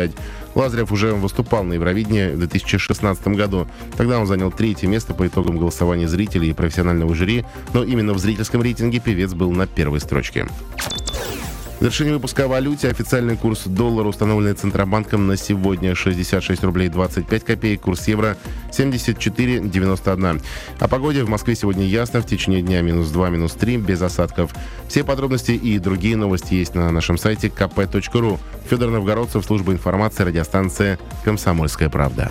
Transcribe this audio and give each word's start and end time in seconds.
читать. 0.00 0.16
Лазарев 0.54 0.90
уже 0.92 1.14
выступал 1.14 1.64
на 1.64 1.74
Евровидении 1.74 2.32
в 2.32 2.38
2016 2.38 3.28
году. 3.28 3.66
Тогда 3.96 4.18
он 4.18 4.26
занял 4.26 4.50
третье 4.50 4.88
место 4.88 5.14
по 5.14 5.26
итогам 5.26 5.58
голосования 5.58 6.08
зрителей 6.08 6.50
и 6.50 6.52
профессионального 6.52 7.14
жюри, 7.14 7.44
но 7.72 7.84
именно 7.84 8.14
в 8.14 8.18
зрительском 8.18 8.62
рейтинге 8.62 8.98
певец 8.98 9.32
был 9.32 9.52
на 9.52 9.66
первой 9.66 10.00
строчке. 10.00 10.46
В 11.80 11.82
завершении 11.82 12.12
выпуска 12.12 12.44
о 12.44 12.48
валюте 12.48 12.90
официальный 12.90 13.38
курс 13.38 13.62
доллара, 13.64 14.06
установленный 14.06 14.52
Центробанком 14.52 15.26
на 15.26 15.38
сегодня 15.38 15.94
66 15.94 16.62
рублей 16.62 16.90
25 16.90 17.42
копеек, 17.42 17.80
курс 17.80 18.06
евро 18.06 18.36
74,91. 18.70 20.42
О 20.78 20.88
погоде 20.88 21.24
в 21.24 21.30
Москве 21.30 21.54
сегодня 21.54 21.86
ясно, 21.86 22.20
в 22.20 22.26
течение 22.26 22.60
дня 22.60 22.82
минус 22.82 23.08
2, 23.08 23.30
минус 23.30 23.52
3, 23.52 23.78
без 23.78 24.02
осадков. 24.02 24.50
Все 24.88 25.04
подробности 25.04 25.52
и 25.52 25.78
другие 25.78 26.16
новости 26.16 26.52
есть 26.52 26.74
на 26.74 26.90
нашем 26.90 27.16
сайте 27.16 27.48
kp.ru. 27.48 28.38
Федор 28.68 28.90
Новгородцев, 28.90 29.42
служба 29.42 29.72
информации, 29.72 30.24
радиостанция 30.24 30.98
«Комсомольская 31.24 31.88
правда». 31.88 32.30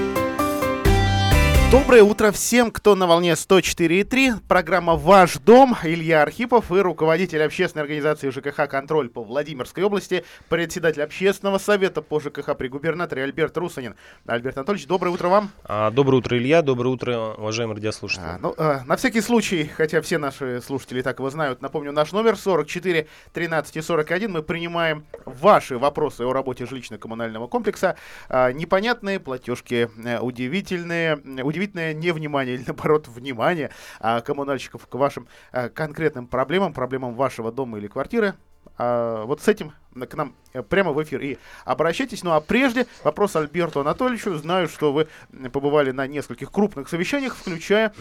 Доброе 1.71 2.03
утро 2.03 2.31
всем, 2.33 2.69
кто 2.69 2.95
на 2.95 3.07
волне 3.07 3.31
104.3. 3.31 4.41
Программа 4.45 4.97
«Ваш 4.97 5.37
дом». 5.37 5.77
Илья 5.83 6.21
Архипов 6.21 6.69
и 6.69 6.79
руководитель 6.79 7.41
общественной 7.41 7.83
организации 7.83 8.29
ЖКХ 8.29 8.67
«Контроль» 8.69 9.07
по 9.07 9.23
Владимирской 9.23 9.81
области, 9.85 10.25
председатель 10.49 11.01
общественного 11.01 11.59
совета 11.59 12.01
по 12.01 12.19
ЖКХ 12.19 12.57
при 12.57 12.67
губернаторе 12.67 13.23
Альберт 13.23 13.55
Русанин. 13.57 13.95
Альберт 14.25 14.57
Анатольевич, 14.57 14.85
доброе 14.85 15.11
утро 15.11 15.29
вам. 15.29 15.49
А, 15.63 15.91
доброе 15.91 16.17
утро, 16.17 16.37
Илья. 16.37 16.61
Доброе 16.61 16.89
утро, 16.89 17.35
уважаемые 17.37 17.77
радиослушатели. 17.77 18.25
А, 18.25 18.37
ну, 18.41 18.53
а, 18.57 18.81
на 18.85 18.97
всякий 18.97 19.21
случай, 19.21 19.71
хотя 19.73 20.01
все 20.01 20.17
наши 20.17 20.59
слушатели 20.59 21.01
так 21.01 21.19
его 21.19 21.29
знают, 21.29 21.61
напомню, 21.61 21.93
наш 21.93 22.11
номер 22.11 22.35
44 22.35 23.07
13 23.31 23.77
и 23.77 23.81
41. 23.81 24.29
Мы 24.29 24.43
принимаем 24.43 25.05
ваши 25.23 25.77
вопросы 25.77 26.23
о 26.23 26.33
работе 26.33 26.65
жилищно-коммунального 26.65 27.47
комплекса. 27.47 27.95
А, 28.27 28.51
непонятные 28.51 29.21
платежки, 29.21 29.89
э, 30.03 30.19
удивительные, 30.19 31.15
удивительные 31.15 31.60
удивительное 31.61 31.93
невнимание 31.93 32.55
или 32.55 32.63
наоборот 32.65 33.07
внимание 33.07 33.71
а, 33.99 34.21
коммунальщиков 34.21 34.87
к 34.87 34.95
вашим 34.95 35.27
а, 35.51 35.69
конкретным 35.69 36.27
проблемам, 36.27 36.73
проблемам 36.73 37.15
вашего 37.15 37.51
дома 37.51 37.77
или 37.77 37.87
квартиры. 37.87 38.33
А, 38.77 39.25
вот 39.25 39.41
с 39.41 39.47
этим 39.47 39.73
к 39.93 40.15
нам 40.15 40.33
э, 40.53 40.63
прямо 40.63 40.93
в 40.93 41.03
эфир 41.03 41.21
и 41.21 41.37
обращайтесь. 41.65 42.23
Ну 42.23 42.31
а 42.31 42.39
прежде 42.39 42.87
вопрос 43.03 43.35
Альберту 43.35 43.81
Анатольевичу. 43.81 44.35
Знаю, 44.35 44.69
что 44.69 44.93
вы 44.93 45.07
побывали 45.51 45.91
на 45.91 46.07
нескольких 46.07 46.51
крупных 46.51 46.87
совещаниях, 46.87 47.35
включая 47.35 47.93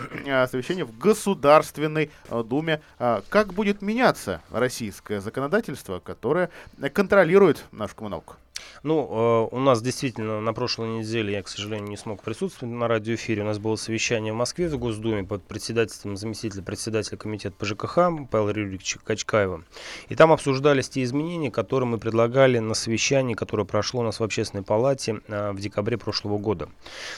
совещание 0.47 0.85
в 0.85 0.97
Государственной 0.97 2.11
Думе. 2.31 2.81
Как 2.99 3.53
будет 3.53 3.83
меняться 3.83 4.41
российское 4.51 5.21
законодательство, 5.21 5.99
которое 5.99 6.51
контролирует 6.93 7.65
нашу 7.73 7.97
коммуналку? 7.97 8.37
Ну, 8.83 9.49
э, 9.51 9.55
у 9.55 9.59
нас 9.61 9.83
действительно 9.83 10.41
на 10.41 10.53
прошлой 10.53 10.89
неделе, 10.89 11.33
я, 11.35 11.43
к 11.43 11.49
сожалению, 11.49 11.89
не 11.89 11.97
смог 11.97 12.23
присутствовать 12.23 12.75
на 12.75 12.89
радиоэфире. 12.89 13.43
У 13.43 13.47
нас 13.47 13.59
было 13.59 13.77
совещание 13.77 14.33
в 14.33 14.37
Москве 14.37 14.69
в 14.69 14.79
Госдуме 14.79 15.25
под 15.25 15.43
председательством 15.43 16.17
заместителя 16.17 16.63
председателя 16.63 17.17
комитета 17.17 17.55
по 17.59 17.65
ЖКХ 17.65 17.99
Павла 18.31 18.51
Юрьевича 18.51 18.99
Качкаева. 19.03 19.65
И 20.09 20.15
там 20.15 20.33
обсуждались 20.33 20.89
те 20.89 21.03
изменения, 21.03 21.51
которые 21.51 21.89
мы 21.89 21.99
предлагали 21.99 22.59
на 22.59 22.75
совещании, 22.75 23.35
которое 23.35 23.65
прошло 23.65 24.01
у 24.01 24.05
нас 24.05 24.21
в 24.21 24.25
общественной 24.25 24.63
палате 24.63 25.21
э, 25.29 25.53
в 25.53 25.61
декабре 25.61 25.99
прошлого 25.99 26.39
года. 26.39 26.69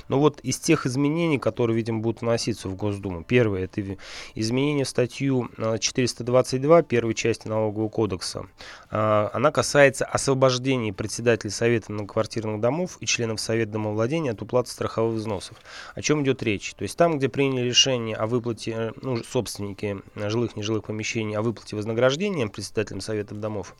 Но 0.09 0.19
вот 0.19 0.41
из 0.41 0.59
тех 0.59 0.87
изменений, 0.87 1.39
которые, 1.39 1.77
видимо, 1.77 2.01
будут 2.01 2.23
вноситься 2.23 2.69
в 2.69 2.77
Госдуму. 2.77 3.25
Первое– 3.25 3.65
это 3.65 3.97
изменение 4.35 4.85
в 4.85 4.89
статью 4.89 5.51
422 5.59 6.81
э, 6.81 6.83
первой 6.83 7.15
части 7.15 7.49
налогового 7.49 7.89
кодекса. 7.89 8.47
Она 8.91 9.51
касается 9.51 10.05
освобождения 10.05 10.93
председателя 10.93 11.32
Совета 11.51 11.93
многоквартирных 11.93 12.61
домов 12.61 12.99
и 13.01 13.07
членов 13.07 13.41
Совета 13.41 13.73
домовладения 13.73 14.33
от 14.33 14.43
уплаты 14.43 14.71
страховых 14.71 15.17
взносов. 15.17 15.57
О 15.95 16.03
чем 16.03 16.23
идет 16.23 16.43
речь? 16.43 16.75
То 16.75 16.83
есть 16.83 16.97
там, 16.97 17.19
где 17.19 17.29
приняли 17.29 17.67
решение 17.67 18.17
о 18.17 18.27
выплате, 18.27 18.73
э, 18.73 18.93
ну, 19.01 19.23
собственники 19.23 20.01
жилых, 20.15 20.57
нежилых 20.57 20.85
помещений, 20.85 21.37
о 21.37 21.43
выплате 21.43 21.77
вознаграждения 21.77 22.47
председателям 22.47 23.01
Советов 23.01 23.41
домов, 23.41 23.75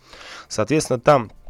соответственно, 0.49 0.99
там 0.99 1.31
Э, 1.31 1.42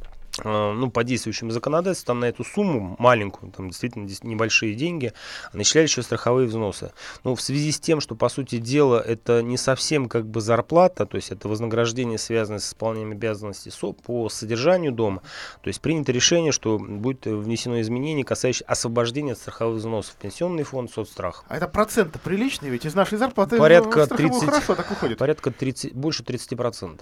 ну, 0.45 0.91
по 0.91 1.05
действующему 1.05 1.51
законодательству, 1.51 2.07
там 2.07 2.21
на 2.21 2.27
эту 2.27 2.45
сумму 2.45 2.97
маленькую, 2.99 3.53
там 3.53 3.69
действительно 3.69 4.09
небольшие 4.23 4.75
деньги, 4.75 5.13
начисляли 5.53 5.87
еще 5.87 6.03
страховые 6.03 6.49
взносы. 6.49 6.93
Но 7.25 7.35
в 7.35 7.41
связи 7.41 7.73
с 7.73 7.81
тем, 7.81 8.01
что, 8.01 8.15
по 8.15 8.29
сути 8.29 8.59
дела, 8.59 9.01
это 9.01 9.43
не 9.43 9.57
совсем 9.57 10.09
как 10.09 10.27
бы 10.27 10.41
зарплата, 10.41 11.07
то 11.07 11.17
есть 11.17 11.31
это 11.31 11.49
вознаграждение, 11.49 12.19
связанное 12.19 12.61
с 12.61 12.69
исполнением 12.69 13.13
обязанностей 13.13 13.71
по 14.05 14.29
содержанию 14.29 14.93
дома, 14.93 15.23
то 15.61 15.69
есть 15.69 15.81
принято 15.81 16.13
решение, 16.13 16.53
что 16.53 16.79
будет 16.79 17.27
внесено 17.27 17.81
изменение, 17.81 18.25
касающееся 18.25 18.65
освобождения 18.67 19.33
от 19.33 19.39
страховых 19.39 19.79
взносов 19.79 20.15
в 20.15 20.17
пенсионный 20.17 20.63
фонд, 20.63 20.91
соцстрах. 20.91 21.45
А 21.49 21.57
это 21.57 21.69
проценты 21.69 22.19
приличные, 22.19 22.71
ведь 22.71 22.87
из 22.87 22.95
нашей 22.95 23.19
зарплаты 23.19 23.59
порядка 23.59 24.07
30, 24.07 24.45
хорошо 24.45 24.75
так 24.75 24.91
уходит. 24.91 25.19
Порядка 25.19 25.51
30, 25.51 25.95
больше 25.95 26.23
30% 26.23 27.01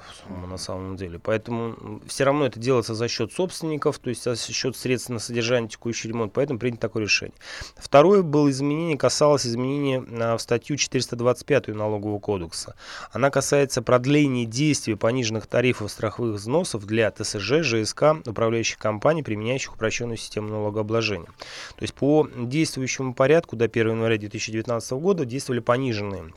на 0.48 0.56
самом 0.56 0.96
деле. 0.96 1.18
Поэтому 1.18 2.00
все 2.06 2.24
равно 2.24 2.46
это 2.46 2.58
делается 2.58 2.94
за 2.94 3.08
счет 3.08 3.19
счет 3.20 3.32
собственников, 3.32 3.98
то 3.98 4.08
есть 4.08 4.24
за 4.24 4.36
счет 4.36 4.76
средств 4.76 5.10
на 5.10 5.18
содержание 5.18 5.68
текущий 5.68 6.08
ремонт, 6.08 6.32
поэтому 6.32 6.58
принято 6.58 6.80
такое 6.80 7.02
решение. 7.02 7.34
Второе 7.76 8.22
было 8.22 8.50
изменение, 8.50 8.96
касалось 8.96 9.46
изменения 9.46 10.02
а, 10.20 10.36
в 10.36 10.42
статью 10.42 10.76
425 10.76 11.68
налогового 11.68 12.18
кодекса. 12.18 12.76
Она 13.12 13.30
касается 13.30 13.82
продления 13.82 14.46
действия 14.46 14.96
пониженных 14.96 15.46
тарифов 15.46 15.90
страховых 15.90 16.36
взносов 16.36 16.86
для 16.86 17.10
ТСЖ, 17.10 17.62
ЖСК, 17.62 18.16
управляющих 18.26 18.78
компаний, 18.78 19.22
применяющих 19.22 19.74
упрощенную 19.74 20.16
систему 20.16 20.48
налогообложения. 20.48 21.28
То 21.76 21.82
есть 21.82 21.94
по 21.94 22.26
действующему 22.34 23.14
порядку 23.14 23.56
до 23.56 23.66
1 23.66 23.90
января 23.90 24.16
2019 24.16 24.92
года 24.92 25.24
действовали 25.24 25.60
пониженные 25.60 26.32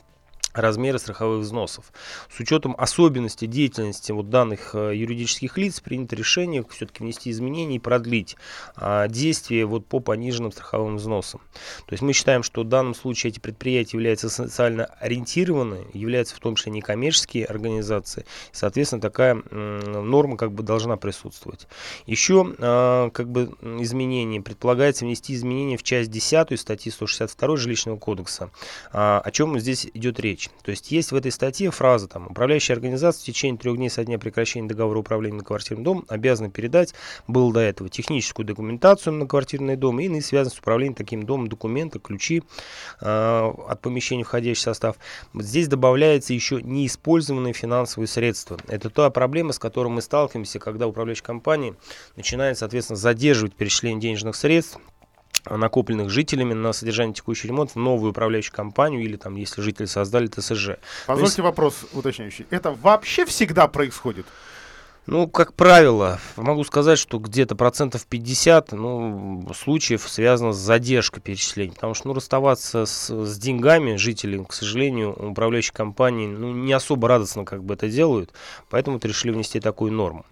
размеры 0.54 0.98
страховых 0.98 1.40
взносов. 1.40 1.92
С 2.30 2.40
учетом 2.40 2.74
особенностей 2.78 3.46
деятельности 3.46 4.12
вот 4.12 4.30
данных 4.30 4.74
э, 4.74 4.92
юридических 4.94 5.58
лиц 5.58 5.80
принято 5.80 6.16
решение 6.16 6.64
все-таки 6.70 7.02
внести 7.02 7.30
изменения 7.30 7.76
и 7.76 7.80
продлить 7.80 8.36
а, 8.76 9.08
действие 9.08 9.66
вот 9.66 9.86
по 9.86 10.00
пониженным 10.00 10.52
страховым 10.52 10.96
взносам. 10.96 11.40
То 11.86 11.92
есть 11.92 12.02
мы 12.02 12.12
считаем, 12.12 12.42
что 12.42 12.62
в 12.62 12.68
данном 12.68 12.94
случае 12.94 13.30
эти 13.30 13.40
предприятия 13.40 13.96
являются 13.96 14.30
социально 14.30 14.86
ориентированы, 15.00 15.86
являются 15.92 16.36
в 16.36 16.40
том 16.40 16.54
числе 16.54 16.72
некоммерческие 16.72 17.44
организации. 17.44 18.24
Соответственно, 18.52 19.02
такая 19.02 19.34
м, 19.34 20.10
норма 20.10 20.36
как 20.36 20.52
бы 20.52 20.62
должна 20.62 20.96
присутствовать. 20.96 21.66
Еще 22.06 22.54
а, 22.58 23.10
как 23.10 23.28
бы 23.28 23.54
изменение 23.80 24.40
предполагается 24.40 25.04
внести 25.04 25.34
изменения 25.34 25.76
в 25.76 25.82
часть 25.82 26.10
10 26.10 26.58
статьи 26.58 26.90
162 26.92 27.56
жилищного 27.56 27.96
кодекса. 27.96 28.50
А, 28.92 29.20
о 29.24 29.30
чем 29.30 29.58
здесь 29.58 29.86
идет 29.92 30.20
речь? 30.20 30.43
Речь. 30.44 30.50
То 30.62 30.70
есть 30.70 30.90
есть 30.90 31.12
в 31.12 31.16
этой 31.16 31.30
статье 31.30 31.70
фраза 31.70 32.08
там, 32.08 32.26
управляющая 32.28 32.74
организация 32.74 33.22
в 33.22 33.26
течение 33.26 33.58
трех 33.58 33.76
дней 33.76 33.90
со 33.90 34.04
дня 34.04 34.18
прекращения 34.18 34.68
договора 34.68 34.98
управления 34.98 35.38
на 35.38 35.44
квартирным 35.44 35.84
домом 35.84 36.04
обязана 36.08 36.50
передать, 36.50 36.94
был 37.26 37.52
до 37.52 37.60
этого, 37.60 37.90
техническую 37.90 38.46
документацию 38.46 39.12
на 39.14 39.26
квартирный 39.26 39.76
дом 39.76 40.00
и 40.00 40.04
иные 40.04 40.22
связанные 40.22 40.56
с 40.56 40.58
управлением 40.58 40.94
таким 40.94 41.24
домом 41.24 41.48
документы, 41.48 41.98
ключи 41.98 42.42
э, 43.00 43.52
от 43.68 43.80
помещения, 43.80 44.24
входящий 44.24 44.62
состав. 44.62 44.96
Здесь 45.34 45.68
добавляется 45.68 46.32
еще 46.32 46.62
неиспользованные 46.62 47.52
финансовые 47.52 48.08
средства. 48.08 48.58
Это 48.68 48.90
та 48.90 49.10
проблема, 49.10 49.52
с 49.52 49.58
которой 49.58 49.88
мы 49.88 50.02
сталкиваемся, 50.02 50.58
когда 50.58 50.86
управляющая 50.86 51.24
компания 51.24 51.74
начинает, 52.16 52.58
соответственно, 52.58 52.96
задерживать 52.96 53.54
перечисление 53.54 54.00
денежных 54.00 54.36
средств, 54.36 54.78
накопленных 55.48 56.10
жителями 56.10 56.54
на 56.54 56.72
содержание 56.72 57.14
текущий 57.14 57.48
ремонт 57.48 57.74
в 57.74 57.76
новую 57.76 58.10
управляющую 58.10 58.54
компанию 58.54 59.02
или 59.02 59.16
там, 59.16 59.36
если 59.36 59.62
жители 59.62 59.86
создали 59.86 60.26
ТСЖ. 60.26 60.76
Позвольте 61.06 61.30
есть... 61.30 61.38
вопрос 61.40 61.86
уточняющий. 61.92 62.46
Это 62.50 62.72
вообще 62.72 63.24
всегда 63.26 63.68
происходит? 63.68 64.26
Ну, 65.06 65.28
как 65.28 65.52
правило, 65.52 66.18
могу 66.36 66.64
сказать, 66.64 66.98
что 66.98 67.18
где-то 67.18 67.56
процентов 67.56 68.06
50 68.06 68.72
ну, 68.72 69.46
случаев 69.54 70.08
связано 70.08 70.52
с 70.52 70.56
задержкой 70.56 71.20
перечислений. 71.20 71.74
Потому 71.74 71.92
что 71.92 72.08
ну, 72.08 72.14
расставаться 72.14 72.86
с, 72.86 73.10
с 73.10 73.38
деньгами 73.38 73.96
жителей, 73.96 74.42
к 74.42 74.54
сожалению, 74.54 75.12
управляющие 75.12 75.74
компании 75.74 76.26
ну, 76.26 76.52
не 76.52 76.72
особо 76.72 77.08
радостно 77.08 77.44
как 77.44 77.62
бы 77.62 77.74
это 77.74 77.88
делают. 77.88 78.32
Поэтому 78.70 78.96
вот 78.96 79.04
решили 79.04 79.32
внести 79.32 79.60
такую 79.60 79.92
норму. 79.92 80.24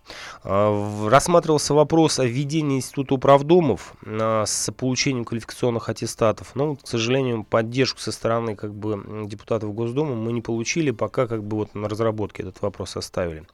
А, 0.42 1.08
рассматривался 1.08 1.74
вопрос 1.74 2.18
о 2.18 2.24
введении 2.24 2.78
института 2.78 3.14
управдомов 3.14 3.92
а, 4.06 4.44
с 4.46 4.72
получением 4.72 5.26
квалификационных 5.26 5.90
аттестатов. 5.90 6.52
Но, 6.54 6.76
к 6.76 6.88
сожалению, 6.88 7.44
поддержку 7.44 8.00
со 8.00 8.10
стороны 8.10 8.56
как 8.56 8.72
бы, 8.72 9.26
депутатов 9.26 9.74
Госдумы 9.74 10.16
мы 10.16 10.32
не 10.32 10.40
получили, 10.40 10.92
пока 10.92 11.26
как 11.26 11.44
бы 11.44 11.58
вот 11.58 11.74
на 11.74 11.90
разработке 11.90 12.42
этот 12.42 12.62
вопрос 12.62 12.96
оставили. 12.96 13.44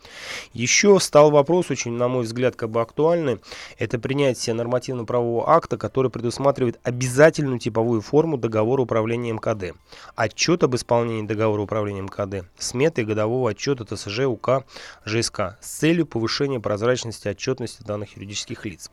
Еще 0.52 1.00
встал 1.08 1.30
вопрос, 1.30 1.70
очень, 1.70 1.92
на 1.92 2.06
мой 2.06 2.24
взгляд, 2.24 2.54
как 2.54 2.68
бы 2.68 2.82
актуальный, 2.82 3.40
это 3.78 3.98
принятие 3.98 4.54
нормативно-правового 4.54 5.48
акта, 5.48 5.78
который 5.78 6.10
предусматривает 6.10 6.78
обязательную 6.82 7.58
типовую 7.58 8.02
форму 8.02 8.36
договора 8.36 8.82
управления 8.82 9.32
МКД. 9.32 9.74
Отчет 10.16 10.64
об 10.64 10.76
исполнении 10.76 11.26
договора 11.26 11.62
управления 11.62 12.02
МКД, 12.02 12.46
сметы 12.58 13.06
годового 13.06 13.52
отчета 13.52 13.86
ТСЖ 13.86 14.26
УК 14.26 14.66
ЖСК 15.06 15.56
с 15.62 15.78
целью 15.78 16.04
повышения 16.04 16.60
прозрачности 16.60 17.26
отчетности 17.26 17.82
данных 17.82 18.14
юридических 18.14 18.66
лиц. 18.66 18.90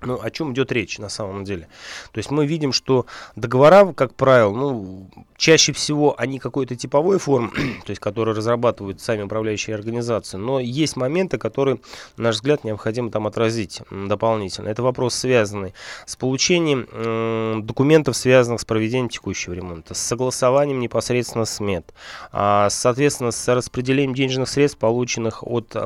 Ну, 0.00 0.18
о 0.20 0.30
чем 0.30 0.52
идет 0.52 0.72
речь 0.72 0.98
на 0.98 1.08
самом 1.08 1.44
деле? 1.44 1.68
То 2.12 2.18
есть 2.18 2.30
мы 2.30 2.46
видим, 2.46 2.72
что 2.72 3.06
договора, 3.36 3.92
как 3.92 4.14
правило, 4.14 4.52
ну, 4.52 5.08
чаще 5.36 5.72
всего 5.72 6.14
они 6.18 6.38
какой-то 6.38 6.76
типовой 6.76 7.18
формы, 7.18 7.50
то 7.84 7.90
есть 7.90 8.00
которые 8.00 8.34
разрабатывают 8.34 9.00
сами 9.00 9.22
управляющие 9.22 9.74
организации, 9.74 10.36
но 10.36 10.60
есть 10.60 10.96
моменты, 10.96 11.38
которые, 11.38 11.80
на 12.16 12.24
наш 12.24 12.36
взгляд, 12.36 12.64
необходимо 12.64 13.10
там 13.10 13.26
отразить 13.26 13.82
дополнительно. 13.90 14.68
Это 14.68 14.82
вопрос, 14.82 15.14
связанный 15.14 15.74
с 16.06 16.16
получением 16.16 16.86
э, 16.90 17.60
документов, 17.62 18.16
связанных 18.16 18.60
с 18.60 18.64
проведением 18.64 19.08
текущего 19.08 19.54
ремонта, 19.54 19.94
с 19.94 19.98
согласованием 19.98 20.80
непосредственно 20.80 21.44
смет, 21.44 21.94
а, 22.32 22.68
соответственно, 22.70 23.30
с 23.30 23.54
распределением 23.54 24.14
денежных 24.14 24.48
средств, 24.48 24.78
полученных 24.78 25.42
от 25.42 25.72
э, 25.74 25.78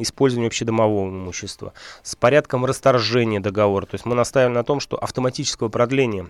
использования 0.00 0.48
общедомового 0.48 1.08
имущества, 1.08 1.72
с 2.02 2.14
порядком 2.14 2.64
расторжения 2.64 3.40
договора. 3.46 3.86
То 3.86 3.94
есть 3.94 4.04
мы 4.04 4.14
настаиваем 4.14 4.54
на 4.54 4.64
том, 4.64 4.80
что 4.80 4.96
автоматического 4.96 5.68
продления 5.68 6.26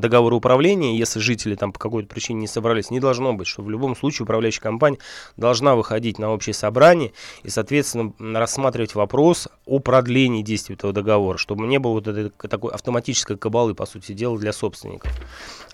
договора 0.00 0.34
управления, 0.34 0.96
если 0.96 1.20
жители 1.20 1.54
там 1.54 1.72
по 1.72 1.78
какой-то 1.78 2.08
причине 2.08 2.40
не 2.40 2.46
собрались, 2.46 2.90
не 2.90 3.00
должно 3.00 3.32
быть, 3.32 3.46
что 3.46 3.62
в 3.62 3.70
любом 3.70 3.96
случае 3.96 4.24
управляющая 4.24 4.62
компания 4.62 4.98
должна 5.36 5.74
выходить 5.74 6.18
на 6.18 6.32
общее 6.32 6.54
собрание 6.54 7.12
и, 7.42 7.50
соответственно, 7.50 8.12
рассматривать 8.18 8.94
вопрос 8.94 9.48
о 9.66 9.78
продлении 9.78 10.42
действия 10.42 10.74
этого 10.74 10.92
договора, 10.92 11.38
чтобы 11.38 11.66
не 11.66 11.78
было 11.78 11.92
вот 11.92 12.08
этой 12.08 12.30
такой 12.30 12.72
автоматической 12.72 13.36
кабалы, 13.36 13.74
по 13.74 13.86
сути 13.86 14.12
дела, 14.12 14.38
для 14.38 14.52
собственников. 14.52 15.12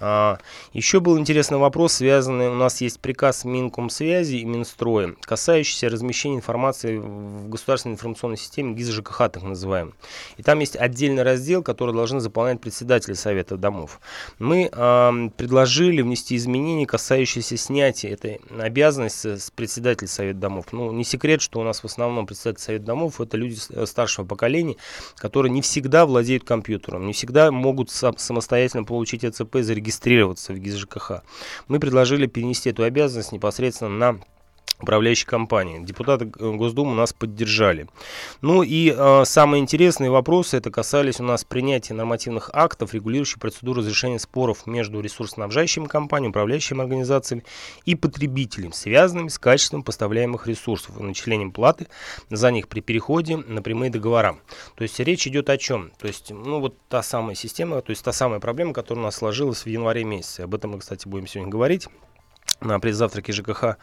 А, 0.01 0.39
еще 0.73 1.01
был 1.01 1.19
интересный 1.19 1.59
вопрос, 1.59 1.95
связанный, 1.95 2.49
у 2.49 2.55
нас 2.55 2.81
есть 2.81 3.01
приказ 3.01 3.45
Минкомсвязи 3.45 4.37
и 4.37 4.45
Минстроя, 4.45 5.15
касающийся 5.21 5.89
размещения 5.89 6.37
информации 6.37 6.97
в 6.97 7.49
государственной 7.49 7.95
информационной 7.95 8.37
системе 8.37 8.75
ГИС 8.75 8.89
ЖКХ, 8.89 9.19
так 9.31 9.43
называемый. 9.43 9.95
И 10.37 10.43
там 10.43 10.59
есть 10.59 10.77
отдельный 10.77 11.23
раздел, 11.23 11.63
который 11.63 11.95
должны 11.95 12.21
заполнять 12.21 12.61
председатели 12.61 13.15
Совета 13.15 13.57
домов 13.57 14.01
мы 14.39 14.69
э, 14.71 15.29
предложили 15.37 16.03
внести 16.03 16.37
изменения, 16.37 16.87
касающиеся 16.87 17.57
снятия 17.57 18.13
этой 18.13 18.41
обязанности 18.59 19.37
с 19.37 19.51
председателя 19.51 20.09
Совета 20.09 20.39
домов. 20.39 20.67
Ну, 20.73 20.93
не 20.93 21.05
секрет, 21.05 21.43
что 21.43 21.61
у 21.61 21.65
нас 21.65 21.81
в 21.81 21.85
основном 21.85 22.27
председатель 22.27 22.63
Совета 22.63 22.85
домов 22.87 23.21
это 23.21 23.37
люди 23.37 23.59
э, 23.71 23.87
старшего 23.87 24.25
поколения, 24.25 24.77
которые 25.17 25.53
не 25.53 25.63
всегда 25.63 26.07
владеют 26.07 26.45
компьютером, 26.45 27.07
не 27.07 27.13
всегда 27.13 27.51
могут 27.51 27.91
самостоятельно 27.91 28.85
получить 28.85 29.25
ЭЦП 29.25 29.57
и 29.57 29.63
зарегистрироваться 29.63 30.53
в 30.53 30.59
ГИС 30.59 30.77
ЖКХ. 30.77 31.23
Мы 31.69 31.81
предложили 31.81 32.27
перенести 32.27 32.71
эту 32.71 32.83
обязанность 32.83 33.33
непосредственно 33.33 33.91
на 33.91 34.21
управляющей 34.81 35.27
компании. 35.27 35.85
Депутаты 35.85 36.27
Госдумы 36.27 36.95
нас 36.95 37.13
поддержали. 37.13 37.89
Ну 38.41 38.63
и 38.63 38.95
э, 38.97 39.25
самые 39.25 39.61
интересные 39.61 40.11
вопросы, 40.11 40.57
это 40.57 40.71
касались 40.71 41.21
у 41.21 41.25
нас 41.25 41.45
принятия 41.45 41.95
нормативных 41.95 42.51
актов, 42.53 42.95
регулирующих 42.95 43.39
процедуру 43.39 43.81
разрешения 43.81 44.19
споров 44.19 44.67
между 44.67 45.01
ресурсоснабжающими 45.01 45.87
компаниями, 45.87 46.31
управляющими 46.31 46.81
организациями 46.81 47.45
и 47.85 47.95
потребителями, 47.95 48.73
связанными 48.73 49.29
с 49.29 49.39
качеством 49.39 49.83
поставляемых 49.83 50.47
ресурсов 50.47 50.99
и 50.99 51.03
начислением 51.03 51.53
платы 51.53 51.87
за 52.31 52.51
них 52.51 52.69
при 52.69 52.81
переходе 52.81 53.37
на 53.37 53.63
прямые 53.63 53.91
договора. 53.91 54.37
То 54.77 54.83
есть 54.83 54.99
речь 55.01 55.27
идет 55.27 55.51
о 55.51 55.57
чем? 55.57 55.93
То 55.99 56.07
есть, 56.07 56.31
ну 56.31 56.61
вот 56.61 56.77
та 56.89 57.03
самая 57.03 57.35
система, 57.35 57.81
то 57.81 57.91
есть 57.91 58.05
та 58.05 58.13
самая 58.13 58.41
проблема, 58.41 58.73
которая 58.73 59.03
у 59.03 59.07
нас 59.07 59.17
сложилась 59.17 59.65
в 59.65 59.69
январе 59.69 60.05
месяце. 60.05 60.43
Об 60.43 60.55
этом 60.55 60.73
мы, 60.73 60.79
кстати, 60.79 61.07
будем 61.09 61.27
сегодня 61.27 61.51
говорить 61.51 61.89
на 62.65 62.81
предзавтраке 62.81 63.33
ЖКХ 63.33 63.77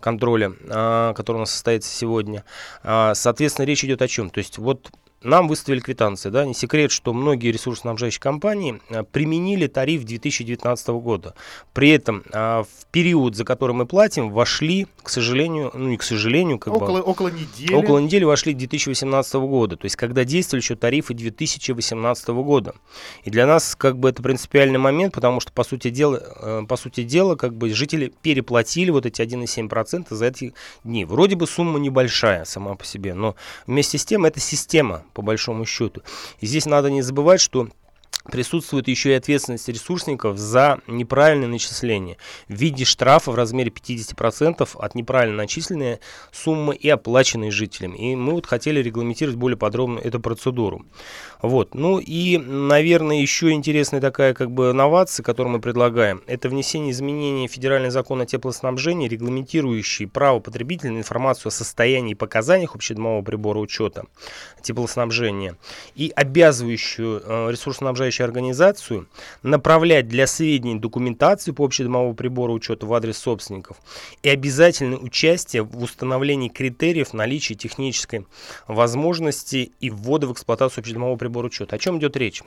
контроля, 0.00 0.52
а, 0.68 1.14
который 1.14 1.36
у 1.36 1.40
нас 1.40 1.50
состоится 1.50 1.90
сегодня. 1.92 2.44
А, 2.82 3.14
соответственно, 3.14 3.66
речь 3.66 3.84
идет 3.84 4.02
о 4.02 4.08
чем? 4.08 4.30
То 4.30 4.38
есть 4.38 4.58
вот 4.58 4.90
нам 5.26 5.48
выставили 5.48 5.80
квитанции. 5.80 6.30
Да? 6.30 6.44
Не 6.44 6.54
секрет, 6.54 6.90
что 6.90 7.12
многие 7.12 7.50
ресурсоснабжающие 7.50 8.20
компании 8.20 8.80
а, 8.90 9.02
применили 9.02 9.66
тариф 9.66 10.04
2019 10.04 10.88
года. 10.88 11.34
При 11.72 11.90
этом 11.90 12.22
а, 12.32 12.62
в 12.62 12.86
период, 12.90 13.36
за 13.36 13.44
который 13.44 13.72
мы 13.72 13.86
платим, 13.86 14.30
вошли, 14.30 14.86
к 15.02 15.08
сожалению, 15.08 15.70
ну 15.74 15.88
не 15.88 15.96
к 15.96 16.02
сожалению, 16.02 16.58
как 16.58 16.74
около, 16.74 16.98
бы, 16.98 17.02
около 17.02 17.28
недели. 17.28 17.74
Около 17.74 17.98
недели 17.98 18.24
вошли 18.24 18.54
2018 18.54 19.34
года. 19.34 19.76
То 19.76 19.84
есть, 19.84 19.96
когда 19.96 20.24
действовали 20.24 20.62
еще 20.62 20.76
тарифы 20.76 21.14
2018 21.14 22.28
года. 22.28 22.74
И 23.24 23.30
для 23.30 23.46
нас 23.46 23.74
как 23.76 23.98
бы 23.98 24.08
это 24.08 24.22
принципиальный 24.22 24.78
момент, 24.78 25.14
потому 25.14 25.40
что, 25.40 25.52
по 25.52 25.64
сути 25.64 25.90
дела, 25.90 26.22
э, 26.40 26.62
по 26.68 26.76
сути 26.76 27.02
дела 27.02 27.34
как 27.34 27.54
бы 27.54 27.70
жители 27.70 28.12
переплатили 28.22 28.90
вот 28.90 29.06
эти 29.06 29.22
1,7% 29.22 30.06
за 30.10 30.26
эти 30.26 30.54
дни. 30.84 31.04
Вроде 31.04 31.36
бы 31.36 31.46
сумма 31.46 31.78
небольшая 31.78 32.44
сама 32.44 32.74
по 32.76 32.84
себе, 32.84 33.14
но 33.14 33.34
вместе 33.66 33.98
с 33.98 34.04
тем 34.04 34.24
это 34.24 34.40
система 34.40 35.04
по 35.16 35.22
большому 35.22 35.64
счету. 35.64 36.02
И 36.40 36.46
здесь 36.46 36.66
надо 36.66 36.90
не 36.90 37.00
забывать, 37.00 37.40
что 37.40 37.68
присутствует 38.30 38.88
еще 38.88 39.10
и 39.10 39.14
ответственность 39.14 39.68
ресурсников 39.68 40.38
за 40.38 40.80
неправильное 40.86 41.48
начисление 41.48 42.16
в 42.48 42.54
виде 42.54 42.84
штрафа 42.84 43.30
в 43.30 43.34
размере 43.34 43.70
50% 43.70 44.68
от 44.74 44.94
неправильно 44.94 45.36
начисленной 45.36 46.00
суммы 46.32 46.74
и 46.74 46.88
оплаченной 46.88 47.50
жителям. 47.50 47.94
И 47.94 48.14
мы 48.14 48.32
вот 48.32 48.46
хотели 48.46 48.82
регламентировать 48.82 49.36
более 49.36 49.56
подробно 49.56 49.98
эту 49.98 50.20
процедуру. 50.20 50.84
Вот. 51.42 51.74
Ну 51.74 51.98
и, 51.98 52.38
наверное, 52.38 53.20
еще 53.20 53.50
интересная 53.52 54.00
такая 54.00 54.34
как 54.34 54.50
бы 54.50 54.72
новация, 54.72 55.22
которую 55.22 55.54
мы 55.54 55.60
предлагаем, 55.60 56.22
это 56.26 56.48
внесение 56.48 56.92
изменений 56.92 57.48
в 57.48 57.52
федеральный 57.52 57.90
закон 57.90 58.20
о 58.20 58.26
теплоснабжении, 58.26 59.08
регламентирующий 59.08 60.06
право 60.06 60.40
потребителя 60.40 60.92
на 60.92 60.98
информацию 60.98 61.48
о 61.48 61.52
состоянии 61.52 62.12
и 62.12 62.14
показаниях 62.14 62.74
общедомового 62.74 63.22
прибора 63.22 63.58
учета 63.58 64.04
теплоснабжения 64.62 65.56
и 65.94 66.12
обязывающую 66.14 67.22
э, 67.24 67.50
ресурсоснабжающую 68.16 68.24
организацию 68.24 69.08
направлять 69.42 70.08
для 70.08 70.26
сведений 70.26 70.78
документацию 70.78 71.54
по 71.54 71.64
общедомовому 71.64 72.14
прибору 72.14 72.54
учета 72.54 72.86
в 72.86 72.94
адрес 72.94 73.18
собственников 73.18 73.78
и 74.22 74.28
обязательное 74.28 74.98
участие 74.98 75.62
в 75.62 75.82
установлении 75.82 76.48
критериев 76.48 77.12
наличия 77.12 77.54
технической 77.54 78.26
возможности 78.66 79.72
и 79.80 79.90
ввода 79.90 80.26
в 80.26 80.32
эксплуатацию 80.32 80.82
общедомового 80.82 81.16
прибора 81.16 81.46
учета. 81.46 81.76
О 81.76 81.78
чем 81.78 81.98
идет 81.98 82.16
речь? 82.16 82.42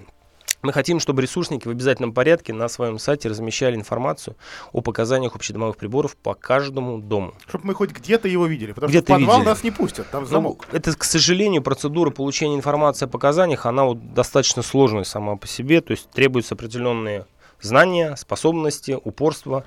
Мы 0.62 0.74
хотим, 0.74 1.00
чтобы 1.00 1.22
ресурсники 1.22 1.68
в 1.68 1.72
обязательном 1.72 2.14
порядке 2.14 2.54
на 2.54 2.68
своем 2.68 3.00
сайте 3.00 3.30
размещали 3.30 3.76
информацию 3.76 4.36
о 4.74 4.82
показаниях 4.82 5.36
общедомовых 5.36 5.78
приборов 5.78 6.18
по 6.18 6.34
каждому 6.34 7.00
дому. 7.00 7.34
Чтобы 7.48 7.68
мы 7.68 7.74
хоть 7.74 7.92
где-то 7.92 8.28
его 8.28 8.46
видели, 8.46 8.74
потому 8.74 8.90
где 8.90 9.00
что 9.00 9.14
в 9.14 9.18
подвал 9.18 9.38
видели. 9.38 9.50
нас 9.50 9.64
не 9.64 9.72
пустят, 9.72 10.10
там 10.10 10.24
ну, 10.24 10.30
замок. 10.30 10.66
Ну, 10.70 10.78
это, 10.78 10.94
к 10.96 11.04
сожалению, 11.06 11.62
процедура 11.62 12.10
получения 12.10 12.56
информации 12.56 13.06
о 13.06 13.08
показаниях, 13.08 13.66
она 13.66 13.86
вот 13.86 14.14
достаточно 14.14 14.62
сложная 14.62 15.06
сама 15.06 15.38
по 15.38 15.48
себе, 15.48 15.80
то 15.80 15.92
есть 15.92 16.10
требуются 16.10 16.56
определенные 16.56 17.26
знания, 17.62 18.16
способности, 18.16 18.98
упорство, 19.04 19.64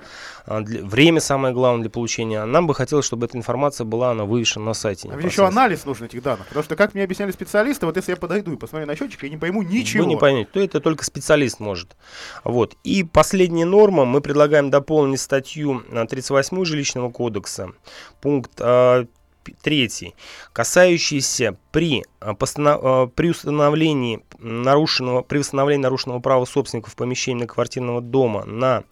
а, 0.46 0.60
время 0.60 1.20
самое 1.20 1.54
главное 1.54 1.82
для 1.82 1.90
получения. 1.90 2.44
Нам 2.44 2.66
бы 2.66 2.74
хотелось, 2.74 3.04
чтобы 3.04 3.26
эта 3.26 3.36
информация 3.36 3.84
была 3.84 4.10
она 4.10 4.24
вывешена 4.24 4.66
на 4.66 4.74
сайте. 4.74 5.10
А 5.12 5.20
еще 5.20 5.46
анализ 5.46 5.84
нужен 5.84 6.06
этих 6.06 6.22
данных, 6.22 6.46
потому 6.48 6.64
что, 6.64 6.76
как 6.76 6.94
мне 6.94 7.04
объясняли 7.04 7.30
специалисты, 7.30 7.86
вот 7.86 7.96
если 7.96 8.12
я 8.12 8.16
подойду 8.16 8.52
и 8.52 8.56
посмотрю 8.56 8.86
на 8.86 8.96
счетчик, 8.96 9.22
я 9.22 9.28
не 9.28 9.36
пойму 9.36 9.62
ничего. 9.62 10.04
Вы 10.04 10.08
не 10.08 10.16
поймете, 10.16 10.50
то 10.52 10.60
это 10.60 10.80
только 10.80 11.04
специалист 11.04 11.60
может. 11.60 11.96
Вот. 12.44 12.76
И 12.84 13.04
последняя 13.04 13.64
норма, 13.64 14.04
мы 14.04 14.20
предлагаем 14.20 14.70
дополнить 14.70 15.20
статью 15.20 15.82
38 15.90 16.64
жилищного 16.64 17.10
кодекса, 17.10 17.72
пункт 18.20 18.60
третий, 19.62 20.14
касающийся 20.52 21.56
при, 21.70 22.04
а, 22.20 22.34
постанов... 22.34 22.80
А, 22.82 23.06
при 23.06 23.30
установлении 23.30 24.22
нарушенного, 24.38 25.22
при 25.22 25.38
установлении 25.38 25.82
нарушенного 25.82 26.20
права 26.20 26.44
собственников 26.44 26.96
помещения 26.96 27.36
многоквартирного 27.36 28.00
дома 28.00 28.44
на 28.44 28.84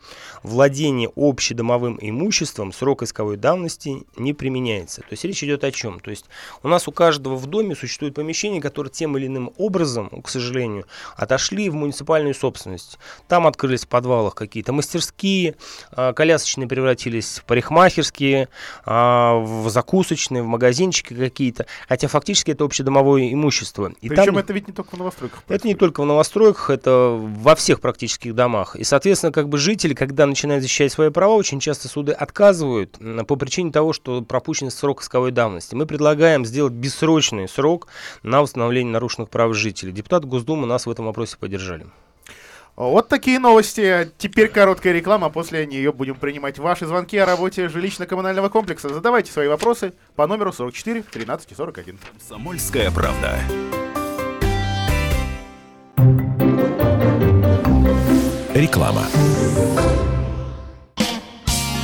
владение 0.42 1.10
общедомовым 1.16 1.98
имуществом 2.00 2.72
срок 2.72 3.02
исковой 3.02 3.36
давности 3.36 4.04
не 4.16 4.32
применяется. 4.32 5.02
То 5.02 5.08
есть 5.10 5.24
речь 5.24 5.42
идет 5.44 5.64
о 5.64 5.72
чем? 5.72 6.00
То 6.00 6.10
есть 6.10 6.26
у 6.62 6.68
нас 6.68 6.88
у 6.88 6.92
каждого 6.92 7.36
в 7.36 7.46
доме 7.46 7.74
существует 7.74 8.14
помещение, 8.14 8.60
которые 8.60 8.90
тем 8.90 9.16
или 9.16 9.26
иным 9.26 9.52
образом, 9.58 10.08
к 10.22 10.28
сожалению, 10.28 10.86
отошли 11.16 11.68
в 11.68 11.74
муниципальную 11.74 12.34
собственность. 12.34 12.98
Там 13.28 13.46
открылись 13.46 13.84
в 13.84 13.88
подвалах 13.88 14.34
какие-то 14.34 14.72
мастерские, 14.72 15.56
а, 15.92 16.12
колясочные 16.12 16.68
превратились 16.68 17.38
в 17.38 17.44
парикмахерские, 17.44 18.48
в 18.86 19.64
закусочные, 19.68 20.42
в 20.42 20.46
магазинчики 20.46 21.14
какие-то, 21.14 21.66
хотя 21.88 22.08
фактически 22.08 22.52
это 22.52 22.64
общедомовое 22.64 23.32
имущество. 23.32 23.92
И 24.00 24.08
Причем 24.08 24.26
там... 24.26 24.38
это 24.38 24.52
ведь 24.52 24.68
не 24.68 24.74
только 24.74 24.94
в 24.94 24.98
новостройках. 24.98 25.42
Это 25.48 25.66
не 25.66 25.74
только 25.74 26.02
в 26.02 26.06
новостройках, 26.06 26.70
это 26.70 27.18
во 27.20 27.54
всех 27.54 27.80
практических 27.80 28.34
домах. 28.34 28.76
И, 28.76 28.84
соответственно, 28.84 29.32
как 29.32 29.48
бы 29.48 29.58
жители, 29.58 29.94
когда 29.94 30.26
начинают 30.30 30.62
защищать 30.62 30.92
свои 30.92 31.10
права, 31.10 31.34
очень 31.34 31.60
часто 31.60 31.88
суды 31.88 32.12
отказывают 32.12 32.98
по 33.26 33.36
причине 33.36 33.70
того, 33.70 33.92
что 33.92 34.22
пропущен 34.22 34.70
срок 34.70 35.02
исковой 35.02 35.30
давности. 35.30 35.74
Мы 35.74 35.86
предлагаем 35.86 36.46
сделать 36.46 36.72
бессрочный 36.72 37.48
срок 37.48 37.88
на 38.22 38.40
установление 38.42 38.92
нарушенных 38.92 39.28
прав 39.28 39.54
жителей. 39.54 39.92
Депутаты 39.92 40.26
Госдумы 40.26 40.66
нас 40.66 40.86
в 40.86 40.90
этом 40.90 41.06
вопросе 41.06 41.36
поддержали. 41.38 41.86
Вот 42.76 43.08
такие 43.08 43.38
новости. 43.38 44.10
Теперь 44.16 44.48
короткая 44.48 44.94
реклама, 44.94 45.26
а 45.26 45.30
после 45.30 45.66
нее 45.66 45.92
будем 45.92 46.14
принимать 46.14 46.58
ваши 46.58 46.86
звонки 46.86 47.18
о 47.18 47.26
работе 47.26 47.66
жилищно-коммунального 47.66 48.48
комплекса. 48.48 48.88
Задавайте 48.88 49.30
свои 49.30 49.48
вопросы 49.48 49.92
по 50.16 50.26
номеру 50.26 50.52
44 50.52 51.02
13 51.02 51.56
41. 51.56 51.98
Самольская 52.26 52.90
правда. 52.90 53.38
Реклама. 58.54 59.04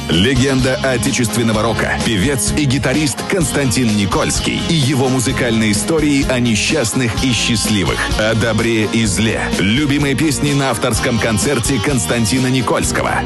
Легенда 0.09 0.77
отечественного 0.77 1.63
рока, 1.63 1.99
певец 2.05 2.53
и 2.57 2.65
гитарист 2.65 3.19
Константин 3.29 3.97
Никольский 3.97 4.61
и 4.69 4.75
его 4.75 5.09
музыкальные 5.09 5.73
истории 5.73 6.25
о 6.31 6.39
несчастных 6.39 7.25
и 7.25 7.33
счастливых, 7.33 7.99
о 8.19 8.35
добре 8.35 8.85
и 8.85 9.05
зле. 9.05 9.43
Любимые 9.59 10.15
песни 10.15 10.53
на 10.53 10.71
авторском 10.71 11.19
концерте 11.19 11.81
Константина 11.85 12.47
Никольского. 12.47 13.23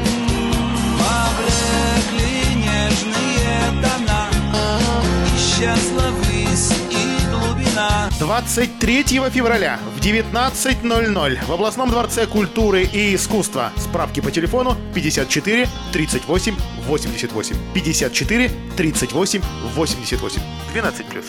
23 8.31 9.03
февраля 9.29 9.77
в 9.93 9.99
19.00 9.99 11.45
в 11.45 11.51
областном 11.51 11.89
дворце 11.89 12.25
культуры 12.25 12.83
и 12.83 13.13
искусства. 13.13 13.71
Справки 13.75 14.21
по 14.21 14.31
телефону 14.31 14.77
54 14.95 15.67
38 15.91 16.55
88. 16.87 17.55
54 17.73 18.51
38 18.77 19.41
88. 19.75 20.41
12 20.71 21.05
плюс. 21.07 21.25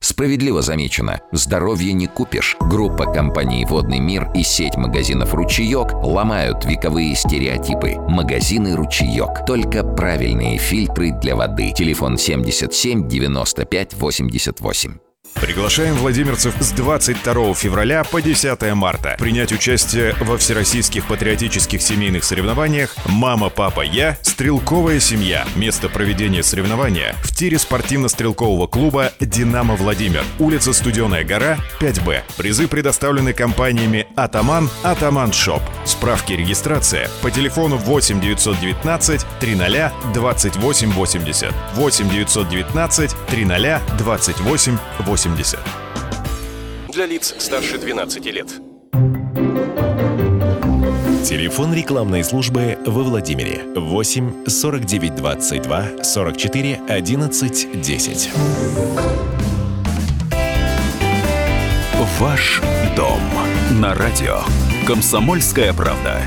Справедливо 0.00 0.60
замечено, 0.60 1.18
здоровье 1.32 1.94
не 1.94 2.08
купишь. 2.08 2.56
Группа 2.60 3.10
компаний 3.10 3.64
«Водный 3.64 4.00
мир» 4.00 4.30
и 4.34 4.42
сеть 4.42 4.76
магазинов 4.76 5.32
«Ручеек» 5.32 5.94
ломают 5.94 6.66
вековые 6.66 7.14
стереотипы. 7.14 7.94
Магазины 8.06 8.76
«Ручеек». 8.76 9.46
Только 9.46 9.82
правильные 9.82 10.58
фильтры 10.58 11.12
для 11.22 11.34
воды. 11.36 11.72
Телефон 11.72 12.18
77 12.18 13.08
95 13.08 13.94
88. 13.94 15.07
Приглашаем 15.34 15.94
владимирцев 15.94 16.54
с 16.58 16.72
22 16.72 17.54
февраля 17.54 18.02
по 18.02 18.20
10 18.20 18.74
марта 18.74 19.14
принять 19.18 19.52
участие 19.52 20.14
во 20.20 20.36
всероссийских 20.36 21.06
патриотических 21.06 21.80
семейных 21.80 22.24
соревнованиях 22.24 22.96
«Мама, 23.06 23.48
папа, 23.48 23.82
я. 23.82 24.18
Стрелковая 24.22 24.98
семья». 24.98 25.46
Место 25.54 25.88
проведения 25.88 26.42
соревнования 26.42 27.14
в 27.22 27.34
тире 27.34 27.58
спортивно-стрелкового 27.58 28.66
клуба 28.66 29.12
«Динамо 29.20 29.76
Владимир». 29.76 30.24
Улица 30.38 30.72
Студеная 30.72 31.24
гора, 31.24 31.58
5Б. 31.80 32.22
Призы 32.36 32.66
предоставлены 32.66 33.32
компаниями 33.32 34.06
«Атаман», 34.16 34.68
«Атаман 34.82 35.32
Шоп». 35.32 35.62
Справки 35.84 36.32
регистрация 36.32 37.08
по 37.22 37.30
телефону 37.30 37.76
8 37.76 38.20
919 38.20 39.26
300 39.40 39.92
28 40.14 40.90
80. 40.92 41.54
8 41.74 42.10
919 42.10 43.16
300 43.28 43.82
28 43.98 44.78
80. 44.98 45.17
80. 45.18 45.58
Для 46.92 47.04
лиц 47.06 47.34
старше 47.38 47.76
12 47.76 48.24
лет. 48.26 48.46
Телефон 51.24 51.74
рекламной 51.74 52.22
службы 52.22 52.78
во 52.86 53.02
Владимире 53.02 53.64
8 53.74 54.46
49 54.46 55.16
22 55.16 56.04
44 56.04 56.80
11 56.88 57.82
10. 57.82 58.30
Ваш 62.20 62.62
дом 62.94 63.20
на 63.80 63.94
радио. 63.96 64.42
Комсомольская 64.86 65.72
правда. 65.72 66.22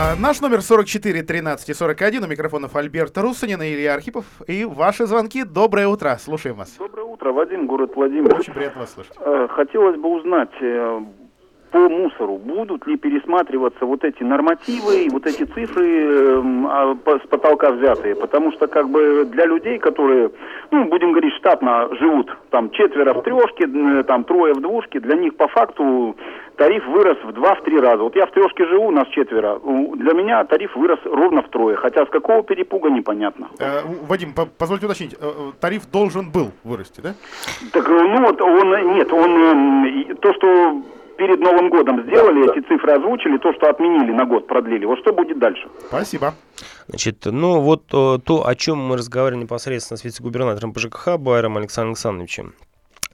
А, 0.00 0.14
наш 0.14 0.40
номер 0.40 0.62
44 0.62 1.22
13 1.24 1.76
41 1.76 2.22
у 2.22 2.26
микрофонов 2.28 2.76
Альберта 2.76 3.20
Русанина 3.20 3.68
и 3.68 3.74
Илья 3.74 3.94
Архипов. 3.94 4.24
И 4.46 4.64
ваши 4.64 5.06
звонки. 5.06 5.42
Доброе 5.42 5.88
утро. 5.88 6.16
Слушаем 6.20 6.54
вас. 6.54 6.76
Доброе 6.78 7.02
утро. 7.02 7.32
Вадим, 7.32 7.66
город 7.66 7.96
Владимир. 7.96 8.32
Очень 8.32 8.52
приятно 8.52 8.82
вас 8.82 8.94
слышать. 8.94 9.14
Э, 9.18 9.48
хотелось 9.50 9.96
бы 9.96 10.08
узнать, 10.08 10.52
э, 10.60 11.00
по 11.70 11.88
мусору 11.88 12.38
будут 12.38 12.86
ли 12.86 12.96
пересматриваться 12.96 13.84
вот 13.84 14.04
эти 14.04 14.22
нормативы 14.22 15.04
и 15.04 15.10
вот 15.10 15.26
эти 15.26 15.44
цифры 15.44 15.86
э, 15.86 16.94
с 17.24 17.28
потолка 17.28 17.72
взятые? 17.72 18.14
Потому 18.14 18.52
что 18.52 18.66
как 18.66 18.88
бы 18.88 19.24
для 19.26 19.46
людей, 19.46 19.78
которые, 19.78 20.30
ну, 20.70 20.84
будем 20.84 21.12
говорить, 21.12 21.34
штатно 21.34 21.88
живут, 21.98 22.30
там 22.50 22.70
четверо 22.70 23.14
в 23.14 23.22
трешке, 23.22 24.02
там 24.04 24.24
трое 24.24 24.54
в 24.54 24.60
двушке, 24.60 25.00
для 25.00 25.16
них 25.16 25.36
по 25.36 25.48
факту 25.48 26.16
тариф 26.58 26.86
вырос 26.86 27.16
в 27.24 27.32
два-три 27.32 27.78
раза. 27.78 28.02
Вот 28.02 28.16
я 28.16 28.26
в 28.26 28.32
трешке 28.32 28.66
живу, 28.66 28.88
у 28.88 28.90
нас 28.90 29.08
четверо. 29.08 29.60
Для 29.94 30.12
меня 30.12 30.44
тариф 30.44 30.74
вырос 30.76 30.98
ровно 31.04 31.42
втрое. 31.42 31.76
Хотя 31.76 32.04
с 32.04 32.08
какого 32.10 32.42
перепуга 32.42 32.90
непонятно. 32.90 33.48
Э, 33.58 33.80
Вадим, 34.08 34.34
по 34.34 34.46
позвольте 34.46 34.86
уточнить, 34.86 35.14
э, 35.14 35.16
э, 35.20 35.52
тариф 35.60 35.90
должен 35.90 36.30
был 36.30 36.50
вырасти, 36.64 37.00
да? 37.00 37.14
Так, 37.72 37.88
э, 37.88 37.92
ну 37.92 38.26
вот 38.26 38.40
он, 38.40 38.94
нет, 38.94 39.12
он, 39.12 40.16
то, 40.16 40.34
что 40.34 40.82
перед 41.18 41.40
Новым 41.40 41.68
годом 41.68 42.04
сделали, 42.04 42.46
да, 42.46 42.52
эти 42.52 42.60
да. 42.60 42.68
цифры 42.68 42.92
озвучили, 42.92 43.38
то, 43.38 43.52
что 43.52 43.68
отменили 43.68 44.12
на 44.12 44.24
год, 44.24 44.46
продлили. 44.46 44.86
Вот 44.86 45.00
что 45.00 45.12
будет 45.12 45.38
дальше? 45.38 45.68
Спасибо. 45.88 46.34
Значит, 46.86 47.26
ну 47.26 47.60
вот 47.60 47.86
то, 47.88 48.42
о 48.46 48.54
чем 48.54 48.78
мы 48.78 48.96
разговаривали 48.96 49.42
непосредственно 49.42 49.98
с 49.98 50.04
вице-губернатором 50.04 50.72
ПЖКХ 50.72 51.18
Байером 51.18 51.58
Александром 51.58 51.90
Александровичем. 51.90 52.54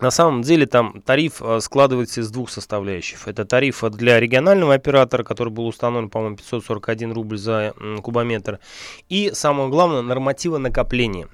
На 0.01 0.11
самом 0.11 0.43
деле 0.43 0.67
там 0.67 1.03
тариф 1.03 1.41
э, 1.41 1.61
складывается 1.61 2.21
из 2.21 2.31
двух 2.31 2.51
составляющих. 2.51 3.29
Это 3.29 3.45
тариф 3.45 3.85
для 3.91 4.19
регионального 4.19 4.75
оператора, 4.75 5.23
который 5.23 5.51
был 5.51 5.67
установлен, 5.69 6.11
по-моему, 6.11 6.37
541 6.37 7.13
рубль 7.13 7.39
за 7.39 7.75
кубометр. 8.03 8.59
И 9.09 9.31
самое 9.33 9.69
главное, 9.69 10.03
норматива 10.03 10.59
накопления. 10.59 11.29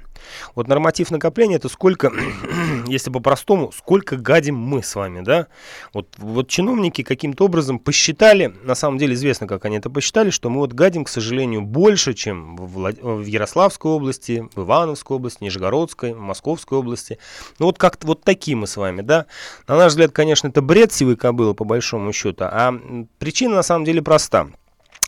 Вот 0.55 0.69
норматив 0.69 1.11
накопления 1.11 1.57
это 1.57 1.69
сколько, 1.69 2.13
если 2.87 3.11
по-простому, 3.11 3.73
сколько 3.73 4.17
гадим 4.17 4.57
мы 4.57 4.83
с 4.83 4.95
вами, 4.95 5.21
да? 5.21 5.47
Вот, 5.93 6.09
вот 6.19 6.49
чиновники 6.49 7.03
каким-то 7.03 7.45
образом 7.45 7.79
посчитали, 7.79 8.55
на 8.63 8.75
самом 8.75 8.99
деле 8.99 9.15
известно, 9.15 9.47
как 9.47 9.65
они 9.65 9.77
это 9.77 9.91
посчитали, 9.91 10.31
что 10.31 10.51
мы 10.51 10.59
вот 10.59 10.73
гадим, 10.73 11.05
к 11.05 11.09
сожалению, 11.09 11.63
больше, 11.63 12.15
чем 12.15 12.57
в, 12.57 12.67
Влад... 12.73 12.97
в 13.01 13.25
Ярославской 13.25 13.91
области, 13.91 14.49
в 14.55 14.63
Ивановской 14.63 15.17
области, 15.17 15.45
Нижегородской, 15.45 16.15
в 16.15 16.21
Московской 16.21 16.79
области. 16.79 17.19
Ну 17.59 17.67
вот 17.67 17.79
как-то 17.79 18.07
вот 18.07 18.23
такие 18.25 18.57
мы 18.57 18.67
с 18.67 18.77
вами, 18.77 19.03
да? 19.03 19.27
На 19.67 19.77
наш 19.77 19.93
взгляд, 19.93 20.13
конечно, 20.13 20.49
это 20.49 20.63
бред 20.63 20.93
сивой 20.93 21.17
кобылы, 21.17 21.55
по 21.55 21.65
большому 21.65 22.13
счету, 22.13 22.45
а 22.45 22.73
причина 23.19 23.57
на 23.57 23.63
самом 23.63 23.85
деле 23.85 24.03
проста. 24.03 24.49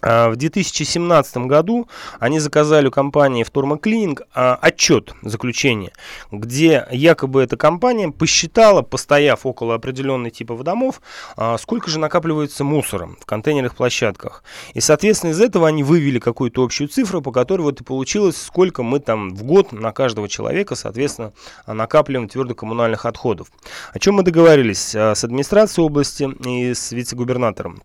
А, 0.02 0.30
в 0.30 0.36
2017 0.36 1.36
году 1.46 1.88
они 2.18 2.40
заказали 2.40 2.88
у 2.88 2.90
компании 2.90 3.44
Вторма 3.44 3.78
Клининг 3.78 4.22
а, 4.34 4.58
отчет, 4.60 5.14
заключение, 5.22 5.92
где 6.30 6.86
якобы 6.90 7.42
эта 7.42 7.56
компания 7.56 8.10
посчитала, 8.10 8.82
постояв 8.82 9.46
около 9.46 9.74
определенной 9.74 10.30
типа 10.30 10.56
домов, 10.62 11.00
а, 11.36 11.56
сколько 11.58 11.90
же 11.90 11.98
накапливается 11.98 12.64
мусора 12.64 13.10
в 13.20 13.26
контейнерных 13.26 13.76
площадках. 13.76 14.42
И, 14.74 14.80
соответственно, 14.80 15.30
из 15.30 15.40
этого 15.40 15.68
они 15.68 15.82
вывели 15.82 16.18
какую-то 16.18 16.64
общую 16.64 16.88
цифру, 16.88 17.22
по 17.22 17.30
которой 17.30 17.62
вот 17.62 17.80
и 17.80 17.84
получилось, 17.84 18.36
сколько 18.36 18.82
мы 18.82 18.98
там 18.98 19.34
в 19.34 19.44
год 19.44 19.72
на 19.72 19.92
каждого 19.92 20.28
человека, 20.28 20.74
соответственно, 20.74 21.32
накапливаем 21.66 22.28
твердокоммунальных 22.28 23.06
отходов. 23.06 23.48
О 23.92 23.98
чем 23.98 24.16
мы 24.16 24.22
договорились 24.22 24.94
с 24.94 25.24
администрацией 25.24 25.86
области 25.86 26.28
и 26.46 26.74
с 26.74 26.92
вице-губернатором 26.92 27.82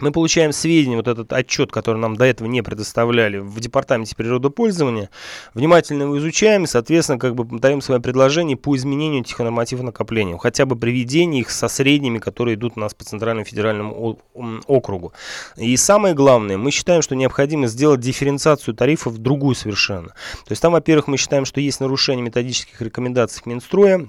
мы 0.00 0.12
получаем 0.12 0.52
сведения, 0.52 0.96
вот 0.96 1.08
этот 1.08 1.32
отчет, 1.32 1.72
который 1.72 1.98
нам 1.98 2.16
до 2.16 2.24
этого 2.24 2.48
не 2.48 2.62
предоставляли 2.62 3.38
в 3.38 3.58
департаменте 3.60 4.14
природопользования, 4.16 5.10
внимательно 5.54 6.04
его 6.04 6.18
изучаем 6.18 6.64
и, 6.64 6.66
соответственно, 6.66 7.18
как 7.18 7.34
бы 7.34 7.58
даем 7.58 7.80
свои 7.80 7.98
предложения 8.00 8.56
по 8.56 8.76
изменению 8.76 9.22
этих 9.22 9.38
нормативов 9.38 9.84
накопления, 9.84 10.36
хотя 10.38 10.66
бы 10.66 10.76
приведение 10.76 11.40
их 11.40 11.50
со 11.50 11.68
средними, 11.68 12.18
которые 12.18 12.54
идут 12.54 12.74
у 12.76 12.80
нас 12.80 12.94
по 12.94 13.04
Центральному 13.04 13.44
федеральному 13.44 14.18
округу. 14.66 15.12
И 15.56 15.76
самое 15.76 16.14
главное, 16.14 16.58
мы 16.58 16.70
считаем, 16.70 17.02
что 17.02 17.14
необходимо 17.14 17.66
сделать 17.66 18.00
дифференциацию 18.00 18.74
тарифов 18.74 19.18
другую 19.18 19.54
совершенно. 19.54 20.08
То 20.08 20.50
есть 20.50 20.62
там, 20.62 20.72
во-первых, 20.72 21.06
мы 21.06 21.16
считаем, 21.16 21.44
что 21.44 21.60
есть 21.60 21.80
нарушение 21.80 22.24
методических 22.24 22.80
рекомендаций 22.80 23.42
Минстроя, 23.46 24.06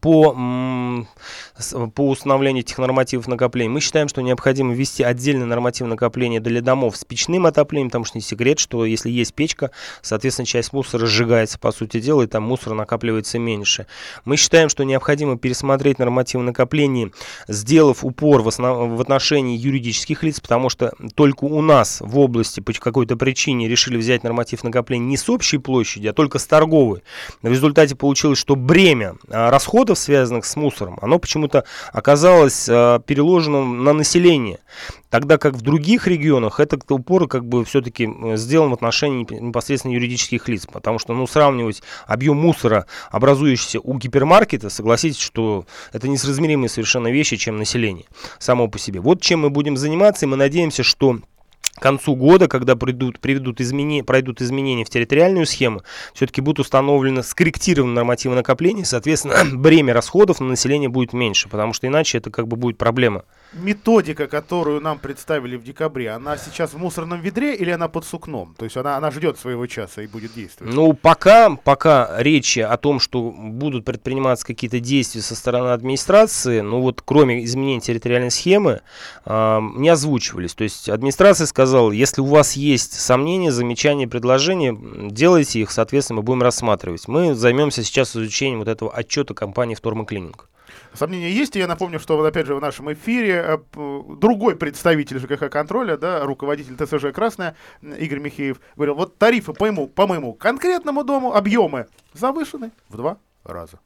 по, 0.00 1.06
по 1.94 2.08
установлению 2.08 2.62
этих 2.62 2.78
нормативов 2.78 3.26
накопления. 3.26 3.70
Мы 3.70 3.80
считаем, 3.80 4.08
что 4.08 4.20
необходимо 4.20 4.74
ввести 4.74 5.02
отдельное 5.02 5.46
нормативное 5.46 5.94
накопление 5.94 6.40
для 6.40 6.60
домов 6.60 6.96
с 6.96 7.04
печным 7.04 7.46
отоплением, 7.46 7.88
потому 7.88 8.04
что 8.04 8.18
не 8.18 8.22
секрет, 8.22 8.58
что 8.58 8.84
если 8.84 9.10
есть 9.10 9.34
печка, 9.34 9.70
соответственно, 10.02 10.46
часть 10.46 10.72
мусора 10.72 11.06
сжигается, 11.06 11.58
по 11.58 11.72
сути 11.72 12.00
дела, 12.00 12.22
и 12.22 12.26
там 12.26 12.42
мусор 12.42 12.74
накапливается 12.74 13.38
меньше. 13.38 13.86
Мы 14.24 14.36
считаем, 14.36 14.68
что 14.68 14.84
необходимо 14.84 15.38
пересмотреть 15.38 15.98
нормативы 15.98 16.44
накопления, 16.44 17.10
сделав 17.48 18.04
упор 18.04 18.42
в, 18.42 18.48
основ... 18.48 18.96
в 18.96 19.00
отношении 19.00 19.56
юридических 19.56 20.22
лиц, 20.22 20.40
потому 20.40 20.68
что 20.68 20.92
только 21.14 21.44
у 21.44 21.62
нас 21.62 22.00
в 22.00 22.18
области 22.18 22.60
по 22.60 22.72
какой-то 22.72 23.16
причине 23.16 23.68
решили 23.68 23.96
взять 23.96 24.22
норматив 24.22 24.62
накопления 24.64 25.06
не 25.06 25.16
с 25.16 25.28
общей 25.30 25.58
площади, 25.58 26.08
а 26.08 26.12
только 26.12 26.38
с 26.38 26.46
торговой. 26.46 27.02
В 27.42 27.48
результате 27.48 27.96
получилось, 27.96 28.38
что 28.38 28.54
бремя 28.54 29.16
а, 29.30 29.50
расходов 29.50 29.77
расходов, 29.78 29.98
связанных 29.98 30.44
с 30.44 30.56
мусором, 30.56 30.98
оно 31.00 31.18
почему-то 31.18 31.64
оказалось 31.92 32.68
э, 32.68 33.00
переложенным 33.06 33.84
на 33.84 33.92
население. 33.92 34.58
Тогда 35.08 35.38
как 35.38 35.54
в 35.54 35.62
других 35.62 36.08
регионах 36.08 36.58
этот 36.58 36.90
упор 36.90 37.28
как 37.28 37.44
бы 37.44 37.64
все-таки 37.64 38.08
сделан 38.34 38.70
в 38.70 38.74
отношении 38.74 39.26
непосредственно 39.40 39.92
юридических 39.92 40.48
лиц. 40.48 40.66
Потому 40.70 40.98
что, 40.98 41.14
ну, 41.14 41.26
сравнивать 41.26 41.82
объем 42.06 42.36
мусора, 42.36 42.86
образующийся 43.10 43.80
у 43.80 43.96
гипермаркета, 43.96 44.68
согласитесь, 44.68 45.20
что 45.20 45.64
это 45.92 46.08
несоразмеримые 46.08 46.68
совершенно 46.68 47.08
вещи, 47.08 47.36
чем 47.36 47.58
население 47.58 48.06
само 48.38 48.68
по 48.68 48.78
себе. 48.78 49.00
Вот 49.00 49.22
чем 49.22 49.40
мы 49.40 49.50
будем 49.50 49.76
заниматься, 49.76 50.26
и 50.26 50.28
мы 50.28 50.36
надеемся, 50.36 50.82
что 50.82 51.20
к 51.78 51.82
концу 51.82 52.14
года, 52.14 52.48
когда 52.48 52.76
придут, 52.76 53.20
приведут 53.20 53.60
изменения, 53.60 54.04
пройдут 54.04 54.40
изменения 54.42 54.84
в 54.84 54.90
территориальную 54.90 55.46
схему, 55.46 55.82
все-таки 56.14 56.40
будут 56.40 56.60
установлены 56.60 57.22
скорректированы 57.22 57.92
нормативы 57.92 58.34
накопления, 58.34 58.84
соответственно, 58.84 59.36
бремя 59.52 59.94
расходов 59.94 60.40
на 60.40 60.46
население 60.46 60.88
будет 60.88 61.12
меньше, 61.12 61.48
потому 61.48 61.72
что 61.72 61.86
иначе 61.86 62.18
это 62.18 62.30
как 62.30 62.48
бы 62.48 62.56
будет 62.56 62.78
проблема 62.78 63.24
методика, 63.52 64.26
которую 64.26 64.80
нам 64.80 64.98
представили 64.98 65.56
в 65.56 65.64
декабре, 65.64 66.10
она 66.10 66.36
сейчас 66.36 66.74
в 66.74 66.78
мусорном 66.78 67.20
ведре 67.20 67.54
или 67.54 67.70
она 67.70 67.88
под 67.88 68.04
сукном? 68.04 68.54
То 68.58 68.64
есть 68.64 68.76
она, 68.76 68.96
она 68.96 69.10
ждет 69.10 69.38
своего 69.38 69.66
часа 69.66 70.02
и 70.02 70.06
будет 70.06 70.34
действовать? 70.34 70.74
Ну, 70.74 70.92
пока, 70.92 71.50
пока 71.56 72.14
речи 72.18 72.60
о 72.60 72.76
том, 72.76 73.00
что 73.00 73.30
будут 73.30 73.84
предприниматься 73.84 74.46
какие-то 74.46 74.80
действия 74.80 75.22
со 75.22 75.34
стороны 75.34 75.70
администрации, 75.70 76.60
ну 76.60 76.80
вот 76.80 77.02
кроме 77.04 77.44
изменения 77.44 77.80
территориальной 77.80 78.30
схемы, 78.30 78.80
э, 79.24 79.60
не 79.76 79.88
озвучивались. 79.88 80.54
То 80.54 80.64
есть 80.64 80.88
администрация 80.88 81.46
сказала, 81.46 81.67
если 81.92 82.20
у 82.20 82.26
вас 82.26 82.54
есть 82.54 82.98
сомнения, 83.00 83.52
замечания, 83.52 84.08
предложения, 84.08 84.76
делайте 85.10 85.60
их, 85.60 85.70
соответственно, 85.70 86.18
мы 86.18 86.22
будем 86.22 86.42
рассматривать. 86.42 87.08
Мы 87.08 87.34
займемся 87.34 87.82
сейчас 87.82 88.16
изучением 88.16 88.60
вот 88.60 88.68
этого 88.68 88.92
отчета 88.92 89.34
компании 89.34 89.74
«Вторма 89.74 90.04
Клининг». 90.04 90.48
Сомнения 90.94 91.30
есть, 91.30 91.54
и 91.56 91.58
я 91.58 91.66
напомню, 91.66 92.00
что 92.00 92.22
опять 92.24 92.46
же 92.46 92.54
в 92.54 92.60
нашем 92.60 92.92
эфире 92.92 93.44
э, 93.46 93.58
другой 94.18 94.56
представитель 94.56 95.18
ЖКХ 95.18 95.50
контроля, 95.50 95.96
да, 95.96 96.24
руководитель 96.24 96.76
ТСЖ 96.76 97.12
«Красная» 97.14 97.54
Игорь 97.82 98.20
Михеев 98.20 98.60
говорил, 98.74 98.94
вот 98.94 99.16
тарифы 99.18 99.52
по 99.52 99.64
моему, 99.64 99.86
по 99.86 100.06
моему 100.06 100.34
конкретному 100.34 101.04
дому, 101.04 101.34
объемы 101.34 101.86
завышены 102.14 102.70
в 102.88 102.96
два 102.96 103.18
раза. 103.44 103.80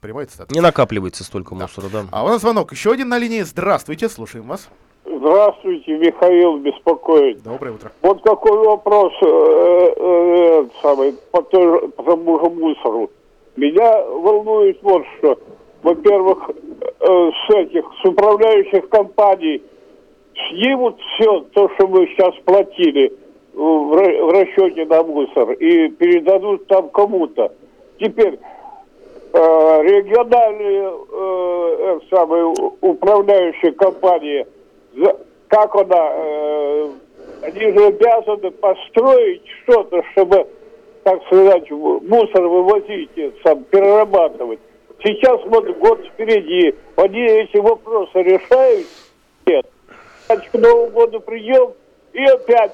Прямая 0.00 0.26
цитата. 0.26 0.54
Не 0.54 0.60
накапливается 0.60 1.24
столько 1.24 1.54
мусора, 1.54 1.88
да. 1.88 2.06
А 2.10 2.24
у 2.24 2.28
нас 2.28 2.42
звонок. 2.42 2.72
Еще 2.72 2.92
один 2.92 3.08
на 3.08 3.16
линии. 3.16 3.40
Здравствуйте, 3.40 4.10
слушаем 4.10 4.46
вас. 4.46 4.68
Здравствуйте, 5.24 5.96
Михаил 5.96 6.58
беспокоит. 6.58 7.42
Доброе 7.42 7.72
утро. 7.72 7.90
Вот 8.02 8.20
какой 8.22 8.58
вопрос 8.58 9.10
э, 9.22 9.94
э, 9.96 10.66
самый, 10.82 11.14
по, 11.30 11.40
по 11.40 12.02
тому 12.02 12.38
же 12.40 12.50
мусору. 12.50 13.10
Меня 13.56 14.04
волнует 14.04 14.82
вот 14.82 15.02
что 15.16 15.38
во-первых, 15.82 16.50
э, 16.50 17.30
с 17.30 17.54
этих, 17.54 17.86
с 18.02 18.04
управляющих 18.06 18.86
компаний 18.90 19.62
снимут 20.50 21.00
все 21.00 21.40
то, 21.54 21.70
что 21.70 21.88
мы 21.88 22.06
сейчас 22.08 22.34
платили 22.44 23.10
в 23.54 24.30
расчете 24.30 24.84
на 24.84 25.02
мусор 25.04 25.52
и 25.52 25.88
передадут 25.88 26.66
там 26.66 26.90
кому-то. 26.90 27.50
Теперь 27.98 28.38
э, 29.32 29.82
региональные 29.84 30.92
э, 31.12 31.98
самые 32.10 32.44
управляющие 32.82 33.72
компании, 33.72 34.46
как 35.48 35.74
она, 35.74 36.08
э, 36.12 36.90
они 37.42 37.60
же 37.60 37.86
обязаны 37.86 38.50
построить 38.50 39.42
что-то, 39.62 40.02
чтобы, 40.12 40.46
так 41.02 41.22
сказать, 41.26 41.70
мусор 41.70 42.42
вывозить, 42.42 43.10
сам 43.42 43.64
перерабатывать. 43.64 44.60
Сейчас 45.02 45.40
вот 45.46 45.68
год 45.78 46.00
впереди. 46.06 46.74
Они 46.96 47.20
эти 47.20 47.58
вопросы 47.58 48.22
решают? 48.22 48.86
Нет. 49.46 49.66
Значит, 50.26 50.50
к 50.50 50.54
Новому 50.54 50.88
году 50.88 51.20
придем 51.20 51.72
и 52.14 52.24
опять 52.24 52.72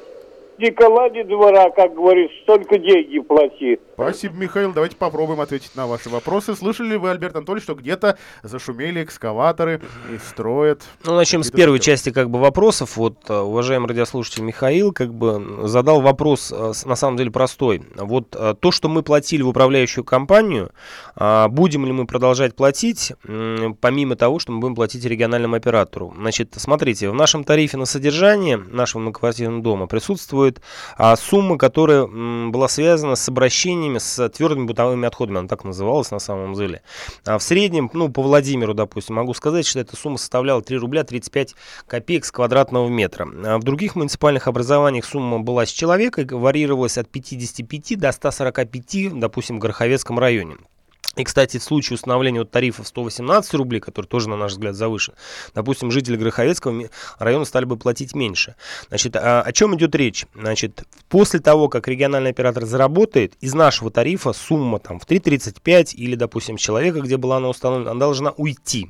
Николай 0.60 1.10
не 1.10 1.24
двора, 1.24 1.70
как 1.70 1.94
говорится, 1.94 2.36
столько 2.42 2.78
деньги 2.78 3.18
плати. 3.20 3.78
Спасибо, 3.94 4.34
Михаил. 4.36 4.72
Давайте 4.72 4.96
попробуем 4.96 5.40
ответить 5.40 5.74
на 5.76 5.86
ваши 5.86 6.08
вопросы. 6.08 6.54
Слышали 6.54 6.90
ли 6.90 6.96
вы, 6.96 7.10
Альберт 7.10 7.36
Анатольевич, 7.36 7.64
что 7.64 7.74
где-то 7.74 8.18
зашумели 8.42 9.04
экскаваторы 9.04 9.80
и 10.14 10.18
строят? 10.18 10.82
Ну, 11.04 11.14
начнем 11.14 11.42
с 11.42 11.50
первой 11.50 11.80
части 11.80 12.10
как 12.10 12.30
бы 12.30 12.38
вопросов. 12.38 12.96
Вот, 12.96 13.16
э, 13.28 13.38
уважаемый 13.38 13.88
радиослушатель 13.88 14.42
Михаил 14.42 14.92
как 14.92 15.12
бы 15.12 15.68
задал 15.68 16.00
вопрос, 16.00 16.52
э, 16.52 16.72
на 16.86 16.96
самом 16.96 17.16
деле 17.18 17.30
простой. 17.30 17.82
Вот 17.96 18.34
э, 18.34 18.54
то, 18.58 18.70
что 18.70 18.88
мы 18.88 19.02
платили 19.02 19.42
в 19.42 19.48
управляющую 19.48 20.04
компанию, 20.04 20.70
будем 21.16 21.84
ли 21.84 21.92
мы 21.92 22.06
продолжать 22.06 22.54
платить, 22.54 23.12
помимо 23.22 24.16
того, 24.16 24.38
что 24.38 24.52
мы 24.52 24.60
будем 24.60 24.74
платить 24.74 25.04
региональному 25.04 25.56
оператору? 25.56 26.14
Значит, 26.16 26.54
смотрите, 26.56 27.10
в 27.10 27.14
нашем 27.14 27.44
тарифе 27.44 27.76
на 27.76 27.84
содержание 27.84 28.56
нашего 28.56 29.02
многоквартирного 29.02 29.62
дома 29.62 29.86
присутствует 29.86 30.49
существует 30.50 30.60
а, 30.96 31.16
сумма, 31.16 31.58
которая 31.58 32.02
м, 32.02 32.52
была 32.52 32.68
связана 32.68 33.16
с 33.16 33.28
обращениями 33.28 33.98
с 33.98 34.28
твердыми 34.28 34.66
бытовыми 34.66 35.06
отходами, 35.06 35.38
она 35.38 35.48
так 35.48 35.64
называлась 35.64 36.10
на 36.10 36.18
самом 36.18 36.54
деле. 36.54 36.82
А 37.24 37.38
в 37.38 37.42
среднем, 37.42 37.90
ну, 37.92 38.08
по 38.08 38.22
Владимиру, 38.22 38.74
допустим, 38.74 39.16
могу 39.16 39.34
сказать, 39.34 39.66
что 39.66 39.80
эта 39.80 39.96
сумма 39.96 40.18
составляла 40.18 40.62
3 40.62 40.76
рубля 40.78 41.04
35 41.04 41.54
копеек 41.86 42.24
с 42.24 42.32
квадратного 42.32 42.88
метра. 42.88 43.28
А 43.44 43.58
в 43.58 43.62
других 43.62 43.96
муниципальных 43.96 44.48
образованиях 44.48 45.04
сумма 45.04 45.38
была 45.38 45.66
с 45.66 45.70
человека, 45.70 46.26
варьировалась 46.30 46.98
от 46.98 47.08
55 47.08 47.98
до 47.98 48.12
145, 48.12 49.18
допустим, 49.18 49.56
в 49.56 49.58
Гороховецком 49.60 50.18
районе. 50.18 50.56
И, 51.16 51.24
кстати, 51.24 51.58
в 51.58 51.62
случае 51.62 51.96
установления 51.96 52.38
вот 52.38 52.52
тарифа 52.52 52.84
в 52.84 52.86
118 52.86 53.54
рублей, 53.54 53.80
который 53.80 54.06
тоже, 54.06 54.28
на 54.28 54.36
наш 54.36 54.52
взгляд, 54.52 54.76
завышен, 54.76 55.14
допустим, 55.54 55.90
жители 55.90 56.16
Гроховецкого 56.16 56.88
района 57.18 57.44
стали 57.44 57.64
бы 57.64 57.76
платить 57.76 58.14
меньше. 58.14 58.54
Значит, 58.88 59.16
о, 59.16 59.42
о 59.42 59.52
чем 59.52 59.74
идет 59.74 59.94
речь? 59.96 60.26
Значит, 60.34 60.84
после 61.08 61.40
того, 61.40 61.68
как 61.68 61.88
региональный 61.88 62.30
оператор 62.30 62.64
заработает, 62.64 63.34
из 63.40 63.54
нашего 63.54 63.90
тарифа 63.90 64.32
сумма 64.32 64.78
там 64.78 65.00
в 65.00 65.06
3,35 65.06 65.94
или, 65.94 66.14
допустим, 66.14 66.56
человека, 66.56 67.00
где 67.00 67.16
была 67.16 67.38
она 67.38 67.48
установлена, 67.48 67.90
она 67.90 68.00
должна 68.00 68.30
уйти. 68.30 68.88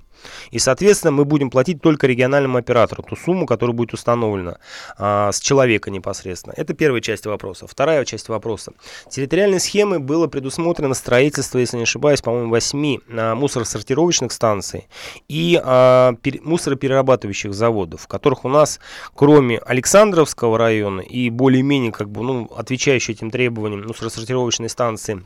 И, 0.50 0.58
соответственно, 0.58 1.12
мы 1.12 1.24
будем 1.24 1.50
платить 1.50 1.80
только 1.80 2.06
региональному 2.06 2.58
оператору 2.58 3.02
ту 3.02 3.16
сумму, 3.16 3.46
которая 3.46 3.74
будет 3.74 3.92
установлена 3.92 4.58
а, 4.96 5.32
с 5.32 5.40
человека 5.40 5.90
непосредственно. 5.90 6.54
Это 6.56 6.74
первая 6.74 7.00
часть 7.00 7.26
вопроса. 7.26 7.66
Вторая 7.66 8.04
часть 8.04 8.28
вопроса. 8.28 8.72
Территориальной 9.08 9.60
схемы 9.60 9.98
было 9.98 10.26
предусмотрено 10.26 10.94
строительство, 10.94 11.58
если 11.58 11.76
не 11.76 11.84
ошибаюсь, 11.84 12.22
по-моему, 12.22 12.50
8 12.50 12.98
а, 13.10 13.34
мусоросортировочных 13.34 14.32
станций 14.32 14.88
и 15.28 15.60
а, 15.62 16.14
пер, 16.22 16.40
мусороперерабатывающих 16.42 17.54
заводов, 17.54 18.02
в 18.02 18.08
которых 18.08 18.44
у 18.44 18.48
нас, 18.48 18.80
кроме 19.14 19.58
Александровского 19.58 20.58
района 20.58 21.00
и 21.00 21.30
более-менее 21.30 21.92
как 21.92 22.10
бы, 22.10 22.22
ну, 22.22 22.50
отвечающие 22.56 23.14
этим 23.14 23.30
требованиям 23.30 23.86
мусоросортировочной 23.86 24.68
станции, 24.68 25.22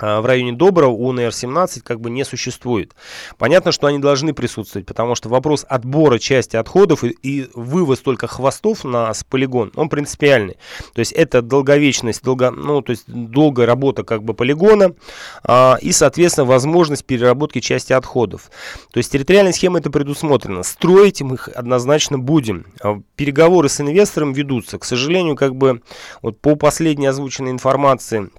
в 0.00 0.26
районе 0.26 0.52
Доброго 0.52 0.90
у 0.90 1.12
НР-17 1.12 1.80
как 1.82 2.00
бы 2.00 2.10
не 2.10 2.24
существует. 2.24 2.94
Понятно, 3.36 3.72
что 3.72 3.86
они 3.86 3.98
должны 3.98 4.32
присутствовать, 4.32 4.86
потому 4.86 5.14
что 5.14 5.28
вопрос 5.28 5.66
отбора 5.68 6.18
части 6.18 6.56
отходов 6.56 7.04
и, 7.04 7.10
и 7.22 7.50
вывоз 7.54 8.00
только 8.00 8.26
хвостов 8.26 8.84
на 8.84 9.12
полигон, 9.28 9.72
он 9.74 9.88
принципиальный. 9.88 10.56
То 10.94 11.00
есть 11.00 11.12
это 11.12 11.42
долговечность, 11.42 12.22
долго, 12.22 12.50
ну, 12.50 12.80
то 12.80 12.90
есть 12.90 13.04
долгая 13.06 13.66
работа 13.66 14.04
как 14.04 14.22
бы 14.22 14.34
полигона 14.34 14.94
а, 15.42 15.78
и, 15.80 15.92
соответственно, 15.92 16.46
возможность 16.46 17.04
переработки 17.04 17.60
части 17.60 17.92
отходов. 17.92 18.50
То 18.92 18.98
есть 18.98 19.10
территориальная 19.10 19.52
схема 19.52 19.80
это 19.80 19.90
предусмотрена. 19.90 20.62
Строить 20.62 21.22
мы 21.22 21.34
их 21.34 21.48
однозначно 21.48 22.18
будем. 22.18 22.66
А, 22.82 23.00
переговоры 23.16 23.68
с 23.68 23.80
инвестором 23.80 24.32
ведутся. 24.32 24.78
К 24.78 24.84
сожалению, 24.84 25.36
как 25.36 25.56
бы 25.56 25.82
вот 26.22 26.40
по 26.40 26.54
последней 26.54 27.06
озвученной 27.06 27.50
информации, 27.50 28.30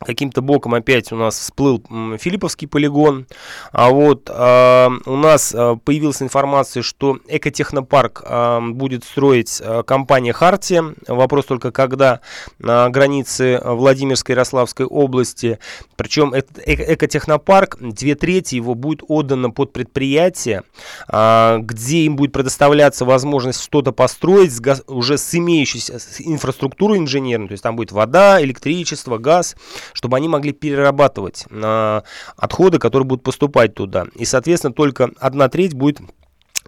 каким-то 0.00 0.42
боком 0.42 0.74
опять 0.74 1.12
у 1.12 1.16
нас 1.16 1.38
всплыл 1.38 1.82
Филипповский 2.18 2.68
полигон. 2.68 3.26
А 3.72 3.90
вот 3.90 4.30
э, 4.32 4.88
у 5.06 5.16
нас 5.16 5.54
э, 5.54 5.76
появилась 5.84 6.22
информация, 6.22 6.82
что 6.82 7.18
экотехнопарк 7.26 8.22
э, 8.24 8.60
будет 8.70 9.04
строить 9.04 9.60
э, 9.60 9.82
компания 9.84 10.32
Хартия. 10.32 10.94
Вопрос 11.06 11.46
только 11.46 11.70
когда 11.70 12.20
на 12.58 12.88
границе 12.90 13.60
Владимирской 13.64 14.34
и 14.34 14.36
Ярославской 14.36 14.86
области. 14.86 15.58
Причем 15.96 16.32
этот 16.32 16.58
э 16.58 16.94
экотехнопарк, 16.94 17.78
две 17.80 18.14
трети 18.14 18.54
его 18.54 18.74
будет 18.74 19.02
отдано 19.08 19.50
под 19.50 19.72
предприятие, 19.72 20.62
э, 21.08 21.58
где 21.60 21.98
им 21.98 22.16
будет 22.16 22.32
предоставляться 22.32 23.04
возможность 23.04 23.62
что-то 23.62 23.92
построить 23.92 24.52
с 24.52 24.82
уже 24.86 25.18
с 25.18 25.34
имеющейся 25.34 25.98
инфраструктурой 26.20 26.98
инженерной. 26.98 27.48
То 27.48 27.52
есть 27.52 27.62
там 27.62 27.76
будет 27.76 27.92
вода, 27.92 28.42
электричество, 28.42 29.18
газ 29.18 29.56
чтобы 29.92 30.16
они 30.16 30.28
могли 30.28 30.52
перерабатывать 30.52 31.46
э, 31.50 32.00
отходы, 32.36 32.78
которые 32.78 33.06
будут 33.06 33.22
поступать 33.22 33.74
туда. 33.74 34.06
И, 34.14 34.24
соответственно, 34.24 34.72
только 34.72 35.10
одна 35.18 35.48
треть 35.48 35.74
будет 35.74 36.00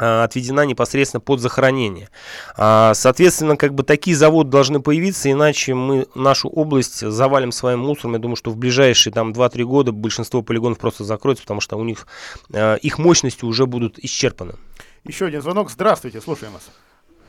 а, 0.03 0.25
отведена 0.25 0.65
непосредственно 0.65 1.21
под 1.21 1.41
захоронение. 1.41 2.09
А, 2.57 2.95
соответственно, 2.95 3.57
как 3.57 3.75
бы 3.75 3.83
такие 3.83 4.17
заводы 4.17 4.51
должны 4.51 4.81
появиться, 4.81 5.31
иначе 5.31 5.75
мы 5.75 6.07
нашу 6.15 6.49
область 6.49 7.01
завалим 7.01 7.53
своим 7.53 7.81
мусором. 7.81 8.15
Я 8.15 8.19
думаю, 8.19 8.37
что 8.37 8.51
в 8.51 8.57
ближайшие 8.57 9.13
там 9.13 9.33
2-3 9.33 9.65
года 9.65 9.93
большинство 9.93 10.43
полигонов 10.43 10.79
просто 10.79 11.05
закроется, 11.05 11.45
потому 11.45 11.61
что 11.61 11.77
у 11.77 11.85
них 11.85 12.07
их 12.81 12.99
мощности 12.99 13.45
уже 13.45 13.67
будут 13.67 13.99
исчерпаны. 13.99 14.55
Еще 15.05 15.27
один 15.27 15.43
звонок. 15.43 15.71
Здравствуйте, 15.71 16.21
слушаем 16.21 16.53
вас. 16.55 16.71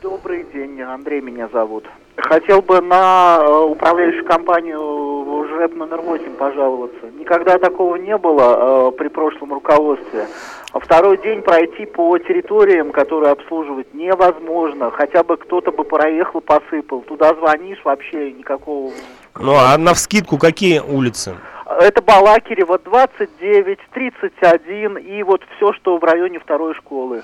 Добрый 0.02 0.46
день, 0.52 0.82
Андрей 0.82 1.22
меня 1.22 1.48
зовут. 1.54 1.86
Хотел 2.18 2.64
бы 2.64 2.82
на 2.82 3.38
э, 3.40 3.66
управляющую 3.66 4.26
компанию 4.26 5.21
ЖЭП 5.62 5.76
номер 5.76 6.02
8 6.02 6.36
пожаловаться. 6.38 7.12
Никогда 7.20 7.60
такого 7.60 7.96
не 7.96 8.18
было 8.18 8.90
э, 8.90 8.92
при 8.98 9.10
прошлом 9.10 9.54
руководстве. 9.54 10.26
А 10.74 10.80
второй 10.80 11.18
день 11.22 11.44
пройти 11.44 11.86
по 11.86 12.18
территориям, 12.18 12.92
которые 12.92 13.34
обслуживать 13.34 13.94
невозможно. 13.94 14.90
Хотя 14.90 15.24
бы 15.24 15.38
кто-то 15.38 15.72
бы 15.72 15.84
проехал, 15.84 16.42
посыпал. 16.42 17.02
Туда 17.02 17.36
звонишь, 17.36 17.80
вообще 17.84 18.32
никакого... 18.32 18.92
Ну, 19.40 19.54
а 19.54 19.78
на 19.78 19.94
вскидку 19.94 20.40
какие 20.40 20.80
улицы? 20.80 21.36
Это 21.80 22.02
Балакирева 22.02 22.80
29, 22.80 23.80
31 23.94 24.98
и 24.98 25.24
вот 25.24 25.42
все, 25.56 25.74
что 25.74 25.98
в 25.98 26.04
районе 26.04 26.40
второй 26.40 26.74
школы. 26.74 27.24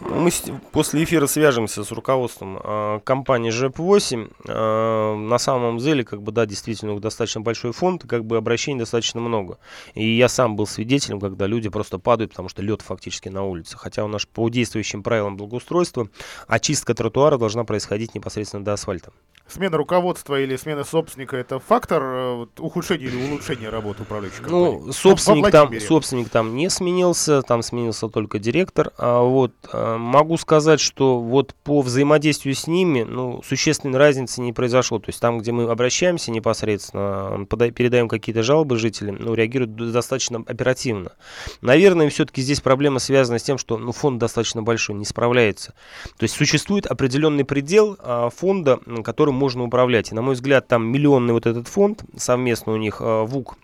Мы 0.00 0.30
после 0.72 1.04
эфира 1.04 1.26
свяжемся 1.26 1.84
с 1.84 1.92
руководством 1.92 2.58
э, 2.62 3.00
компании 3.04 3.50
ЖЭП-8. 3.50 4.32
Э, 4.48 5.14
на 5.14 5.38
самом 5.38 5.78
деле, 5.78 6.04
как 6.04 6.22
бы, 6.22 6.32
да, 6.32 6.44
действительно, 6.44 6.98
достаточно 6.98 7.40
большой 7.40 7.72
фонд, 7.72 8.04
как 8.08 8.24
бы 8.24 8.36
обращений 8.36 8.80
достаточно 8.80 9.20
много. 9.20 9.58
И 9.94 10.16
я 10.16 10.28
сам 10.28 10.56
был 10.56 10.66
свидетелем, 10.66 11.20
когда 11.20 11.46
люди 11.46 11.68
просто 11.68 11.98
падают, 11.98 12.32
потому 12.32 12.48
что 12.48 12.62
лед 12.62 12.82
фактически 12.82 13.28
на 13.28 13.44
улице. 13.44 13.76
Хотя 13.78 14.04
у 14.04 14.08
нас 14.08 14.26
по 14.26 14.48
действующим 14.48 15.02
правилам 15.02 15.36
благоустройства 15.36 16.08
очистка 16.48 16.94
тротуара 16.94 17.38
должна 17.38 17.64
происходить 17.64 18.14
непосредственно 18.14 18.64
до 18.64 18.72
асфальта. 18.72 19.12
Смена 19.48 19.76
руководства 19.76 20.40
или 20.40 20.56
смена 20.56 20.82
собственника 20.82 21.36
это 21.36 21.58
фактор 21.58 22.02
э, 22.02 22.46
ухудшения 22.58 23.06
или 23.06 23.28
улучшения 23.28 23.68
работы 23.68 24.02
управляющей 24.02 24.38
компании? 24.38 24.80
Ну, 24.86 24.92
собственник 24.92 25.50
там, 25.50 25.80
собственник 25.80 26.30
там 26.30 26.56
не 26.56 26.70
сменился, 26.70 27.42
там 27.42 27.62
сменился 27.62 28.08
только 28.08 28.38
директор. 28.38 28.92
А 28.96 29.20
вот 29.20 29.52
а, 29.72 29.81
могу 29.98 30.36
сказать, 30.36 30.80
что 30.80 31.20
вот 31.20 31.54
по 31.64 31.80
взаимодействию 31.80 32.54
с 32.54 32.66
ними, 32.66 33.02
ну, 33.02 33.42
существенной 33.42 33.98
разницы 33.98 34.40
не 34.40 34.52
произошло. 34.52 34.98
То 34.98 35.08
есть 35.08 35.20
там, 35.20 35.38
где 35.38 35.52
мы 35.52 35.70
обращаемся 35.70 36.30
непосредственно, 36.30 37.46
передаем 37.46 38.08
какие-то 38.08 38.42
жалобы 38.42 38.76
жителям, 38.76 39.16
ну, 39.20 39.34
реагируют 39.34 39.74
достаточно 39.92 40.42
оперативно. 40.46 41.12
Наверное, 41.60 42.08
все-таки 42.08 42.42
здесь 42.42 42.60
проблема 42.60 42.98
связана 42.98 43.38
с 43.38 43.42
тем, 43.42 43.58
что 43.58 43.78
ну, 43.78 43.92
фонд 43.92 44.18
достаточно 44.18 44.62
большой, 44.62 44.96
не 44.96 45.04
справляется. 45.04 45.74
То 46.18 46.24
есть 46.24 46.34
существует 46.34 46.86
определенный 46.86 47.44
предел 47.44 47.96
а, 48.00 48.30
фонда, 48.30 48.80
которым 49.04 49.34
можно 49.34 49.64
управлять. 49.64 50.12
И, 50.12 50.14
на 50.14 50.22
мой 50.22 50.34
взгляд, 50.34 50.68
там 50.68 50.86
миллионный 50.86 51.34
вот 51.34 51.46
этот 51.46 51.68
фонд, 51.68 52.04
совместно 52.16 52.72
у 52.72 52.76
них 52.76 52.96
а, 53.00 53.24
ВУК 53.24 53.56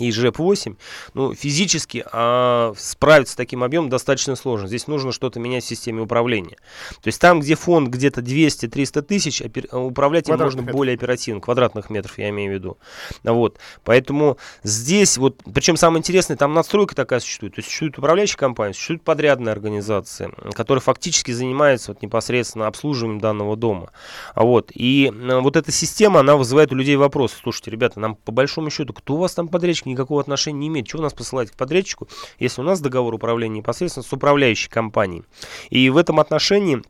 и 0.00 0.10
ЖЭП-8, 0.10 0.76
ну, 1.14 1.34
физически 1.34 2.04
а, 2.10 2.72
справиться 2.76 3.34
с 3.34 3.36
таким 3.36 3.62
объемом 3.62 3.90
достаточно 3.90 4.34
сложно. 4.34 4.66
Здесь 4.66 4.86
нужно 4.86 5.12
что-то 5.12 5.38
менять 5.40 5.64
в 5.64 5.66
системе 5.66 6.00
управления. 6.02 6.56
То 7.02 7.08
есть 7.08 7.20
там, 7.20 7.40
где 7.40 7.54
фонд 7.54 7.88
где-то 7.88 8.22
200-300 8.22 9.02
тысяч, 9.02 9.42
управлять 9.72 10.28
им 10.28 10.38
можно 10.38 10.60
метров. 10.60 10.76
более 10.76 10.94
оперативно, 10.94 11.40
квадратных 11.40 11.90
метров 11.90 12.18
я 12.18 12.30
имею 12.30 12.50
в 12.50 12.54
виду. 12.54 12.78
Вот. 13.24 13.58
Поэтому 13.84 14.38
здесь 14.62 15.18
вот, 15.18 15.42
причем 15.52 15.76
самое 15.76 15.98
интересное, 15.98 16.36
там 16.36 16.54
надстройка 16.54 16.94
такая 16.94 17.20
существует. 17.20 17.54
То 17.54 17.58
есть 17.58 17.68
существует 17.68 17.98
управляющая 17.98 18.38
компания, 18.38 18.72
существует 18.72 19.02
подрядная 19.02 19.52
организация, 19.52 20.30
которая 20.54 20.80
фактически 20.80 21.32
занимается 21.32 21.92
вот 21.92 22.02
непосредственно 22.02 22.66
обслуживанием 22.66 23.20
данного 23.20 23.56
дома. 23.56 23.90
Вот. 24.34 24.70
И 24.74 25.12
вот 25.14 25.56
эта 25.56 25.70
система, 25.72 26.20
она 26.20 26.36
вызывает 26.36 26.72
у 26.72 26.74
людей 26.74 26.96
вопросы. 26.96 27.36
Слушайте, 27.42 27.70
ребята, 27.70 28.00
нам 28.00 28.14
по 28.14 28.32
большому 28.32 28.70
счету, 28.70 28.94
кто 28.94 29.14
у 29.14 29.18
вас 29.18 29.34
там 29.34 29.48
подрядчик? 29.48 29.89
Никакого 29.90 30.20
отношения 30.20 30.58
не 30.58 30.68
имеет. 30.68 30.88
Чего 30.88 31.02
нас 31.02 31.12
посылать 31.12 31.50
к 31.50 31.56
подрядчику, 31.56 32.08
если 32.38 32.60
у 32.60 32.64
нас 32.64 32.80
договор 32.80 33.14
управления 33.14 33.58
непосредственно 33.58 34.04
с 34.04 34.12
управляющей 34.12 34.70
компанией. 34.70 35.24
И 35.70 35.88
в 35.90 35.96
этом 35.96 36.20
отношении 36.20 36.82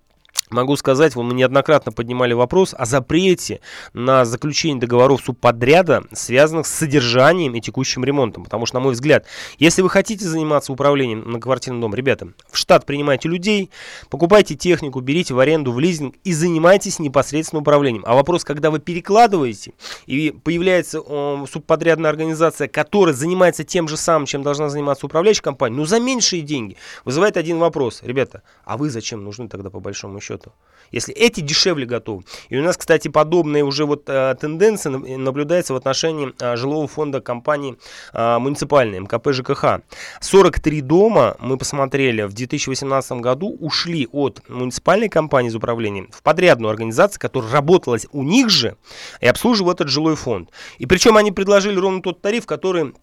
Могу 0.50 0.74
сказать, 0.76 1.14
мы 1.14 1.32
неоднократно 1.32 1.92
поднимали 1.92 2.32
вопрос 2.32 2.74
о 2.76 2.84
запрете 2.84 3.60
на 3.92 4.24
заключение 4.24 4.80
договоров 4.80 5.20
субподряда, 5.24 6.02
связанных 6.12 6.66
с 6.66 6.74
содержанием 6.74 7.54
и 7.54 7.60
текущим 7.60 8.04
ремонтом. 8.04 8.42
Потому 8.42 8.66
что, 8.66 8.78
на 8.78 8.80
мой 8.80 8.94
взгляд, 8.94 9.26
если 9.58 9.82
вы 9.82 9.88
хотите 9.88 10.26
заниматься 10.26 10.72
управлением 10.72 11.30
на 11.30 11.40
квартирном 11.40 11.80
доме, 11.80 11.94
ребята, 11.96 12.32
в 12.50 12.56
штат 12.56 12.84
принимайте 12.84 13.28
людей, 13.28 13.70
покупайте 14.08 14.56
технику, 14.56 15.00
берите 15.00 15.34
в 15.34 15.38
аренду, 15.38 15.70
в 15.70 15.78
лизинг 15.78 16.16
и 16.24 16.32
занимайтесь 16.32 16.98
непосредственно 16.98 17.60
управлением. 17.60 18.02
А 18.04 18.14
вопрос, 18.14 18.42
когда 18.42 18.72
вы 18.72 18.80
перекладываете 18.80 19.74
и 20.06 20.32
появляется 20.32 21.00
э, 21.06 21.44
субподрядная 21.48 22.10
организация, 22.10 22.66
которая 22.66 23.14
занимается 23.14 23.62
тем 23.62 23.86
же 23.86 23.96
самым, 23.96 24.26
чем 24.26 24.42
должна 24.42 24.68
заниматься 24.68 25.06
управляющая 25.06 25.44
компания, 25.44 25.76
ну 25.76 25.84
за 25.84 26.00
меньшие 26.00 26.42
деньги, 26.42 26.76
вызывает 27.04 27.36
один 27.36 27.58
вопрос. 27.58 28.00
Ребята, 28.02 28.42
а 28.64 28.76
вы 28.76 28.90
зачем 28.90 29.22
нужны 29.22 29.48
тогда 29.48 29.70
по 29.70 29.78
большому 29.78 30.20
счету? 30.20 30.39
Счету. 30.40 30.52
Если 30.92 31.14
эти 31.14 31.40
дешевле 31.40 31.86
готовы. 31.86 32.24
И 32.48 32.58
у 32.58 32.64
нас, 32.64 32.76
кстати, 32.76 33.06
подобная 33.06 33.62
уже 33.62 33.84
вот 33.84 34.06
а, 34.08 34.34
тенденция 34.34 34.90
наблюдается 34.90 35.72
в 35.72 35.76
отношении 35.76 36.32
а, 36.40 36.56
жилого 36.56 36.88
фонда 36.88 37.20
компании 37.20 37.76
а, 38.12 38.40
муниципальной 38.40 38.98
МКП 38.98 39.28
ЖКХ. 39.32 39.82
43 40.20 40.80
дома, 40.80 41.36
мы 41.38 41.58
посмотрели, 41.58 42.22
в 42.22 42.32
2018 42.32 43.12
году 43.20 43.56
ушли 43.60 44.08
от 44.10 44.42
муниципальной 44.48 45.08
компании 45.08 45.50
из 45.50 45.54
управления 45.54 46.08
в 46.10 46.24
подрядную 46.24 46.70
организацию, 46.70 47.20
которая 47.20 47.52
работала 47.52 47.96
у 48.10 48.24
них 48.24 48.50
же 48.50 48.76
и 49.20 49.28
обслуживала 49.28 49.74
этот 49.74 49.88
жилой 49.88 50.16
фонд. 50.16 50.50
И 50.78 50.86
причем 50.86 51.16
они 51.16 51.30
предложили 51.30 51.78
ровно 51.78 52.02
тот 52.02 52.20
тариф, 52.20 52.46
который 52.46 52.94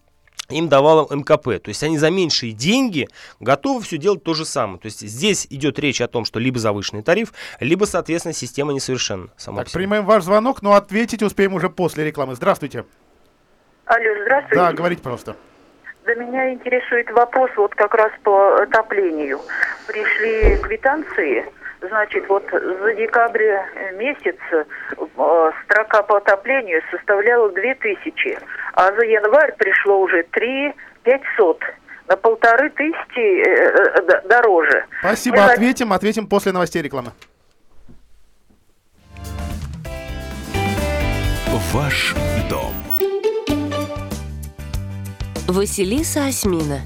им 0.50 0.68
давала 0.68 1.06
МКП. 1.14 1.60
То 1.62 1.68
есть 1.68 1.82
они 1.82 1.98
за 1.98 2.10
меньшие 2.10 2.52
деньги 2.52 3.08
готовы 3.40 3.82
все 3.82 3.98
делать 3.98 4.22
то 4.22 4.34
же 4.34 4.44
самое. 4.44 4.78
То 4.78 4.86
есть 4.86 5.00
здесь 5.00 5.46
идет 5.50 5.78
речь 5.78 6.00
о 6.00 6.08
том, 6.08 6.24
что 6.24 6.38
либо 6.38 6.58
завышенный 6.58 7.02
тариф, 7.02 7.32
либо, 7.60 7.84
соответственно, 7.84 8.32
система 8.32 8.72
несовершенна. 8.72 9.28
Сама 9.36 9.64
так, 9.64 9.72
принимаем 9.72 10.04
ваш 10.04 10.24
звонок, 10.24 10.62
но 10.62 10.74
ответить 10.74 11.22
успеем 11.22 11.54
уже 11.54 11.68
после 11.68 12.04
рекламы. 12.04 12.34
Здравствуйте. 12.34 12.84
Алло, 13.84 14.22
здравствуйте. 14.22 14.56
Да, 14.56 14.72
говорите, 14.72 15.02
пожалуйста. 15.02 15.36
Да 16.04 16.14
меня 16.14 16.52
интересует 16.54 17.10
вопрос 17.10 17.50
вот 17.56 17.74
как 17.74 17.94
раз 17.94 18.10
по 18.22 18.62
отоплению. 18.62 19.40
Пришли 19.86 20.56
квитанции 20.62 21.44
Значит, 21.80 22.28
вот 22.28 22.44
за 22.50 22.94
декабрь 22.94 23.54
месяц 23.94 24.36
э, 24.50 24.64
строка 25.64 26.02
по 26.02 26.16
отоплению 26.16 26.82
составляла 26.90 27.52
2000, 27.52 28.38
а 28.72 28.92
за 28.92 29.04
январь 29.04 29.54
пришло 29.56 30.00
уже 30.00 30.24
3 30.24 30.74
500 31.04 31.62
на 32.08 32.16
полторы 32.16 32.70
тысячи 32.70 33.42
э, 33.46 34.00
э, 34.00 34.28
дороже. 34.28 34.84
Спасибо, 35.00 35.36
Мы 35.36 35.52
ответим, 35.52 35.92
ответим 35.92 36.26
после 36.26 36.52
новостей 36.52 36.82
рекламы. 36.82 37.12
Ваш 41.72 42.14
дом. 42.50 42.72
Василиса 45.46 46.26
Осьмина. 46.26 46.80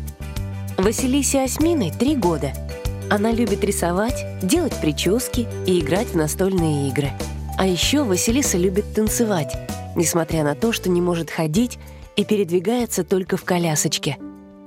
Василисе 0.76 1.42
Осьминой 1.44 1.92
три 1.92 2.16
года– 2.16 2.48
она 3.12 3.30
любит 3.30 3.62
рисовать, 3.62 4.24
делать 4.42 4.74
прически 4.80 5.46
и 5.66 5.80
играть 5.80 6.08
в 6.08 6.16
настольные 6.16 6.88
игры. 6.88 7.10
А 7.58 7.66
еще 7.66 8.04
Василиса 8.04 8.56
любит 8.56 8.94
танцевать, 8.94 9.54
несмотря 9.94 10.44
на 10.44 10.54
то, 10.54 10.72
что 10.72 10.88
не 10.88 11.02
может 11.02 11.28
ходить 11.28 11.78
и 12.16 12.24
передвигается 12.24 13.04
только 13.04 13.36
в 13.36 13.44
колясочке. 13.44 14.16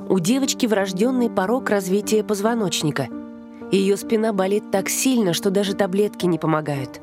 У 0.07 0.19
девочки 0.19 0.67
врожденный 0.67 1.27
порог 1.27 1.71
развития 1.71 2.23
позвоночника. 2.23 3.07
Ее 3.71 3.97
спина 3.97 4.31
болит 4.31 4.69
так 4.69 4.89
сильно, 4.89 5.33
что 5.33 5.49
даже 5.49 5.73
таблетки 5.73 6.27
не 6.27 6.37
помогают. 6.37 7.01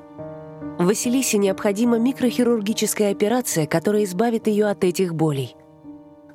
Василисе 0.79 1.39
необходима 1.39 1.99
микрохирургическая 1.99 3.11
операция, 3.11 3.67
которая 3.67 4.05
избавит 4.05 4.47
ее 4.47 4.67
от 4.67 4.85
этих 4.85 5.13
болей. 5.13 5.57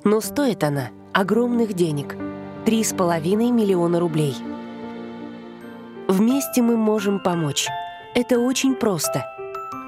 Но 0.04 0.20
стоит 0.20 0.62
она 0.64 0.90
огромных 1.14 1.72
денег– 1.72 2.14
3,5 2.66 3.50
миллиона 3.50 4.00
рублей. 4.00 4.34
Вместе 6.08 6.62
мы 6.62 6.78
можем 6.78 7.20
помочь. 7.20 7.68
Это 8.14 8.40
очень 8.40 8.74
просто. 8.74 9.26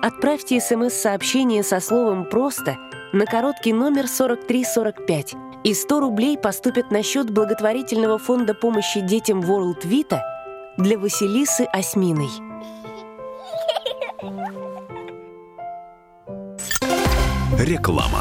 Отправьте 0.03 0.61
смс-сообщение 0.61 1.63
со 1.63 1.81
словом 1.81 2.27
«просто» 2.27 2.77
на 3.15 3.25
короткий 3.25 3.73
номер 3.73 4.07
4345 4.07 5.35
и 5.65 5.73
100 5.73 6.01
рублей 6.01 6.37
поступят 6.37 6.91
на 6.91 7.03
счет 7.03 7.31
благотворительного 7.31 8.19
фонда 8.19 8.53
помощи 8.53 9.01
детям 9.01 9.41
World 9.41 9.83
Vita 9.85 10.21
для 10.77 10.99
Василисы 10.99 11.63
Осьминой. 11.73 12.29
Реклама. 17.59 18.21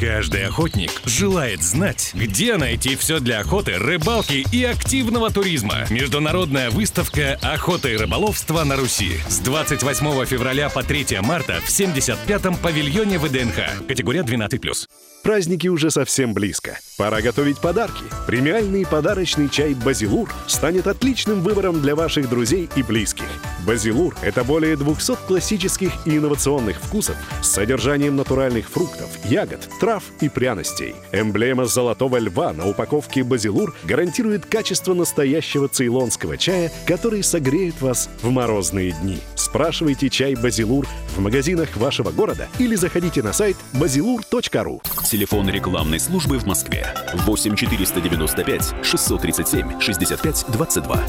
Каждый 0.00 0.46
охотник 0.46 0.90
желает 1.06 1.62
знать, 1.62 2.10
где 2.14 2.56
найти 2.56 2.96
все 2.96 3.20
для 3.20 3.40
охоты, 3.40 3.78
рыбалки 3.78 4.44
и 4.52 4.64
активного 4.64 5.30
туризма. 5.30 5.86
Международная 5.90 6.70
выставка 6.70 7.38
«Охота 7.42 7.88
и 7.88 7.96
рыболовство 7.96 8.64
на 8.64 8.76
Руси» 8.76 9.18
с 9.28 9.38
28 9.38 10.24
февраля 10.26 10.68
по 10.68 10.82
3 10.82 11.20
марта 11.20 11.60
в 11.64 11.68
75-м 11.68 12.56
павильоне 12.56 13.18
ВДНХ. 13.18 13.86
Категория 13.86 14.22
12+. 14.22 15.13
Праздники 15.24 15.68
уже 15.68 15.90
совсем 15.90 16.34
близко. 16.34 16.78
Пора 16.98 17.22
готовить 17.22 17.58
подарки. 17.58 18.04
Премиальный 18.26 18.86
подарочный 18.86 19.48
чай 19.48 19.72
«Базилур» 19.72 20.30
станет 20.46 20.86
отличным 20.86 21.40
выбором 21.40 21.80
для 21.80 21.96
ваших 21.96 22.28
друзей 22.28 22.68
и 22.76 22.82
близких. 22.82 23.24
«Базилур»— 23.66 24.14
это 24.22 24.44
более 24.44 24.76
200 24.76 25.26
классических 25.26 25.92
и 26.04 26.18
инновационных 26.18 26.76
вкусов 26.76 27.16
с 27.42 27.48
содержанием 27.48 28.16
натуральных 28.16 28.68
фруктов, 28.68 29.08
ягод, 29.24 29.66
трав 29.80 30.04
и 30.20 30.28
пряностей. 30.28 30.94
Эмблема 31.10 31.64
золотого 31.64 32.18
льва 32.18 32.52
на 32.52 32.68
упаковке 32.68 33.24
«Базилур» 33.24 33.74
гарантирует 33.84 34.44
качество 34.44 34.92
настоящего 34.92 35.68
цейлонского 35.68 36.36
чая, 36.36 36.70
который 36.86 37.22
согреет 37.22 37.80
вас 37.80 38.10
в 38.20 38.28
морозные 38.28 38.92
дни. 38.92 39.20
Спрашивайте 39.36 40.10
чай 40.10 40.34
«Базилур» 40.34 40.86
в 41.16 41.20
магазинах 41.20 41.74
вашего 41.78 42.10
города 42.10 42.48
или 42.58 42.74
заходите 42.74 43.22
на 43.22 43.32
сайт 43.32 43.56
bazilur.ru. 43.72 44.82
Телефон 45.14 45.48
рекламной 45.48 46.00
службы 46.00 46.40
в 46.40 46.44
Москве 46.44 46.92
8 47.12 47.54
495 47.54 48.74
637 48.82 49.80
65 49.80 50.46
22. 50.48 51.00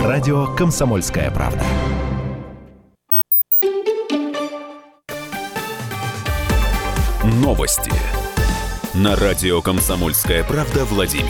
Радио 0.00 0.46
«Комсомольская 0.54 1.28
правда». 1.32 1.64
Новости. 7.24 7.90
На 8.94 9.16
радио 9.16 9.60
«Комсомольская 9.60 10.44
правда» 10.44 10.84
Владимир. 10.84 11.26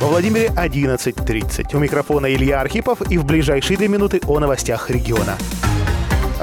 Во 0.00 0.06
Владимире 0.06 0.52
11.30. 0.56 1.74
У 1.74 1.80
микрофона 1.80 2.32
Илья 2.32 2.60
Архипов 2.60 3.10
и 3.10 3.18
в 3.18 3.24
ближайшие 3.24 3.76
две 3.76 3.88
минуты 3.88 4.20
о 4.28 4.38
новостях 4.38 4.88
региона. 4.88 5.36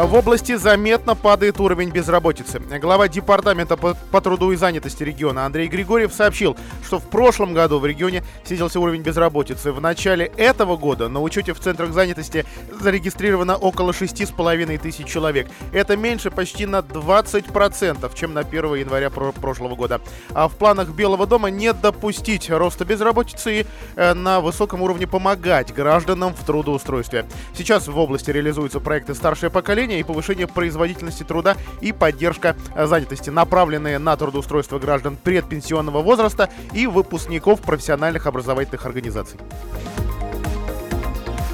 В 0.04 0.16
области 0.16 0.56
заметно 0.56 1.16
падает 1.16 1.60
уровень 1.60 1.92
безработицы. 1.92 2.60
Глава 2.60 3.08
Департамента 3.08 3.78
по, 3.78 3.94
по 3.94 4.20
труду 4.20 4.52
и 4.52 4.56
занятости 4.56 5.04
региона 5.04 5.46
Андрей 5.46 5.68
Григорьев 5.68 6.12
сообщил, 6.12 6.58
что 6.84 6.98
в 6.98 7.08
прошлом 7.08 7.54
году 7.54 7.78
в 7.78 7.86
регионе 7.86 8.24
снизился 8.44 8.80
уровень 8.80 9.04
безработицы. 9.04 9.72
В 9.72 9.80
начале 9.80 10.26
этого 10.38 10.76
года 10.76 11.08
на 11.08 11.22
учете 11.22 11.54
в 11.54 11.60
центрах 11.60 11.94
занятости 11.94 12.46
зарегистрировано 12.80 13.58
около 13.58 13.92
6,5 13.92 14.80
тысяч 14.80 15.06
человек. 15.06 15.48
Это 15.72 15.96
меньше 15.96 16.32
почти 16.32 16.66
на 16.66 16.80
20%, 16.80 18.12
чем 18.16 18.34
на 18.34 18.40
1 18.40 18.74
января 18.74 19.12
про 19.12 19.32
прошлого 19.32 19.76
года. 19.76 20.02
А 20.34 20.48
в 20.48 20.56
планах 20.56 20.90
Белого 20.90 21.28
дома 21.28 21.52
не 21.52 21.74
допустить 21.74 22.50
роста 22.50 22.86
безработицы 22.86 23.62
и 23.62 23.66
э, 23.96 24.16
на 24.16 24.42
высоком 24.42 24.82
уровне 24.82 25.06
помогать 25.06 25.72
гражданам 25.72 26.34
в 26.34 26.44
трудоустройстве. 26.44 27.28
Сейчас 27.56 27.88
в 27.88 27.98
области 28.00 28.32
реализуются 28.32 28.80
проекты 28.80 29.14
«Старшее 29.14 29.52
поколение», 29.52 29.91
и 30.00 30.04
повышение 30.04 30.48
производительности 30.48 31.24
труда 31.24 31.58
и 31.82 31.92
поддержка 31.92 32.56
э, 32.76 32.86
занятости, 32.86 33.30
направленные 33.30 34.00
на 34.00 34.16
трудоустройство 34.16 34.80
граждан 34.80 35.18
предпенсионного 35.18 36.02
возраста 36.02 36.50
и 36.74 36.88
выпускников 36.88 37.62
профессиональных 37.62 38.28
образовательных 38.28 38.86
организаций. 38.86 39.40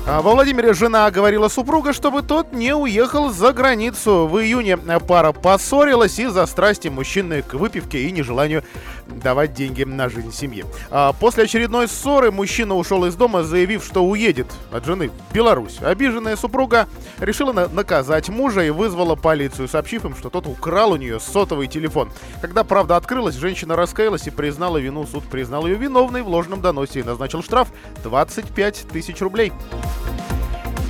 А 0.09 0.21
Во 0.21 0.31
Владимире 0.31 0.73
жена 0.73 1.11
говорила 1.11 1.49
супруга, 1.49 1.91
чтобы 1.91 2.21
тот 2.21 2.53
не 2.53 2.73
уехал 2.73 3.29
за 3.29 3.51
границу. 3.51 4.25
В 4.25 4.39
июне 4.39 4.77
пара 4.77 5.33
поссорилась 5.33 6.17
из-за 6.17 6.45
страсти 6.45 6.87
мужчины 6.87 7.41
к 7.41 7.55
выпивке 7.55 8.03
и 8.03 8.11
нежеланию 8.11 8.63
давать 9.07 9.53
деньги 9.53 9.83
на 9.83 10.07
жизнь 10.07 10.31
семьи. 10.31 10.63
А 10.91 11.11
после 11.11 11.43
очередной 11.43 11.89
ссоры 11.89 12.31
мужчина 12.31 12.75
ушел 12.75 13.03
из 13.03 13.15
дома, 13.15 13.43
заявив, 13.43 13.83
что 13.83 14.05
уедет 14.05 14.47
от 14.71 14.85
жены 14.85 15.09
в 15.09 15.33
Беларусь. 15.33 15.81
Обиженная 15.81 16.37
супруга 16.37 16.87
решила 17.19 17.51
на- 17.51 17.67
наказать 17.67 18.29
мужа 18.29 18.61
и 18.63 18.69
вызвала 18.69 19.15
полицию, 19.15 19.67
сообщив 19.67 20.05
им, 20.05 20.15
что 20.15 20.29
тот 20.29 20.47
украл 20.47 20.91
у 20.91 20.95
нее 20.95 21.19
сотовый 21.19 21.67
телефон. 21.67 22.09
Когда 22.39 22.63
правда 22.63 22.95
открылась, 22.95 23.35
женщина 23.35 23.75
раскаялась 23.75 24.25
и 24.25 24.31
признала 24.31 24.77
вину. 24.77 25.05
Суд 25.05 25.25
признал 25.25 25.67
ее 25.67 25.75
виновной 25.75 26.21
в 26.21 26.29
ложном 26.29 26.61
доносе 26.61 27.01
и 27.01 27.03
назначил 27.03 27.43
штраф 27.43 27.67
25 28.05 28.85
тысяч 28.89 29.19
рублей. 29.19 29.51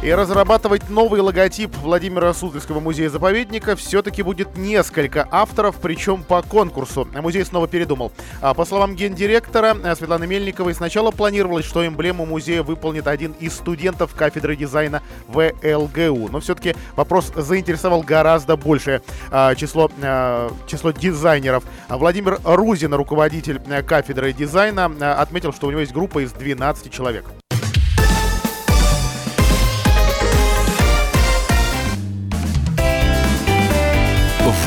И 0.08 0.12
разрабатывать 0.12 0.90
новый 0.90 1.20
логотип 1.22 1.76
Владимира 1.78 2.34
Суздальского 2.34 2.80
музея-заповедника 2.80 3.76
все-таки 3.76 4.22
будет 4.22 4.56
несколько 4.56 5.28
авторов, 5.32 5.78
причем 5.82 6.24
по 6.24 6.44
конкурсу. 6.44 7.08
Музей 7.20 7.44
снова 7.44 7.68
передумал. 7.68 8.14
А 8.40 8.54
по 8.54 8.64
словам 8.64 8.96
гендиректора 8.96 9.76
э, 9.84 9.96
Светланы 9.96 10.28
Мельниковой, 10.28 10.76
сначала 10.76 11.10
планировалось, 11.12 11.66
что 11.66 11.86
эмблему 11.86 12.26
музея 12.26 12.62
выполнит 12.62 13.08
один 13.08 13.34
из 13.40 13.56
студентов 13.56 14.14
кафедры 14.16 14.56
дизайна 14.56 15.02
ВЛГУ. 15.28 16.30
Но 16.30 16.40
все-таки 16.40 16.76
вопрос 16.96 17.34
заинтересовал 17.36 18.02
гораздо 18.02 18.56
большее 18.56 19.02
а, 19.32 19.56
число, 19.56 19.92
а, 20.04 20.52
число 20.68 20.92
дизайнеров. 20.92 21.66
Владимир 21.90 22.40
Рузин, 22.46 22.94
руководитель 22.94 23.60
э, 23.68 23.82
кафедры 23.82 24.32
дизайна, 24.32 24.92
э, 25.00 25.04
отметил, 25.04 25.52
что 25.52 25.68
у 25.68 25.72
него 25.72 25.82
есть 25.82 25.92
группа 25.92 26.24
из 26.24 26.32
12 26.32 26.94
человек. 26.94 27.26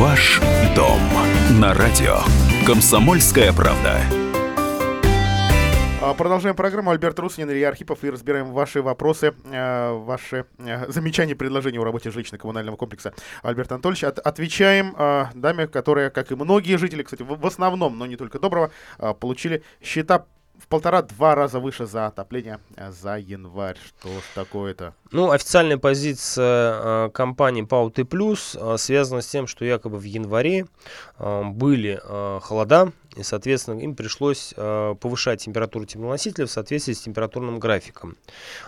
Ваш 0.01 0.41
дом 0.75 0.99
на 1.61 1.75
радио 1.75 2.21
«Комсомольская 2.67 3.53
правда». 3.53 4.01
А, 6.01 6.15
Продолжаем 6.15 6.57
программу. 6.57 6.91
Альберт 6.91 7.19
Руснин, 7.19 7.51
Илья 7.51 7.69
Архипов. 7.69 8.03
И 8.03 8.09
разбираем 8.09 8.53
ваши 8.53 8.81
вопросы, 8.81 9.35
э, 9.45 9.93
ваши 9.93 10.47
э, 10.57 10.91
замечания, 10.91 11.35
предложения 11.35 11.79
о 11.81 11.85
работе 11.85 12.09
жилищно-коммунального 12.09 12.77
комплекса. 12.79 13.13
Альберт 13.43 13.71
Анатольевич, 13.73 14.05
от- 14.05 14.19
отвечаем 14.21 14.95
э, 14.97 15.27
даме, 15.35 15.67
которая, 15.67 16.09
как 16.09 16.33
и 16.33 16.35
многие 16.35 16.79
жители, 16.79 17.03
кстати, 17.03 17.23
в, 17.23 17.37
в 17.39 17.47
основном, 17.47 17.99
но 17.99 18.07
не 18.07 18.17
только 18.17 18.39
Доброго, 18.39 18.71
получили 19.21 19.63
счета 19.83 20.25
полтора-два 20.71 21.35
раза 21.35 21.59
выше 21.59 21.85
за 21.85 22.07
отопление 22.07 22.61
э, 22.77 22.91
за 22.93 23.19
январь. 23.19 23.77
Что 23.85 24.09
ж 24.09 24.23
такое-то? 24.35 24.95
Ну, 25.11 25.31
официальная 25.33 25.77
позиция 25.77 27.07
э, 27.07 27.11
компании 27.11 27.63
Пауты 27.63 28.05
Плюс 28.05 28.57
э, 28.59 28.77
связана 28.79 29.21
с 29.21 29.27
тем, 29.27 29.47
что 29.47 29.65
якобы 29.65 29.99
в 29.99 30.05
январе 30.05 30.67
э, 31.19 31.43
были 31.45 32.01
э, 32.03 32.41
холода, 32.41 32.93
и, 33.17 33.23
соответственно, 33.25 33.81
им 33.81 33.97
пришлось 33.97 34.55
э, 34.57 34.95
повышать 35.01 35.43
температуру 35.43 35.85
теплоносителя 35.85 36.47
в 36.47 36.51
соответствии 36.51 36.93
с 36.93 37.01
температурным 37.01 37.59
графиком. 37.59 38.17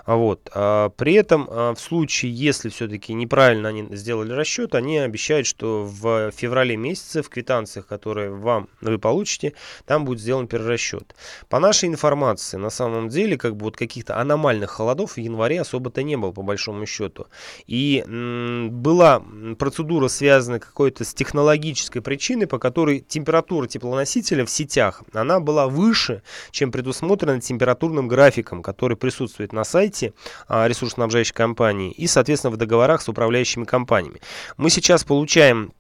А 0.05 0.17
Вот. 0.17 0.51
А 0.53 0.89
При 0.91 1.15
этом, 1.15 1.49
э, 1.49 1.75
в 1.75 1.81
случае, 1.81 2.33
если 2.33 2.69
все-таки 2.69 3.15
неправильно 3.15 3.69
они 3.69 3.87
сделали 3.95 4.33
расчет, 4.33 4.75
они 4.75 4.99
обещают, 4.99 5.47
что 5.47 5.85
в 5.85 6.33
феврале 6.33 6.77
месяце 6.77 7.23
в 7.23 7.29
квитанциях, 7.29 7.87
которые 7.87 8.31
вам 8.31 8.69
вы 8.81 8.99
получите, 8.99 9.53
там 9.87 10.05
будет 10.05 10.21
сделан 10.21 10.49
перерасчет. 10.49 11.15
По 11.49 11.61
нашей 11.61 11.89
информации, 11.89 12.57
на 12.57 12.71
самом 12.71 13.09
деле, 13.09 13.39
как 13.39 13.57
бы 13.57 13.65
вот 13.67 13.77
каких-то 13.77 14.19
аномальных 14.19 14.71
холодов 14.71 15.13
в 15.13 15.19
январе 15.19 15.61
особо-то 15.61 16.03
не 16.03 16.17
было, 16.17 16.33
по 16.33 16.43
большому 16.43 16.85
счету. 16.87 17.27
И 17.69 18.03
м, 18.07 18.71
была 18.71 19.23
процедура, 19.59 20.09
связанная 20.09 20.59
какой-то 20.59 21.05
с 21.05 21.15
технологической 21.15 22.03
причиной, 22.03 22.49
по 22.49 22.59
которой 22.59 23.01
температура 23.01 23.69
теплоносителя 23.69 24.32
в 24.41 24.51
сетях, 24.51 25.03
она 25.13 25.39
была 25.39 25.69
выше, 25.69 26.23
чем 26.51 26.73
предусмотрено 26.73 27.41
температурным 27.41 28.09
графиком, 28.09 28.63
который 28.63 28.97
присутствует 28.97 29.53
на 29.53 29.65
сайте 29.65 30.15
а, 30.49 30.67
ресурсоснабжающей 30.67 31.35
компании 31.35 31.93
и, 31.93 32.07
соответственно, 32.07 32.53
в 32.53 32.57
договорах 32.57 33.03
с 33.03 33.09
управляющими 33.09 33.65
компаниями. 33.65 34.21
Мы 34.57 34.71
сейчас 34.71 35.05
получаем 35.05 35.73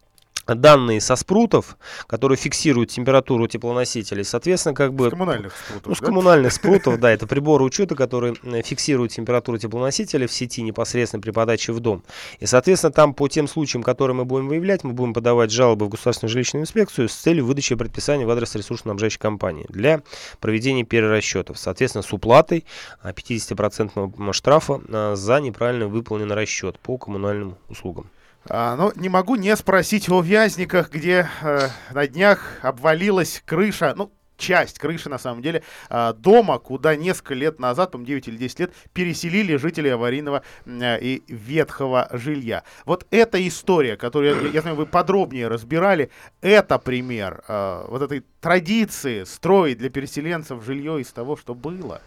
данные 0.46 1.00
со 1.00 1.16
спрутов, 1.16 1.76
которые 2.06 2.36
фиксируют 2.36 2.90
температуру 2.90 3.46
теплоносителей, 3.46 4.24
соответственно, 4.24 4.74
как 4.74 4.94
бы... 4.94 5.08
С 5.08 5.10
коммунальных 5.10 5.52
спрутов, 5.56 5.86
Ну, 5.86 5.94
с 5.94 6.00
да? 6.00 6.06
коммунальных 6.06 6.52
спрутов, 6.52 7.00
да, 7.00 7.10
это 7.12 7.26
приборы 7.26 7.64
учета, 7.64 7.94
которые 7.94 8.34
э, 8.42 8.62
фиксируют 8.62 9.12
температуру 9.12 9.58
теплоносителя 9.58 10.26
в 10.26 10.32
сети 10.32 10.62
непосредственно 10.62 11.20
при 11.20 11.30
подаче 11.30 11.72
в 11.72 11.80
дом. 11.80 12.02
И, 12.40 12.46
соответственно, 12.46 12.92
там 12.92 13.14
по 13.14 13.28
тем 13.28 13.48
случаям, 13.48 13.82
которые 13.82 14.16
мы 14.16 14.24
будем 14.24 14.48
выявлять, 14.48 14.84
мы 14.84 14.92
будем 14.92 15.14
подавать 15.14 15.50
жалобы 15.50 15.86
в 15.86 15.88
Государственную 15.90 16.32
жилищную 16.32 16.62
инспекцию 16.62 17.08
с 17.08 17.14
целью 17.14 17.46
выдачи 17.46 17.74
предписания 17.74 18.26
в 18.26 18.30
адрес 18.30 18.54
ресурсно-снабжающей 18.54 19.18
компании 19.18 19.66
для 19.68 20.02
проведения 20.40 20.84
перерасчетов. 20.84 21.58
Соответственно, 21.58 22.02
с 22.02 22.12
уплатой 22.12 22.64
а, 23.00 23.12
50% 23.12 24.32
штрафа 24.32 24.80
а, 24.88 25.14
за 25.14 25.40
неправильно 25.40 25.86
выполненный 25.86 26.34
расчет 26.34 26.78
по 26.78 26.98
коммунальным 26.98 27.56
услугам. 27.68 28.10
Ну, 28.48 28.92
не 28.96 29.08
могу 29.08 29.36
не 29.36 29.54
спросить 29.56 30.08
о 30.08 30.20
Вязниках, 30.20 30.90
где 30.90 31.28
э, 31.42 31.68
на 31.92 32.06
днях 32.06 32.58
обвалилась 32.62 33.42
крыша, 33.46 33.94
ну, 33.96 34.10
часть 34.42 34.78
крыши, 34.78 35.08
на 35.08 35.18
самом 35.18 35.40
деле, 35.40 35.62
а, 35.88 36.12
дома, 36.12 36.58
куда 36.58 36.96
несколько 36.96 37.34
лет 37.34 37.58
назад, 37.60 37.92
по 37.92 37.98
9 37.98 38.28
или 38.28 38.36
10 38.36 38.60
лет, 38.60 38.74
переселили 38.92 39.56
жители 39.56 39.88
аварийного 39.88 40.42
м, 40.66 40.80
и 41.00 41.22
ветхого 41.28 42.08
жилья. 42.12 42.64
Вот 42.84 43.06
эта 43.10 43.46
история, 43.46 43.96
которую, 43.96 44.52
я, 44.52 44.60
знаю, 44.60 44.76
вы 44.76 44.86
подробнее 44.86 45.48
разбирали, 45.48 46.10
это 46.40 46.78
пример 46.78 47.42
а, 47.46 47.86
вот 47.88 48.02
этой 48.02 48.24
традиции 48.40 49.24
строить 49.24 49.78
для 49.78 49.90
переселенцев 49.90 50.64
жилье 50.64 51.00
из 51.00 51.12
того, 51.12 51.36
что 51.36 51.54
было. 51.54 52.02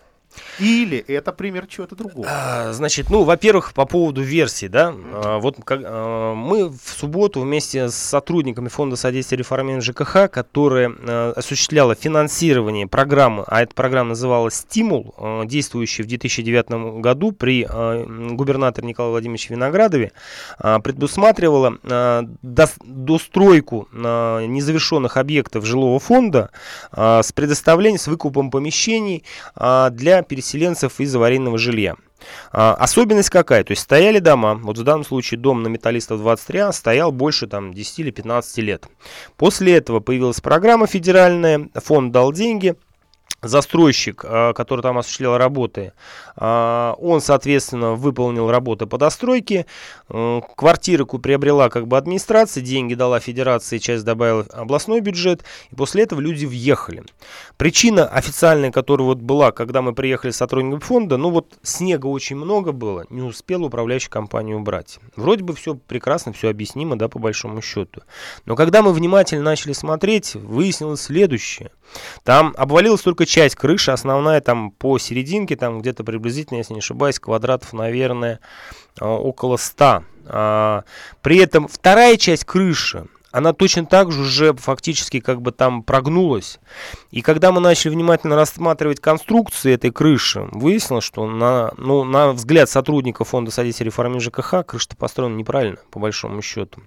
Или 0.59 0.97
это 0.97 1.31
пример 1.33 1.67
чего-то 1.67 1.95
другого? 1.95 2.27
А, 2.29 2.73
Значит, 2.73 3.09
ну, 3.09 3.23
во-первых, 3.23 3.73
по 3.73 3.85
поводу 3.85 4.21
версии, 4.21 4.67
да, 4.67 4.93
а, 4.95 5.39
вот 5.39 5.57
как, 5.63 5.81
а, 5.83 6.33
мы 6.33 6.69
в 6.69 6.79
субботу 6.97 7.41
вместе 7.41 7.89
с 7.89 7.95
сотрудниками 7.95 8.69
Фонда 8.69 8.95
содействия 8.95 9.37
реформированию 9.37 9.81
ЖКХ, 9.81 10.29
которая 10.31 10.91
а, 11.07 11.33
осуществляла 11.35 11.95
финансирование 11.95 12.87
программы, 12.87 13.43
а 13.47 13.61
эта 13.61 13.73
программа 13.73 14.09
называлась 14.09 14.55
«Стимул», 14.55 15.13
а, 15.17 15.45
действующая 15.45 16.03
в 16.03 16.07
2009 16.07 16.99
году 17.01 17.31
при 17.31 17.65
губернаторе 17.65 18.87
Николае 18.87 19.11
Владимировиче 19.11 19.53
Виноградове, 19.53 20.11
предусматривала 20.57 21.77
дос- 21.83 22.79
достройку 22.83 23.87
незавершенных 23.93 25.17
объектов 25.17 25.65
жилого 25.65 25.99
фонда 25.99 26.51
с 26.91 27.31
предоставлением, 27.33 27.99
с 27.99 28.07
выкупом 28.07 28.51
помещений 28.51 29.23
для 29.55 30.21
переселенцев 30.27 30.99
из 30.99 31.15
аварийного 31.15 31.57
жилья. 31.57 31.95
А, 32.51 32.73
особенность 32.73 33.29
какая? 33.29 33.63
То 33.63 33.71
есть 33.71 33.83
стояли 33.83 34.19
дома, 34.19 34.55
вот 34.55 34.77
в 34.77 34.83
данном 34.83 35.05
случае 35.05 35.39
дом 35.39 35.63
на 35.63 35.67
Металлистов 35.67 36.21
23А 36.21 36.71
стоял 36.71 37.11
больше 37.11 37.47
там 37.47 37.73
10 37.73 37.99
или 37.99 38.11
15 38.11 38.57
лет. 38.59 38.87
После 39.37 39.75
этого 39.75 39.99
появилась 39.99 40.41
программа 40.41 40.87
федеральная, 40.87 41.69
фонд 41.75 42.11
дал 42.11 42.31
деньги, 42.31 42.75
застройщик, 43.47 44.23
а, 44.25 44.53
который 44.53 44.81
там 44.81 44.97
осуществлял 44.97 45.37
работы, 45.37 45.93
а, 46.35 46.95
он, 46.99 47.21
соответственно, 47.21 47.93
выполнил 47.93 48.49
работы 48.49 48.85
по 48.85 48.97
достройке, 48.97 49.65
М, 50.07 50.43
квартиры 50.55 51.05
приобрела 51.05 51.69
как 51.69 51.87
бы 51.87 51.97
администрация, 51.97 52.61
деньги 52.61 52.93
дала 52.93 53.19
федерации, 53.19 53.79
часть 53.79 54.05
добавила 54.05 54.45
областной 54.53 54.99
бюджет, 54.99 55.43
и 55.71 55.75
после 55.75 56.03
этого 56.03 56.19
люди 56.19 56.45
въехали. 56.45 57.03
Причина 57.57 58.05
официальная, 58.05 58.71
которая 58.71 59.07
вот 59.07 59.17
была, 59.17 59.51
когда 59.51 59.81
мы 59.81 59.95
приехали 59.95 60.31
с 60.31 60.37
сотрудниками 60.37 60.79
фонда, 60.79 61.17
ну 61.17 61.31
вот 61.31 61.53
снега 61.63 62.05
очень 62.05 62.35
много 62.35 62.71
было, 62.71 63.05
не 63.09 63.21
успела 63.21 63.63
управляющая 63.65 64.11
компания 64.11 64.55
убрать. 64.55 64.99
Вроде 65.15 65.43
бы 65.43 65.55
все 65.55 65.73
прекрасно, 65.75 66.33
все 66.33 66.49
объяснимо, 66.49 66.97
да, 66.97 67.07
по 67.07 67.17
большому 67.17 67.61
счету. 67.61 68.01
Но 68.45 68.55
когда 68.55 68.83
мы 68.83 68.93
внимательно 68.93 69.43
начали 69.43 69.73
смотреть, 69.73 70.35
выяснилось 70.35 71.01
следующее. 71.01 71.71
Там 72.23 72.53
обвалилась 72.57 73.01
только 73.01 73.25
часть 73.35 73.55
крыши, 73.55 73.91
основная 73.91 74.39
там 74.39 74.71
по 74.71 74.97
серединке, 74.97 75.57
там 75.57 75.81
где-то 75.81 76.05
приблизительно, 76.05 76.59
если 76.59 76.71
не 76.71 76.79
ошибаюсь, 76.79 77.19
квадратов, 77.19 77.73
наверное, 77.73 78.39
а, 78.97 79.09
около 79.09 79.57
100. 79.57 80.03
А, 80.27 80.83
При 81.21 81.39
этом 81.39 81.67
вторая 81.67 82.15
часть 82.15 82.45
крыши, 82.45 83.07
она 83.33 83.51
точно 83.51 83.85
так 83.85 84.13
же 84.13 84.21
уже 84.21 84.53
фактически 84.53 85.19
как 85.19 85.41
бы 85.41 85.51
там 85.51 85.83
прогнулась. 85.83 86.59
И 87.11 87.21
когда 87.21 87.51
мы 87.51 87.59
начали 87.59 87.91
внимательно 87.91 88.37
рассматривать 88.37 89.01
конструкции 89.01 89.73
этой 89.73 89.91
крыши, 89.91 90.47
выяснилось, 90.53 91.03
что 91.03 91.27
на, 91.27 91.73
ну, 91.75 92.05
на 92.05 92.31
взгляд 92.31 92.69
сотрудников 92.69 93.27
фонда 93.27 93.51
содействия 93.51 93.87
реформе 93.87 94.21
ЖКХ 94.21 94.65
крыша-то 94.65 94.95
построена 94.95 95.35
неправильно, 95.35 95.79
по 95.91 95.99
большому 95.99 96.41
счету. 96.41 96.81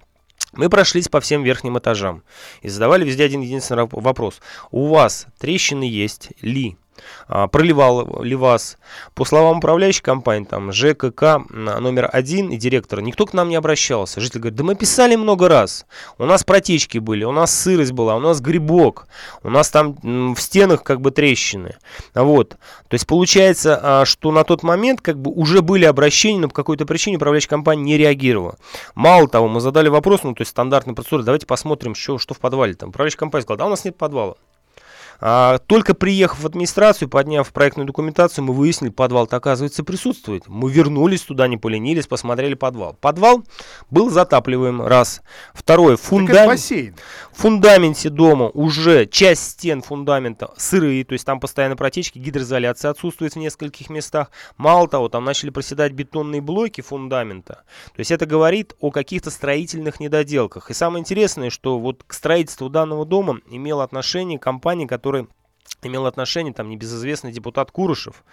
Мы 0.53 0.69
прошлись 0.69 1.07
по 1.07 1.19
всем 1.19 1.43
верхним 1.43 1.77
этажам 1.77 2.23
и 2.61 2.69
задавали 2.69 3.05
везде 3.05 3.23
один 3.23 3.41
единственный 3.41 3.87
вопрос. 3.91 4.41
У 4.71 4.87
вас 4.87 5.27
трещины 5.37 5.83
есть 5.83 6.31
ли? 6.41 6.77
А, 7.27 7.47
проливал 7.47 8.23
ли 8.23 8.35
вас? 8.35 8.77
По 9.13 9.25
словам 9.25 9.57
управляющей 9.57 10.01
компании, 10.01 10.45
там, 10.45 10.71
ЖКК 10.71 11.23
м, 11.23 11.65
номер 11.65 12.09
один 12.11 12.49
и 12.49 12.57
директора, 12.57 13.01
никто 13.01 13.25
к 13.25 13.33
нам 13.33 13.49
не 13.49 13.55
обращался. 13.55 14.21
Житель 14.21 14.39
говорит, 14.39 14.57
да 14.57 14.63
мы 14.63 14.75
писали 14.75 15.15
много 15.15 15.47
раз. 15.47 15.85
У 16.17 16.25
нас 16.25 16.43
протечки 16.43 16.97
были, 16.97 17.23
у 17.23 17.31
нас 17.31 17.53
сырость 17.53 17.91
была, 17.91 18.15
у 18.15 18.19
нас 18.19 18.41
грибок, 18.41 19.07
у 19.43 19.49
нас 19.49 19.69
там 19.69 19.95
в 20.35 20.39
стенах 20.39 20.83
как 20.83 21.01
бы 21.01 21.11
трещины. 21.11 21.75
Вот. 22.15 22.51
То 22.87 22.93
есть 22.95 23.07
получается, 23.07 23.79
а, 23.81 24.05
что 24.05 24.31
на 24.31 24.43
тот 24.43 24.63
момент 24.63 25.01
как 25.01 25.19
бы 25.19 25.31
уже 25.31 25.61
были 25.61 25.85
обращения, 25.85 26.39
но 26.39 26.47
по 26.47 26.55
какой-то 26.55 26.85
причине 26.85 27.17
управляющая 27.17 27.49
компания 27.49 27.83
не 27.83 27.97
реагировала. 27.97 28.57
Мало 28.95 29.27
того, 29.27 29.47
мы 29.47 29.61
задали 29.61 29.89
вопрос, 29.89 30.23
ну 30.23 30.33
то 30.33 30.41
есть 30.41 30.51
стандартная 30.51 30.95
процедура, 30.95 31.23
давайте 31.23 31.45
посмотрим, 31.45 31.95
что, 31.95 32.17
что 32.17 32.33
в 32.33 32.39
подвале. 32.39 32.73
Там 32.73 32.89
управляющая 32.89 33.19
компания 33.19 33.43
сказала, 33.43 33.57
да 33.57 33.65
у 33.65 33.69
нас 33.69 33.85
нет 33.85 33.97
подвала. 33.97 34.35
А, 35.21 35.57
только 35.59 35.93
приехав 35.93 36.39
в 36.39 36.45
администрацию, 36.45 37.09
подняв 37.09 37.51
проектную 37.51 37.85
документацию, 37.87 38.45
мы 38.45 38.53
выяснили, 38.53 38.91
подвал-то 38.91 39.35
оказывается 39.35 39.83
присутствует. 39.83 40.47
Мы 40.47 40.71
вернулись 40.71 41.21
туда, 41.21 41.47
не 41.47 41.57
поленились, 41.57 42.07
посмотрели 42.07 42.53
подвал. 42.53 42.95
Подвал 42.99 43.43
был 43.89 44.09
затапливаем, 44.09 44.81
раз. 44.81 45.21
Второе, 45.53 45.97
фундамент. 45.97 46.59
В 47.33 47.41
фундаменте 47.41 48.09
дома 48.09 48.49
уже 48.49 49.05
часть 49.05 49.51
стен 49.51 49.81
фундамента 49.81 50.51
сырые, 50.57 51.03
то 51.05 51.13
есть 51.13 51.25
там 51.25 51.39
постоянно 51.39 51.75
протечки, 51.75 52.19
гидроизоляция 52.19 52.91
отсутствует 52.91 53.33
в 53.33 53.37
нескольких 53.37 53.89
местах. 53.89 54.31
Мало 54.57 54.87
того, 54.87 55.09
там 55.09 55.25
начали 55.25 55.49
проседать 55.49 55.93
бетонные 55.93 56.41
блоки 56.41 56.81
фундамента. 56.81 57.63
То 57.95 57.99
есть 57.99 58.11
это 58.11 58.25
говорит 58.25 58.73
о 58.79 58.91
каких-то 58.91 59.31
строительных 59.31 59.99
недоделках. 59.99 60.69
И 60.69 60.73
самое 60.73 61.01
интересное, 61.01 61.49
что 61.49 61.79
вот 61.79 62.03
к 62.05 62.13
строительству 62.13 62.69
данного 62.69 63.05
дома 63.05 63.39
имела 63.49 63.83
отношение 63.83 64.39
компания, 64.39 64.87
которая 64.87 65.08
который 65.09 65.27
имел 65.83 66.05
отношение 66.05 66.53
там 66.53 66.69
небезызвестный 66.69 67.31
депутат 67.31 67.71
Курышев, 67.71 68.23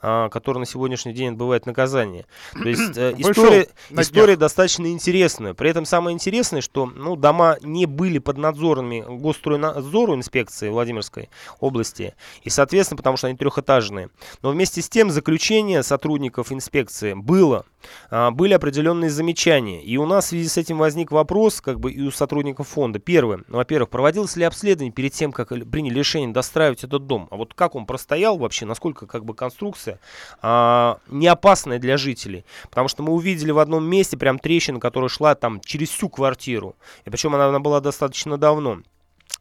а, 0.00 0.28
который 0.28 0.58
на 0.58 0.66
сегодняшний 0.66 1.12
день 1.12 1.30
отбывает 1.30 1.66
наказание. 1.66 2.26
То 2.52 2.68
есть 2.68 2.96
э, 2.96 3.14
история, 3.18 3.68
история 3.90 4.36
достаточно 4.36 4.86
интересная. 4.86 5.54
При 5.54 5.70
этом 5.70 5.84
самое 5.84 6.14
интересное, 6.14 6.60
что 6.60 6.86
ну, 6.86 7.16
дома 7.16 7.56
не 7.62 7.86
были 7.86 8.18
под 8.18 8.38
надзорами 8.38 9.04
Госстройнадзору 9.06 10.14
инспекции 10.14 10.68
Владимирской 10.68 11.30
области, 11.60 12.14
и, 12.42 12.50
соответственно, 12.50 12.96
потому 12.96 13.16
что 13.16 13.28
они 13.28 13.36
трехэтажные. 13.36 14.10
Но 14.42 14.50
вместе 14.50 14.82
с 14.82 14.88
тем 14.88 15.10
заключение 15.10 15.82
сотрудников 15.82 16.52
инспекции 16.52 17.14
было, 17.14 17.64
а, 18.10 18.30
были 18.30 18.52
определенные 18.52 19.10
замечания. 19.10 19.82
И 19.82 19.96
у 19.96 20.06
нас 20.06 20.26
в 20.26 20.28
связи 20.28 20.48
с 20.48 20.56
этим 20.56 20.78
возник 20.78 21.10
вопрос, 21.10 21.60
как 21.60 21.80
бы 21.80 21.92
и 21.92 22.02
у 22.02 22.10
сотрудников 22.10 22.68
фонда. 22.68 22.98
Первое, 22.98 23.44
ну, 23.48 23.58
во-первых, 23.58 23.90
проводилось 23.90 24.36
ли 24.36 24.44
обследование 24.44 24.92
перед 24.92 25.12
тем, 25.12 25.32
как 25.32 25.48
приняли 25.48 25.98
решение 25.98 26.32
достраивать 26.32 26.84
этот 26.96 27.06
дом? 27.06 27.28
А 27.30 27.36
вот 27.36 27.54
как 27.54 27.74
он 27.74 27.86
простоял 27.86 28.36
вообще, 28.36 28.66
насколько 28.66 29.06
как 29.06 29.24
бы 29.24 29.34
конструкция 29.34 29.98
а, 30.42 30.98
не 31.08 31.26
опасная 31.26 31.78
для 31.78 31.96
жителей? 31.96 32.44
Потому 32.68 32.88
что 32.88 33.02
мы 33.02 33.12
увидели 33.12 33.50
в 33.50 33.58
одном 33.58 33.84
месте 33.84 34.16
прям 34.16 34.38
трещину, 34.38 34.80
которая 34.80 35.08
шла 35.08 35.34
там 35.34 35.60
через 35.60 35.90
всю 35.90 36.08
квартиру. 36.08 36.76
И 37.04 37.10
причем 37.10 37.34
она, 37.34 37.46
она 37.46 37.60
была 37.60 37.80
достаточно 37.80 38.36
давно. 38.38 38.78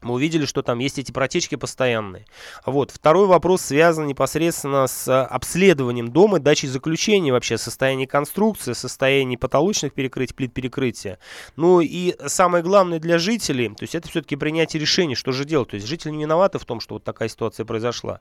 Мы 0.02 0.14
увидели, 0.14 0.46
что 0.46 0.62
там 0.62 0.80
есть 0.80 1.00
эти 1.00 1.12
протечки 1.12 1.56
постоянные. 1.56 2.26
Вот. 2.66 2.92
Второй 2.92 3.26
вопрос 3.26 3.62
связан 3.62 4.06
непосредственно 4.06 4.86
с 4.86 5.08
а, 5.08 5.26
обследованием 5.26 6.10
дома, 6.10 6.40
дачей 6.40 6.70
заключения 6.70 7.32
вообще, 7.32 7.58
состояние 7.58 8.06
конструкции, 8.06 8.74
состояние 8.74 9.40
потолочных 9.40 9.94
перекрытий, 9.94 10.36
плит 10.36 10.54
перекрытия. 10.54 11.18
Ну 11.56 11.82
и 11.82 12.16
самое 12.28 12.64
главное 12.64 13.00
для 13.00 13.18
жителей, 13.18 13.70
то 13.70 13.82
есть 13.84 13.96
это 13.96 14.08
все-таки 14.08 14.36
принятие 14.36 14.80
решений, 14.80 15.16
что 15.16 15.32
же 15.32 15.44
делать. 15.44 15.70
То 15.70 15.76
есть 15.76 15.88
жители 15.88 16.12
не 16.12 16.24
виноваты 16.26 16.60
в 16.60 16.66
том, 16.66 16.80
что 16.80 16.96
вот 16.96 17.04
такая 17.04 17.30
ситуация 17.30 17.66
произошла. 17.66 18.20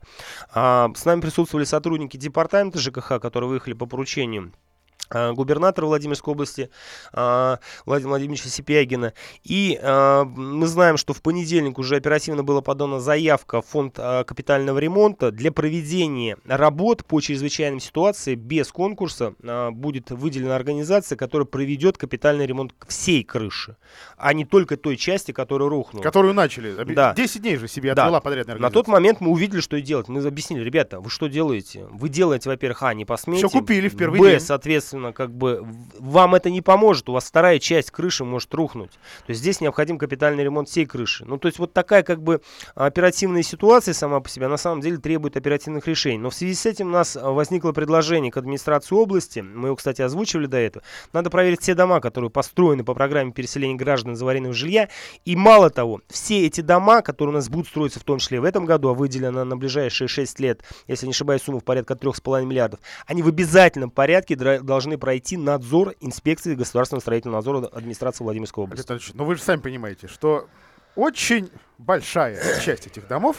А, 0.53 0.89
с 0.95 1.05
нами 1.05 1.21
присутствовали 1.21 1.65
сотрудники 1.65 2.17
департамента 2.17 2.79
ЖКХ, 2.79 3.19
которые 3.19 3.49
выехали 3.49 3.73
по 3.73 3.85
поручению 3.85 4.25
Э, 4.25 4.64
губернатора 5.09 5.85
Владимирской 5.85 6.33
области 6.33 6.69
э, 7.13 7.57
Владимира 7.85 8.09
Владимировича 8.09 8.49
Сипягина. 8.49 9.13
И 9.43 9.79
э, 9.81 10.23
мы 10.23 10.67
знаем, 10.67 10.97
что 10.97 11.13
в 11.13 11.21
понедельник 11.21 11.77
уже 11.77 11.95
оперативно 11.95 12.43
была 12.43 12.61
подана 12.61 12.99
заявка 12.99 13.61
в 13.61 13.67
фонд 13.67 13.95
капитального 13.95 14.77
ремонта 14.77 15.31
для 15.31 15.51
проведения 15.51 16.37
работ 16.45 17.05
по 17.05 17.21
чрезвычайным 17.21 17.79
ситуациям 17.79 18.39
без 18.39 18.71
конкурса. 18.71 19.33
Будет 19.71 20.11
выделена 20.11 20.55
организация, 20.55 21.15
которая 21.15 21.45
проведет 21.45 21.97
капитальный 21.97 22.45
ремонт 22.45 22.73
всей 22.87 23.23
крыши, 23.23 23.77
а 24.17 24.33
не 24.33 24.45
только 24.45 24.77
той 24.77 24.97
части, 24.97 25.31
которая 25.31 25.69
рухнула. 25.69 26.03
Которую 26.03 26.33
начали. 26.33 26.71
Да. 26.93 27.13
10 27.13 27.41
дней 27.41 27.57
же 27.57 27.67
себе 27.67 27.91
отвела 27.91 28.11
да. 28.11 28.19
подрядная 28.21 28.55
организация. 28.55 28.69
На 28.69 28.73
тот 28.73 28.87
момент 28.87 29.21
мы 29.21 29.31
увидели, 29.31 29.61
что 29.61 29.79
делать. 29.81 30.07
Мы 30.07 30.25
объяснили, 30.25 30.63
ребята, 30.63 30.99
вы 30.99 31.09
что 31.09 31.27
делаете? 31.27 31.85
Вы 31.91 32.09
делаете, 32.09 32.49
во-первых, 32.49 32.83
а, 32.83 32.93
не 32.93 33.05
посмеете. 33.05 33.47
Все 33.47 33.59
купили 33.59 33.87
в 33.89 33.95
первый 33.97 34.19
Б, 34.19 34.31
день. 34.31 34.39
соответственно, 34.39 34.94
соответственно, 34.95 35.13
как 35.13 35.31
бы 35.31 35.65
вам 35.99 36.35
это 36.35 36.49
не 36.49 36.61
поможет, 36.61 37.09
у 37.09 37.13
вас 37.13 37.25
вторая 37.25 37.59
часть 37.59 37.91
крыши 37.91 38.23
может 38.23 38.53
рухнуть. 38.53 38.91
То 38.91 39.29
есть 39.29 39.41
здесь 39.41 39.61
необходим 39.61 39.97
капитальный 39.97 40.43
ремонт 40.43 40.69
всей 40.69 40.85
крыши. 40.85 41.25
Ну, 41.25 41.37
то 41.37 41.47
есть 41.47 41.59
вот 41.59 41.73
такая 41.73 42.03
как 42.03 42.21
бы 42.21 42.41
оперативная 42.75 43.43
ситуация 43.43 43.93
сама 43.93 44.19
по 44.19 44.29
себе 44.29 44.47
на 44.47 44.57
самом 44.57 44.81
деле 44.81 44.97
требует 44.97 45.37
оперативных 45.37 45.87
решений. 45.87 46.17
Но 46.17 46.29
в 46.29 46.35
связи 46.35 46.55
с 46.55 46.65
этим 46.65 46.87
у 46.87 46.91
нас 46.91 47.17
возникло 47.21 47.71
предложение 47.71 48.31
к 48.31 48.37
администрации 48.37 48.95
области, 48.95 49.39
мы 49.39 49.69
его, 49.69 49.75
кстати, 49.75 50.01
озвучивали 50.01 50.47
до 50.47 50.57
этого, 50.57 50.83
надо 51.13 51.29
проверить 51.29 51.61
все 51.61 51.75
дома, 51.75 51.99
которые 51.99 52.29
построены 52.29 52.83
по 52.83 52.93
программе 52.93 53.31
переселения 53.31 53.75
граждан 53.75 54.13
из 54.13 54.21
аварийного 54.21 54.53
жилья. 54.53 54.89
И 55.25 55.35
мало 55.35 55.69
того, 55.69 56.01
все 56.09 56.45
эти 56.45 56.61
дома, 56.61 57.01
которые 57.01 57.33
у 57.33 57.37
нас 57.37 57.49
будут 57.49 57.67
строиться 57.67 57.99
в 57.99 58.03
том 58.03 58.19
числе 58.19 58.39
в 58.39 58.43
этом 58.43 58.65
году, 58.65 58.89
а 58.89 58.93
выделено 58.93 59.43
на 59.43 59.57
ближайшие 59.57 60.07
6 60.07 60.39
лет, 60.39 60.63
если 60.87 61.05
не 61.05 61.11
ошибаюсь, 61.11 61.41
сумма 61.41 61.59
в 61.59 61.63
порядка 61.63 61.93
3,5 61.93 62.45
миллиардов, 62.45 62.79
они 63.05 63.21
в 63.21 63.27
обязательном 63.27 63.89
порядке 63.89 64.35
должны 64.35 64.84
должны 64.85 64.97
пройти 64.99 65.35
надзор 65.35 65.95
инспекции 65.99 66.53
государственного 66.53 67.01
строительного 67.01 67.37
надзора 67.37 67.65
администрации 67.67 68.23
Владимирской 68.23 68.63
области. 68.63 68.91
Но 68.91 68.99
ну 69.13 69.25
вы 69.25 69.35
же 69.35 69.41
сами 69.41 69.59
понимаете, 69.59 70.07
что 70.07 70.47
очень 70.95 71.49
большая 71.79 72.61
часть 72.61 72.85
этих 72.85 73.07
домов 73.07 73.37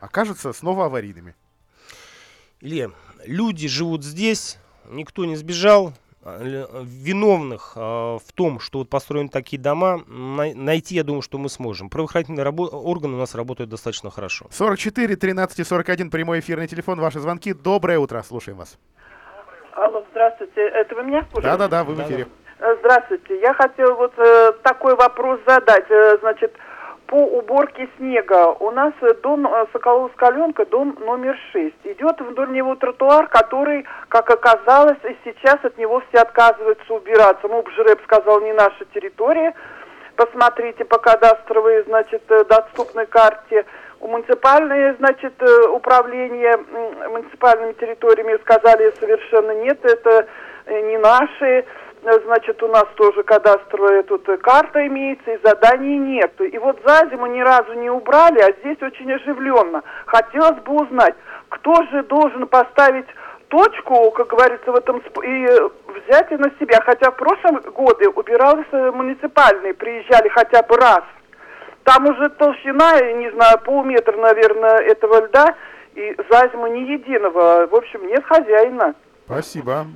окажется 0.00 0.52
снова 0.52 0.86
аварийными. 0.86 1.34
Илья, 2.60 2.90
люди 3.24 3.68
живут 3.68 4.04
здесь, 4.04 4.58
никто 4.90 5.24
не 5.24 5.36
сбежал, 5.36 5.94
а, 6.22 6.82
виновных 6.82 7.72
э, 7.76 7.80
в 7.80 8.32
том, 8.34 8.60
что 8.60 8.78
вот 8.80 8.88
построены 8.88 9.28
такие 9.28 9.60
дома, 9.60 10.04
на, 10.06 10.54
найти, 10.54 10.94
я 10.94 11.04
думаю, 11.04 11.22
что 11.22 11.38
мы 11.38 11.48
сможем. 11.48 11.90
Правоохранительные 11.90 12.44
рабо- 12.44 12.70
органы 12.70 13.16
у 13.16 13.18
нас 13.18 13.34
работают 13.34 13.70
достаточно 13.70 14.10
хорошо. 14.10 14.46
44 14.50 15.16
13 15.16 15.58
и 15.58 15.64
41 15.64 16.10
прямой 16.10 16.40
эфирный 16.40 16.66
телефон, 16.66 17.00
ваши 17.00 17.20
звонки. 17.20 17.52
Доброе 17.52 17.98
утро, 17.98 18.22
слушаем 18.22 18.58
вас. 18.58 18.78
Алло, 19.76 20.04
здравствуйте. 20.12 20.60
Это 20.60 20.94
вы 20.94 21.02
меня 21.02 21.24
слушаете? 21.32 21.58
Да-да-да, 21.58 21.84
вы 21.84 21.94
в 21.94 22.00
эфире. 22.02 22.28
Э, 22.60 22.76
здравствуйте. 22.78 23.40
Я 23.40 23.54
хотела 23.54 23.94
вот 23.94 24.12
э, 24.16 24.52
такой 24.62 24.94
вопрос 24.94 25.40
задать. 25.46 25.90
Э, 25.90 26.16
значит, 26.20 26.54
по 27.06 27.16
уборке 27.16 27.88
снега. 27.96 28.52
У 28.60 28.70
нас 28.70 28.92
дом 29.22 29.46
э, 29.46 29.66
Соколова-Скаленка, 29.72 30.66
дом 30.66 30.96
номер 31.00 31.36
6. 31.52 31.74
Идет 31.84 32.20
вдоль 32.20 32.52
него 32.52 32.76
тротуар, 32.76 33.26
который, 33.26 33.84
как 34.08 34.30
оказалось, 34.30 34.98
и 35.02 35.16
сейчас 35.24 35.58
от 35.64 35.76
него 35.76 36.02
все 36.08 36.22
отказываются 36.22 36.94
убираться. 36.94 37.48
Ну, 37.48 37.62
Бжреп 37.62 38.00
сказал, 38.04 38.40
не 38.42 38.52
наша 38.52 38.84
территория. 38.94 39.54
Посмотрите 40.14 40.84
по 40.84 40.98
кадастровой, 40.98 41.82
значит, 41.82 42.22
э, 42.28 42.44
доступной 42.44 43.06
карте. 43.06 43.66
Муниципальные, 44.04 44.96
значит, 44.98 45.32
э, 45.40 45.68
управление 45.68 46.58
муниципальными 47.08 47.72
территориями 47.72 48.38
сказали 48.42 48.92
совершенно 49.00 49.52
нет, 49.52 49.82
это 49.82 50.26
э, 50.66 50.80
не 50.90 50.98
наши. 50.98 51.64
Значит, 52.02 52.62
у 52.62 52.68
нас 52.68 52.84
тоже 52.96 53.22
кадастровая 53.22 54.02
тут 54.02 54.26
карта 54.42 54.86
имеется, 54.86 55.30
и 55.30 55.40
заданий 55.42 55.96
нет. 55.96 56.38
И 56.38 56.58
вот 56.58 56.78
за 56.84 57.08
зиму 57.08 57.24
ни 57.28 57.40
разу 57.40 57.72
не 57.72 57.88
убрали, 57.88 58.40
а 58.40 58.52
здесь 58.60 58.76
очень 58.82 59.10
оживленно. 59.10 59.82
Хотелось 60.04 60.60
бы 60.64 60.82
узнать, 60.82 61.14
кто 61.48 61.72
же 61.90 62.02
должен 62.02 62.46
поставить 62.46 63.06
точку, 63.48 64.10
как 64.10 64.26
говорится, 64.26 64.70
в 64.70 64.76
этом 64.76 64.98
и 64.98 65.46
взять 65.86 66.30
и 66.30 66.36
на 66.36 66.50
себя. 66.60 66.78
Хотя 66.84 67.10
в 67.10 67.16
прошлом 67.16 67.60
годы 67.72 68.10
убирались 68.10 68.94
муниципальные, 68.94 69.72
приезжали 69.72 70.28
хотя 70.28 70.62
бы 70.62 70.76
раз. 70.76 71.04
Там 71.84 72.06
уже 72.06 72.30
толщина, 72.30 73.00
не 73.12 73.30
знаю, 73.32 73.58
полметра, 73.60 74.16
наверное, 74.16 74.78
этого 74.78 75.26
льда, 75.26 75.54
и 75.94 76.16
за 76.30 76.48
зиму 76.50 76.66
ни 76.66 76.80
единого. 76.80 77.66
В 77.66 77.74
общем, 77.74 78.06
нет 78.06 78.24
хозяина. 78.24 78.94
Спасибо. 79.26 79.86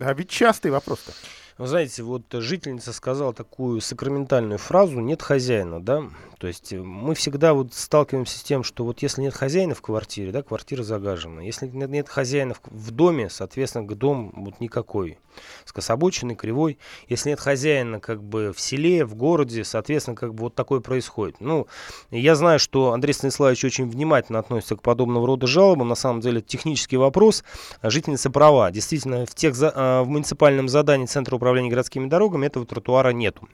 А 0.00 0.12
ведь 0.14 0.30
частый 0.30 0.70
вопрос-то. 0.70 1.12
Вы 1.56 1.66
знаете, 1.66 2.02
вот 2.02 2.22
жительница 2.32 2.92
сказала 2.92 3.32
такую 3.32 3.80
сакраментальную 3.80 4.58
фразу 4.58 4.98
«нет 4.98 5.22
хозяина», 5.22 5.80
да? 5.80 6.02
То 6.38 6.46
есть 6.46 6.72
э, 6.72 6.78
мы 6.78 7.14
всегда 7.14 7.54
вот 7.54 7.72
сталкиваемся 7.74 8.38
с 8.38 8.42
тем, 8.42 8.62
что 8.62 8.84
вот 8.84 9.02
если 9.02 9.22
нет 9.22 9.34
хозяина 9.34 9.74
в 9.74 9.82
квартире, 9.82 10.32
да, 10.32 10.42
квартира 10.42 10.82
загажена. 10.82 11.42
Если 11.42 11.66
нет, 11.66 12.08
хозяина 12.08 12.54
в 12.64 12.90
доме, 12.90 13.30
соответственно, 13.30 13.86
дом 13.86 14.32
вот 14.36 14.60
никакой. 14.60 15.18
Скособоченный, 15.64 16.34
кривой. 16.34 16.78
Если 17.08 17.30
нет 17.30 17.40
хозяина 17.40 18.00
как 18.00 18.22
бы 18.22 18.52
в 18.52 18.60
селе, 18.60 19.04
в 19.04 19.14
городе, 19.14 19.64
соответственно, 19.64 20.16
как 20.16 20.34
бы 20.34 20.44
вот 20.44 20.54
такое 20.54 20.80
происходит. 20.80 21.36
Ну, 21.40 21.66
я 22.10 22.34
знаю, 22.34 22.58
что 22.58 22.92
Андрей 22.92 23.12
Станиславович 23.12 23.64
очень 23.64 23.88
внимательно 23.88 24.38
относится 24.38 24.76
к 24.76 24.82
подобного 24.82 25.26
рода 25.26 25.46
жалобам. 25.46 25.88
На 25.88 25.94
самом 25.94 26.20
деле, 26.20 26.40
технический 26.40 26.96
вопрос. 26.96 27.44
Жительница 27.82 28.30
права. 28.30 28.70
Действительно, 28.70 29.26
в, 29.26 29.34
тех, 29.34 29.54
а, 29.60 30.02
в 30.02 30.08
муниципальном 30.08 30.68
задании 30.68 31.06
Центра 31.06 31.36
управления 31.36 31.70
городскими 31.70 32.08
дорогами 32.08 32.46
этого 32.46 32.66
тротуара 32.66 33.10
нету. 33.10 33.48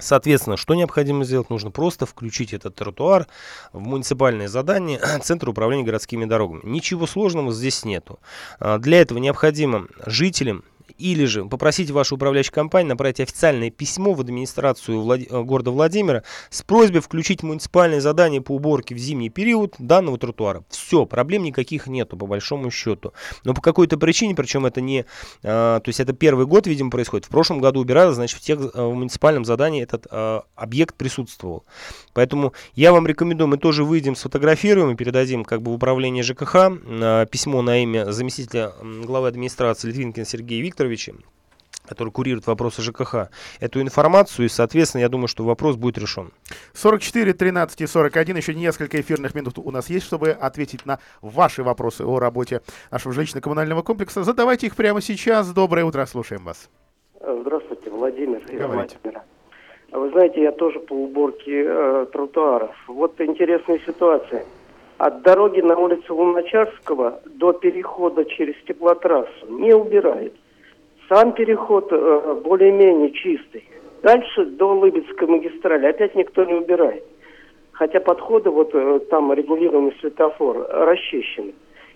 Соответственно, 0.00 0.56
что 0.56 0.74
необходимо 0.76 1.24
сделать? 1.24 1.50
Нужно 1.50 1.72
просто 1.72 2.06
включить 2.06 2.52
этот 2.52 2.76
тротуар 2.76 3.26
в 3.72 3.80
муниципальное 3.80 4.46
задание 4.46 5.00
Центра 5.22 5.50
управления 5.50 5.82
городскими 5.82 6.24
дорогами. 6.24 6.60
Ничего 6.64 7.06
сложного 7.06 7.52
здесь 7.52 7.84
нету. 7.84 8.20
А, 8.60 8.78
для 8.78 9.00
этого 9.00 9.18
необходимо 9.18 9.88
жителям 10.06 10.62
или 10.98 11.24
же 11.24 11.44
попросите 11.44 11.92
вашу 11.92 12.16
управляющую 12.16 12.52
компанию 12.52 12.90
направить 12.90 13.20
официальное 13.20 13.70
письмо 13.70 14.12
в 14.12 14.20
администрацию 14.20 15.00
Влад... 15.00 15.20
Э, 15.20 15.42
города 15.42 15.70
Владимира 15.70 16.24
с 16.50 16.62
просьбой 16.62 17.00
включить 17.00 17.42
муниципальное 17.42 18.00
задание 18.00 18.40
по 18.40 18.52
уборке 18.52 18.94
в 18.94 18.98
зимний 18.98 19.30
период 19.30 19.74
данного 19.78 20.18
тротуара. 20.18 20.64
Все, 20.68 21.06
проблем 21.06 21.44
никаких 21.44 21.86
нету, 21.86 22.16
по 22.16 22.26
большому 22.26 22.70
счету. 22.70 23.12
Но 23.44 23.54
по 23.54 23.60
какой-то 23.60 23.96
причине, 23.96 24.34
причем 24.34 24.66
это 24.66 24.80
не... 24.80 25.04
А, 25.42 25.80
то 25.80 25.88
есть 25.88 26.00
это 26.00 26.12
первый 26.12 26.46
год, 26.46 26.66
видимо, 26.66 26.90
происходит. 26.90 27.26
В 27.26 27.28
прошлом 27.28 27.60
году 27.60 27.80
убирали, 27.80 28.12
значит, 28.12 28.38
в, 28.38 28.40
тех, 28.40 28.58
э, 28.58 28.64
в 28.74 28.94
муниципальном 28.94 29.44
задании 29.44 29.82
этот 29.82 30.06
а, 30.10 30.42
объект 30.56 30.96
присутствовал. 30.96 31.64
Поэтому 32.12 32.52
я 32.74 32.92
вам 32.92 33.06
рекомендую, 33.06 33.48
мы 33.48 33.58
тоже 33.58 33.84
выйдем, 33.84 34.16
сфотографируем 34.16 34.90
и 34.90 34.96
передадим 34.96 35.44
как 35.44 35.62
бы 35.62 35.70
в 35.70 35.74
управление 35.74 36.22
ЖКХ 36.22 36.54
а, 36.54 37.26
письмо 37.26 37.62
на 37.62 37.82
имя 37.82 38.10
заместителя 38.10 38.72
главы 39.04 39.28
администрации 39.28 39.88
Литвинкина 39.88 40.26
Сергея 40.26 40.62
Викторовича, 40.62 40.87
Викторовича, 40.88 41.12
который 41.86 42.10
курирует 42.10 42.46
вопросы 42.46 42.82
ЖКХ, 42.82 43.30
эту 43.60 43.80
информацию, 43.80 44.46
и, 44.46 44.48
соответственно, 44.48 45.02
я 45.02 45.08
думаю, 45.08 45.28
что 45.28 45.44
вопрос 45.44 45.76
будет 45.76 45.98
решен. 45.98 46.30
44, 46.74 47.32
13 47.32 47.80
и 47.80 47.86
41, 47.86 48.36
еще 48.36 48.54
несколько 48.54 49.00
эфирных 49.00 49.34
минут 49.34 49.58
у 49.58 49.70
нас 49.70 49.88
есть, 49.88 50.06
чтобы 50.06 50.30
ответить 50.30 50.86
на 50.86 50.98
ваши 51.22 51.62
вопросы 51.62 52.04
о 52.04 52.18
работе 52.18 52.60
нашего 52.90 53.12
жилищно-коммунального 53.12 53.82
комплекса. 53.82 54.22
Задавайте 54.22 54.66
их 54.66 54.76
прямо 54.76 55.00
сейчас. 55.00 55.50
Доброе 55.52 55.84
утро, 55.84 56.04
слушаем 56.06 56.44
вас. 56.44 56.68
Здравствуйте, 57.20 57.90
Владимир. 57.90 58.42
Говорите. 58.50 58.96
Вы 59.90 60.10
знаете, 60.10 60.42
я 60.42 60.52
тоже 60.52 60.80
по 60.80 60.92
уборке 60.92 61.64
э, 61.66 62.06
тротуаров. 62.12 62.76
Вот 62.88 63.18
интересная 63.22 63.80
ситуация. 63.86 64.44
От 64.98 65.22
дороги 65.22 65.60
на 65.62 65.78
улице 65.78 66.12
Луначарского 66.12 67.20
до 67.24 67.54
перехода 67.54 68.26
через 68.26 68.54
теплотрассу 68.66 69.46
не 69.48 69.72
убирает. 69.72 70.34
Сам 71.08 71.32
переход 71.32 71.88
э, 71.90 72.40
более-менее 72.44 73.12
чистый. 73.12 73.64
Дальше 74.02 74.44
до 74.44 74.74
Лыбецкой 74.74 75.28
магистрали 75.28 75.86
опять 75.86 76.14
никто 76.14 76.44
не 76.44 76.54
убирает. 76.54 77.04
Хотя 77.72 78.00
подходы, 78.00 78.50
вот 78.50 78.70
э, 78.74 79.00
там 79.10 79.32
регулируемый 79.32 79.94
светофор, 80.00 80.66
расчищены. 80.70 81.54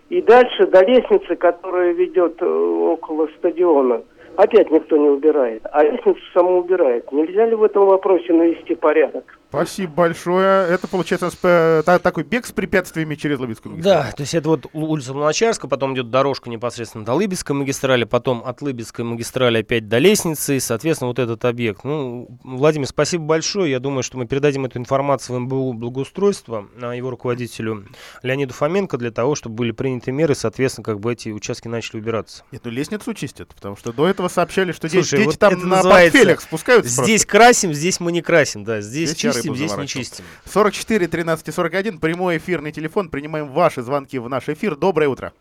И 0.08 0.22
дальше 0.22 0.66
до 0.66 0.82
лестницы, 0.84 1.36
которая 1.36 1.92
ведет 1.92 2.40
э, 2.40 2.46
около 2.46 3.28
стадиона, 3.38 4.02
опять 4.36 4.70
никто 4.70 4.96
не 4.96 5.08
убирает. 5.08 5.62
А 5.72 5.84
лестницу 5.84 6.20
саму 6.32 6.60
убирает. 6.60 7.12
Нельзя 7.12 7.46
ли 7.46 7.54
в 7.54 7.62
этом 7.64 7.86
вопросе 7.86 8.32
навести 8.32 8.74
порядок? 8.74 9.38
Спасибо 9.52 9.92
большое. 9.92 10.66
Это 10.68 10.88
получается 10.88 11.30
э, 11.42 11.82
та- 11.84 11.98
такой 11.98 12.24
бег 12.24 12.46
с 12.46 12.52
препятствиями 12.52 13.16
через 13.16 13.38
Лыбецкую 13.38 13.72
магистраль. 13.72 14.04
Да, 14.06 14.12
то 14.12 14.22
есть 14.22 14.32
это 14.34 14.48
вот 14.48 14.66
улица 14.72 15.12
Луначарска, 15.12 15.68
потом 15.68 15.92
идет 15.94 16.08
дорожка 16.08 16.48
непосредственно 16.48 17.04
до 17.04 17.12
Лыбецкой 17.12 17.54
магистрали, 17.54 18.04
потом 18.04 18.42
от 18.46 18.62
Лыбецкой 18.62 19.04
магистрали 19.04 19.58
опять 19.58 19.88
до 19.88 19.98
лестницы, 19.98 20.56
и, 20.56 20.60
соответственно, 20.60 21.08
вот 21.08 21.18
этот 21.18 21.44
объект. 21.44 21.84
Ну, 21.84 22.28
Владимир, 22.42 22.86
спасибо 22.86 23.24
большое. 23.24 23.70
Я 23.70 23.78
думаю, 23.78 24.02
что 24.02 24.16
мы 24.16 24.26
передадим 24.26 24.64
эту 24.64 24.78
информацию 24.78 25.36
в 25.36 25.40
МБУ 25.40 25.74
благоустройства, 25.74 26.66
а, 26.80 26.92
его 26.92 27.10
руководителю 27.10 27.88
Леониду 28.22 28.54
Фоменко, 28.54 28.96
для 28.96 29.10
того, 29.10 29.34
чтобы 29.34 29.56
были 29.56 29.72
приняты 29.72 30.12
меры, 30.12 30.34
соответственно, 30.34 30.84
как 30.84 30.98
бы 30.98 31.12
эти 31.12 31.28
участки 31.28 31.68
начали 31.68 31.98
убираться. 31.98 32.44
Нет, 32.52 32.62
ну 32.64 32.70
лестницу 32.70 33.12
чистят, 33.12 33.48
потому 33.54 33.76
что 33.76 33.92
до 33.92 34.08
этого 34.08 34.28
сообщали, 34.28 34.72
что 34.72 34.88
дети, 34.88 35.02
Слушай, 35.02 35.18
дети 35.18 35.26
вот 35.26 35.38
там 35.38 35.52
это 35.52 35.66
на 35.66 35.76
называется 35.76 36.12
портфелях 36.16 36.40
спускаются. 36.40 37.02
Здесь 37.04 37.26
красим, 37.26 37.74
здесь 37.74 38.00
мы 38.00 38.12
не 38.12 38.22
красим, 38.22 38.64
да. 38.64 38.80
Здесь, 38.80 39.10
Здесь 39.10 39.41
чистим, 39.42 39.54
здесь 39.54 39.76
не 39.76 39.86
чистим. 39.86 40.24
44 40.46 41.08
13 41.08 41.48
и 41.48 41.50
41, 41.50 41.98
прямой 41.98 42.38
эфирный 42.38 42.72
телефон. 42.72 43.08
Принимаем 43.08 43.48
ваши 43.48 43.82
звонки 43.82 44.18
в 44.18 44.28
наш 44.28 44.48
эфир. 44.48 44.76
Доброе 44.76 45.08
утро. 45.08 45.32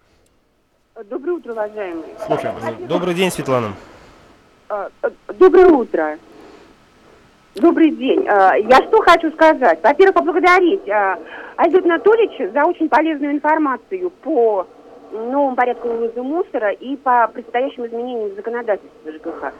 Доброе 1.10 1.34
утро, 1.34 1.54
уважаемые. 1.54 2.06
Слушаем. 2.26 2.88
Добрый 2.88 3.14
день, 3.14 3.32
Светлана. 3.32 3.74
А, 4.70 4.90
э, 5.04 5.10
Доброе 5.34 5.68
утро. 5.68 6.18
Добрый 7.56 7.92
день. 7.92 8.28
А, 8.28 8.56
Я 8.56 8.78
что 8.88 9.02
хочу 9.02 9.32
сказать? 9.32 9.80
Во-первых, 9.84 10.16
поблагодарить 10.16 10.88
Альберта 11.58 11.90
Анатольевича 11.90 12.52
за 12.52 12.66
очень 12.66 12.88
полезную 12.88 13.34
информацию 13.34 14.10
по 14.10 14.68
новому 15.12 15.56
порядку 15.56 15.90
вывоза 15.90 16.24
мусора 16.24 16.72
и 16.72 16.96
по 16.96 17.28
предстоящим 17.34 17.86
изменениям 17.86 18.30
в 18.30 18.36
законодательстве 18.36 19.12
ЖКХ. 19.14 19.54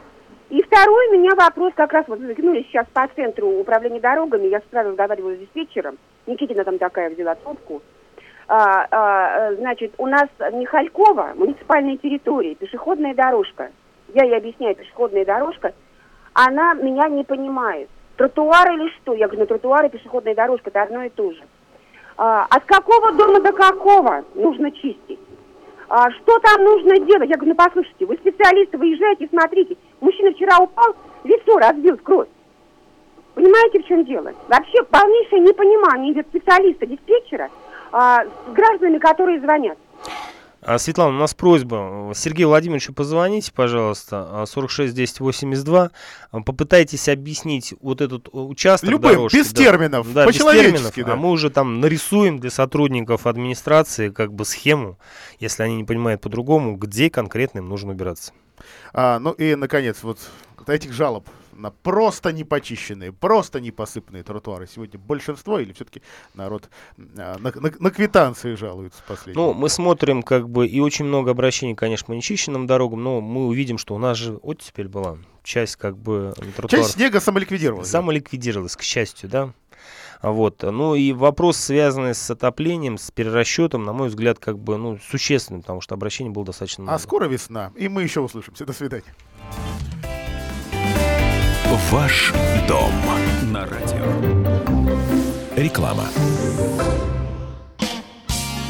И 0.52 0.62
второй 0.64 1.08
у 1.08 1.12
меня 1.12 1.30
вопрос 1.34 1.72
как 1.74 1.94
раз 1.94 2.04
вот 2.08 2.18
заглянули 2.18 2.66
сейчас 2.68 2.86
по 2.92 3.08
центру 3.16 3.48
управления 3.48 4.00
дорогами. 4.00 4.48
Я 4.48 4.60
с 4.60 4.64
утра 4.64 4.82
разговаривала 4.82 5.34
с 5.34 5.38
диспетчером. 5.38 5.96
Никитина 6.26 6.62
там 6.62 6.76
такая 6.76 7.08
взяла 7.08 7.36
трубку. 7.36 7.80
А, 8.48 8.86
а, 8.90 9.54
значит, 9.54 9.94
у 9.96 10.06
нас 10.06 10.28
Михалькова, 10.52 11.32
муниципальная 11.36 11.96
территория, 11.96 12.54
пешеходная 12.54 13.14
дорожка. 13.14 13.70
Я 14.12 14.24
ей 14.24 14.36
объясняю, 14.36 14.76
пешеходная 14.76 15.24
дорожка. 15.24 15.72
Она 16.34 16.74
меня 16.74 17.08
не 17.08 17.24
понимает. 17.24 17.88
Тротуар 18.18 18.72
или 18.72 18.90
что? 19.00 19.14
Я 19.14 19.28
говорю, 19.28 19.40
ну 19.40 19.46
тротуар 19.46 19.86
и 19.86 19.88
пешеходная 19.88 20.34
дорожка 20.34 20.68
это 20.68 20.82
одно 20.82 21.02
и 21.04 21.08
то 21.08 21.32
же. 21.32 21.42
А, 22.18 22.44
от 22.50 22.66
какого 22.66 23.12
дома 23.12 23.40
до 23.40 23.52
какого 23.52 24.22
нужно 24.34 24.70
чистить? 24.70 25.18
А, 25.88 26.10
что 26.10 26.38
там 26.40 26.62
нужно 26.62 26.98
делать? 26.98 27.30
Я 27.30 27.36
говорю, 27.36 27.54
ну 27.56 27.64
послушайте, 27.64 28.04
вы 28.04 28.16
специалисты, 28.16 28.76
выезжайте, 28.76 29.26
смотрите. 29.28 29.78
Мужчина 30.02 30.32
вчера 30.32 30.58
упал, 30.58 30.94
лицо 31.22 31.58
разбил 31.58 31.96
в 31.96 32.02
кровь. 32.02 32.28
Понимаете, 33.34 33.80
в 33.82 33.86
чем 33.86 34.04
дело? 34.04 34.32
Вообще 34.48 34.82
полнейшее 34.82 35.40
непонимание 35.40 36.12
идет 36.12 36.26
специалиста, 36.28 36.84
диспетчера 36.86 37.48
а, 37.92 38.24
с 38.24 38.52
гражданами, 38.52 38.98
которые 38.98 39.40
звонят. 39.40 39.78
А, 40.60 40.78
Светлана, 40.78 41.16
у 41.16 41.18
нас 41.20 41.34
просьба. 41.34 42.12
Сергею 42.14 42.48
Владимировичу 42.48 42.92
позвоните, 42.92 43.52
пожалуйста, 43.52 44.42
а, 44.42 44.46
46 44.46 44.92
10 44.92 45.20
82. 45.20 45.90
А, 46.32 46.40
Попытайтесь 46.40 47.08
объяснить 47.08 47.72
вот 47.80 48.00
этот 48.00 48.26
э, 48.26 48.30
участок 48.36 48.90
Любым, 48.90 49.12
дорожки. 49.12 49.36
без 49.36 49.52
да. 49.52 49.62
терминов, 49.62 50.12
Да, 50.12 50.26
без 50.26 50.34
по-человечески, 50.34 50.96
терминов. 50.96 51.06
да. 51.06 51.12
А 51.12 51.16
мы 51.16 51.30
уже 51.30 51.48
там 51.50 51.80
нарисуем 51.80 52.38
для 52.40 52.50
сотрудников 52.50 53.26
администрации 53.28 54.10
как 54.10 54.32
бы 54.32 54.44
схему, 54.44 54.98
если 55.38 55.62
они 55.62 55.76
не 55.76 55.84
понимают 55.84 56.20
по-другому, 56.20 56.76
где 56.76 57.08
конкретно 57.08 57.58
им 57.60 57.68
нужно 57.68 57.92
убираться. 57.92 58.32
А, 58.92 59.18
ну 59.18 59.32
и, 59.32 59.54
наконец, 59.54 60.02
вот 60.02 60.18
от 60.58 60.68
этих 60.70 60.92
жалоб 60.92 61.28
на 61.54 61.70
просто 61.70 62.32
непочищенные, 62.32 63.12
просто 63.12 63.60
непосыпанные 63.60 64.22
тротуары 64.22 64.66
сегодня 64.66 64.98
большинство 64.98 65.58
или 65.58 65.72
все-таки 65.72 66.00
народ 66.34 66.70
а, 67.18 67.36
на, 67.38 67.52
на- 67.54 67.72
на 67.78 67.90
квитанции 67.90 68.54
жалуется 68.54 69.02
последние? 69.06 69.46
Ну, 69.46 69.52
мы 69.54 69.68
смотрим 69.68 70.22
как 70.22 70.48
бы 70.48 70.66
и 70.66 70.80
очень 70.80 71.04
много 71.04 71.32
обращений, 71.32 71.74
конечно, 71.74 72.06
по 72.06 72.12
нечищенным 72.12 72.66
дорогам, 72.66 73.02
но 73.02 73.20
мы 73.20 73.46
увидим, 73.48 73.76
что 73.78 73.94
у 73.94 73.98
нас 73.98 74.16
же 74.16 74.36
оттепель 74.36 74.88
была. 74.88 75.18
Часть 75.42 75.76
как 75.76 75.96
бы 75.98 76.32
тротуаров. 76.56 76.70
Часть 76.70 76.92
снега 76.92 77.20
самоликвидировалась. 77.20 77.88
Самоликвидировалась, 77.90 78.76
к 78.76 78.82
счастью, 78.82 79.28
да. 79.28 79.52
А 80.22 80.30
Вот. 80.30 80.62
Ну 80.62 80.94
и 80.94 81.12
вопрос, 81.12 81.56
связанный 81.56 82.14
с 82.14 82.30
отоплением, 82.30 82.96
с 82.96 83.10
перерасчетом, 83.10 83.84
на 83.84 83.92
мой 83.92 84.08
взгляд, 84.08 84.38
как 84.38 84.58
бы, 84.58 84.78
ну, 84.78 84.98
существенным, 85.10 85.62
потому 85.62 85.80
что 85.80 85.94
обращений 85.94 86.30
было 86.30 86.44
достаточно 86.44 86.84
много. 86.84 86.94
А 86.94 86.98
скоро 86.98 87.26
весна, 87.26 87.72
и 87.76 87.88
мы 87.88 88.04
еще 88.04 88.20
услышимся. 88.20 88.64
До 88.64 88.72
свидания. 88.72 89.14
Ваш 91.90 92.32
дом 92.68 92.92
на 93.50 93.66
радио. 93.66 94.04
Реклама. 95.56 96.06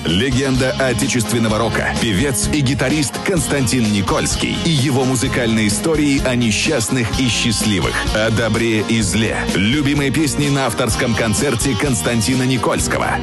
Легенда 0.05 0.73
отечественного 0.73 1.59
рока, 1.59 1.95
певец 2.01 2.49
и 2.53 2.61
гитарист 2.61 3.15
Константин 3.25 3.93
Никольский 3.93 4.57
и 4.65 4.71
его 4.71 5.05
музыкальные 5.05 5.69
истории 5.69 6.21
о 6.27 6.35
несчастных 6.35 7.21
и 7.21 7.29
счастливых, 7.29 7.95
о 8.15 8.31
добре 8.31 8.81
и 8.81 9.01
зле. 9.01 9.37
Любимые 9.55 10.11
песни 10.11 10.49
на 10.49 10.67
авторском 10.67 11.15
концерте 11.15 11.77
Константина 11.81 12.43
Никольского. 12.43 13.19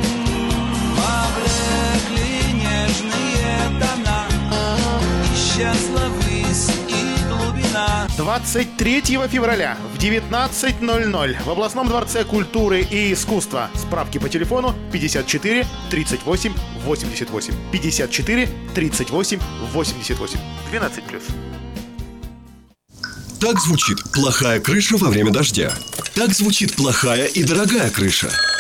23 8.20 9.02
февраля 9.30 9.78
в 9.94 9.98
19.00 9.98 11.44
в 11.46 11.50
областном 11.50 11.88
дворце 11.88 12.26
культуры 12.26 12.82
и 12.82 13.14
искусства. 13.14 13.70
Справки 13.74 14.18
по 14.18 14.28
телефону 14.28 14.76
54 14.92 15.66
38 15.90 16.54
88. 16.84 17.54
54 17.72 18.50
38 18.76 19.40
88. 19.72 20.40
12 20.70 21.04
плюс. 21.06 21.24
Так 23.40 23.58
звучит 23.62 24.04
плохая 24.12 24.60
крыша 24.60 24.98
во 24.98 25.08
время 25.08 25.32
дождя. 25.32 25.72
Так 26.14 26.34
звучит 26.34 26.76
плохая 26.76 27.26
и 27.26 27.46
дорогая 27.46 27.90
крыша. 27.90 28.30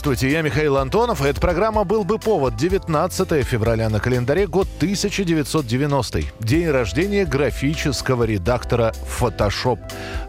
Здравствуйте, 0.00 0.34
я 0.34 0.40
Михаил 0.40 0.78
Антонов. 0.78 1.20
Эта 1.20 1.38
программа 1.42 1.84
«Был 1.84 2.04
бы 2.04 2.18
повод». 2.18 2.56
19 2.56 3.46
февраля 3.46 3.90
на 3.90 4.00
календаре, 4.00 4.46
год 4.46 4.66
1990. 4.78 6.20
День 6.40 6.70
рождения 6.70 7.26
графического 7.26 8.24
редактора 8.24 8.94
Photoshop. 9.20 9.78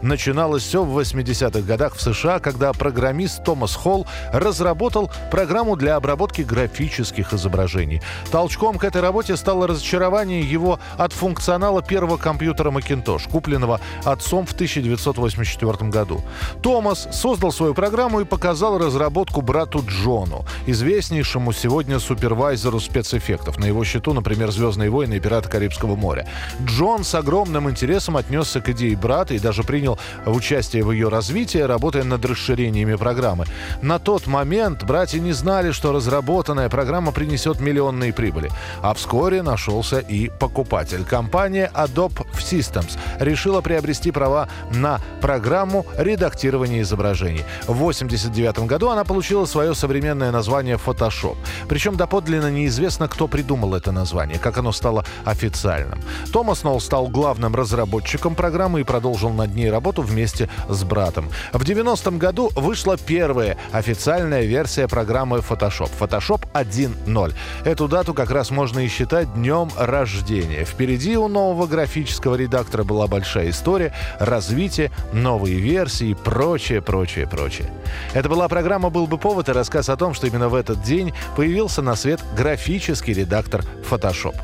Начиналось 0.02 0.62
все 0.62 0.84
в 0.84 0.98
80-х 0.98 1.62
годах 1.62 1.94
в 1.94 2.02
США, 2.02 2.38
когда 2.38 2.70
программист 2.74 3.44
Томас 3.44 3.74
Холл 3.74 4.06
разработал 4.30 5.10
программу 5.30 5.74
для 5.76 5.96
обработки 5.96 6.42
графических 6.42 7.32
изображений. 7.32 8.02
Толчком 8.30 8.76
к 8.76 8.84
этой 8.84 9.00
работе 9.00 9.38
стало 9.38 9.66
разочарование 9.66 10.42
его 10.42 10.80
от 10.98 11.14
функционала 11.14 11.80
первого 11.80 12.18
компьютера 12.18 12.70
Macintosh, 12.70 13.26
купленного 13.30 13.80
отцом 14.04 14.44
в 14.44 14.52
1984 14.52 15.88
году. 15.88 16.20
Томас 16.62 17.08
создал 17.10 17.52
свою 17.52 17.72
программу 17.72 18.20
и 18.20 18.26
показал 18.26 18.76
разработку 18.76 19.40
брату 19.62 19.84
Джону, 19.88 20.44
известнейшему 20.66 21.52
сегодня 21.52 22.00
супервайзеру 22.00 22.80
спецэффектов. 22.80 23.58
На 23.58 23.66
его 23.66 23.84
счету, 23.84 24.12
например, 24.12 24.50
«Звездные 24.50 24.90
войны» 24.90 25.14
и 25.14 25.20
«Пираты 25.20 25.48
Карибского 25.48 25.94
моря». 25.94 26.26
Джон 26.64 27.04
с 27.04 27.14
огромным 27.14 27.70
интересом 27.70 28.16
отнесся 28.16 28.60
к 28.60 28.68
идее 28.70 28.96
брата 28.96 29.34
и 29.34 29.38
даже 29.38 29.62
принял 29.62 30.00
участие 30.26 30.82
в 30.82 30.90
ее 30.90 31.08
развитии, 31.08 31.58
работая 31.58 32.02
над 32.02 32.24
расширениями 32.24 32.96
программы. 32.96 33.44
На 33.82 34.00
тот 34.00 34.26
момент 34.26 34.82
братья 34.82 35.20
не 35.20 35.32
знали, 35.32 35.70
что 35.70 35.92
разработанная 35.92 36.68
программа 36.68 37.12
принесет 37.12 37.60
миллионные 37.60 38.12
прибыли. 38.12 38.50
А 38.82 38.94
вскоре 38.94 39.42
нашелся 39.42 40.00
и 40.00 40.28
покупатель. 40.28 41.04
Компания 41.04 41.70
Adobe 41.72 42.26
Systems 42.34 42.98
решила 43.20 43.60
приобрести 43.60 44.10
права 44.10 44.48
на 44.72 44.98
программу 45.20 45.86
редактирования 45.96 46.80
изображений. 46.80 47.44
В 47.68 47.78
1989 47.78 48.66
году 48.66 48.88
она 48.88 49.04
получила 49.04 49.46
свое 49.52 49.74
современное 49.74 50.32
название 50.32 50.76
Photoshop. 50.76 51.36
Причем 51.68 51.96
доподлинно 51.96 52.50
неизвестно, 52.50 53.06
кто 53.06 53.28
придумал 53.28 53.74
это 53.74 53.92
название, 53.92 54.38
как 54.38 54.56
оно 54.56 54.72
стало 54.72 55.04
официальным. 55.26 56.00
Томас 56.32 56.64
Нолл 56.64 56.80
стал 56.80 57.08
главным 57.08 57.54
разработчиком 57.54 58.34
программы 58.34 58.80
и 58.80 58.84
продолжил 58.84 59.28
над 59.30 59.54
ней 59.54 59.70
работу 59.70 60.00
вместе 60.00 60.48
с 60.70 60.84
братом. 60.84 61.28
В 61.52 61.62
90-м 61.62 62.18
году 62.18 62.50
вышла 62.56 62.96
первая 62.96 63.58
официальная 63.72 64.44
версия 64.44 64.88
программы 64.88 65.38
Photoshop. 65.38 65.90
Photoshop 66.00 66.48
1.0. 66.54 67.34
Эту 67.66 67.88
дату 67.88 68.14
как 68.14 68.30
раз 68.30 68.50
можно 68.50 68.80
и 68.80 68.88
считать 68.88 69.34
днем 69.34 69.68
рождения. 69.76 70.64
Впереди 70.64 71.18
у 71.18 71.28
нового 71.28 71.66
графического 71.66 72.36
редактора 72.36 72.84
была 72.84 73.06
большая 73.06 73.50
история, 73.50 73.92
развитие, 74.18 74.90
новые 75.12 75.58
версии 75.58 76.10
и 76.10 76.14
прочее, 76.14 76.80
прочее, 76.80 77.26
прочее. 77.28 77.70
Это 78.14 78.30
была 78.30 78.48
программа 78.48 78.88
«Был 78.88 79.06
бы 79.06 79.18
повод» 79.18 79.41
и 79.48 79.52
рассказ 79.52 79.88
о 79.88 79.96
том, 79.96 80.14
что 80.14 80.26
именно 80.26 80.48
в 80.48 80.54
этот 80.54 80.82
день 80.82 81.12
появился 81.36 81.82
на 81.82 81.96
свет 81.96 82.20
графический 82.36 83.12
редактор 83.12 83.64
Photoshop. 83.88 84.34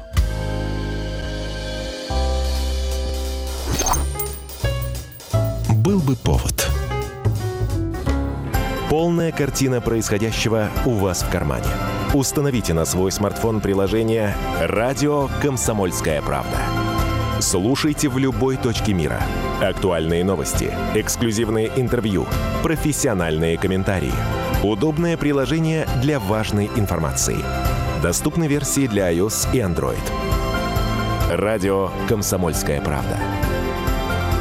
Был 5.70 6.00
бы 6.00 6.16
повод. 6.16 6.68
Полная 8.90 9.32
картина 9.32 9.80
происходящего 9.80 10.68
у 10.86 10.94
вас 10.94 11.22
в 11.22 11.30
кармане. 11.30 11.68
Установите 12.14 12.72
на 12.72 12.86
свой 12.86 13.12
смартфон 13.12 13.60
приложение 13.60 14.34
«Радио 14.60 15.28
Комсомольская 15.42 16.22
правда». 16.22 16.58
Слушайте 17.40 18.08
в 18.08 18.18
любой 18.18 18.56
точке 18.56 18.94
мира. 18.94 19.22
Актуальные 19.60 20.24
новости, 20.24 20.72
эксклюзивные 20.94 21.70
интервью, 21.76 22.26
профессиональные 22.62 23.58
комментарии. 23.58 24.47
Удобное 24.62 25.16
приложение 25.16 25.86
для 26.02 26.18
важной 26.18 26.66
информации. 26.66 27.38
Доступны 28.02 28.48
версии 28.48 28.88
для 28.88 29.12
iOS 29.12 29.54
и 29.54 29.58
Android. 29.58 30.02
Радио 31.30 31.90
«Комсомольская 32.08 32.80
правда». 32.80 33.20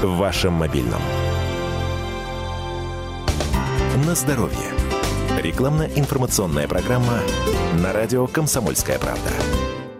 В 0.01 0.18
вашем 0.18 0.53
мобильном. 0.53 1.01
На 4.07 4.15
здоровье. 4.15 4.72
Рекламно-информационная 5.38 6.68
программа 6.68 7.20
на 7.76 7.93
радио 7.93 8.26
«Комсомольская 8.26 8.97
правда». 8.97 9.30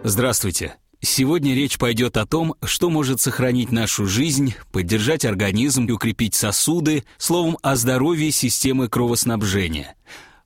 Здравствуйте. 0.02 0.74
Сегодня 1.00 1.54
речь 1.54 1.78
пойдет 1.78 2.16
о 2.16 2.26
том, 2.26 2.56
что 2.64 2.90
может 2.90 3.20
сохранить 3.20 3.70
нашу 3.70 4.06
жизнь, 4.06 4.54
поддержать 4.72 5.24
организм 5.24 5.86
и 5.86 5.92
укрепить 5.92 6.34
сосуды, 6.34 7.04
словом, 7.18 7.56
о 7.62 7.76
здоровье 7.76 8.32
системы 8.32 8.88
кровоснабжения. 8.88 9.94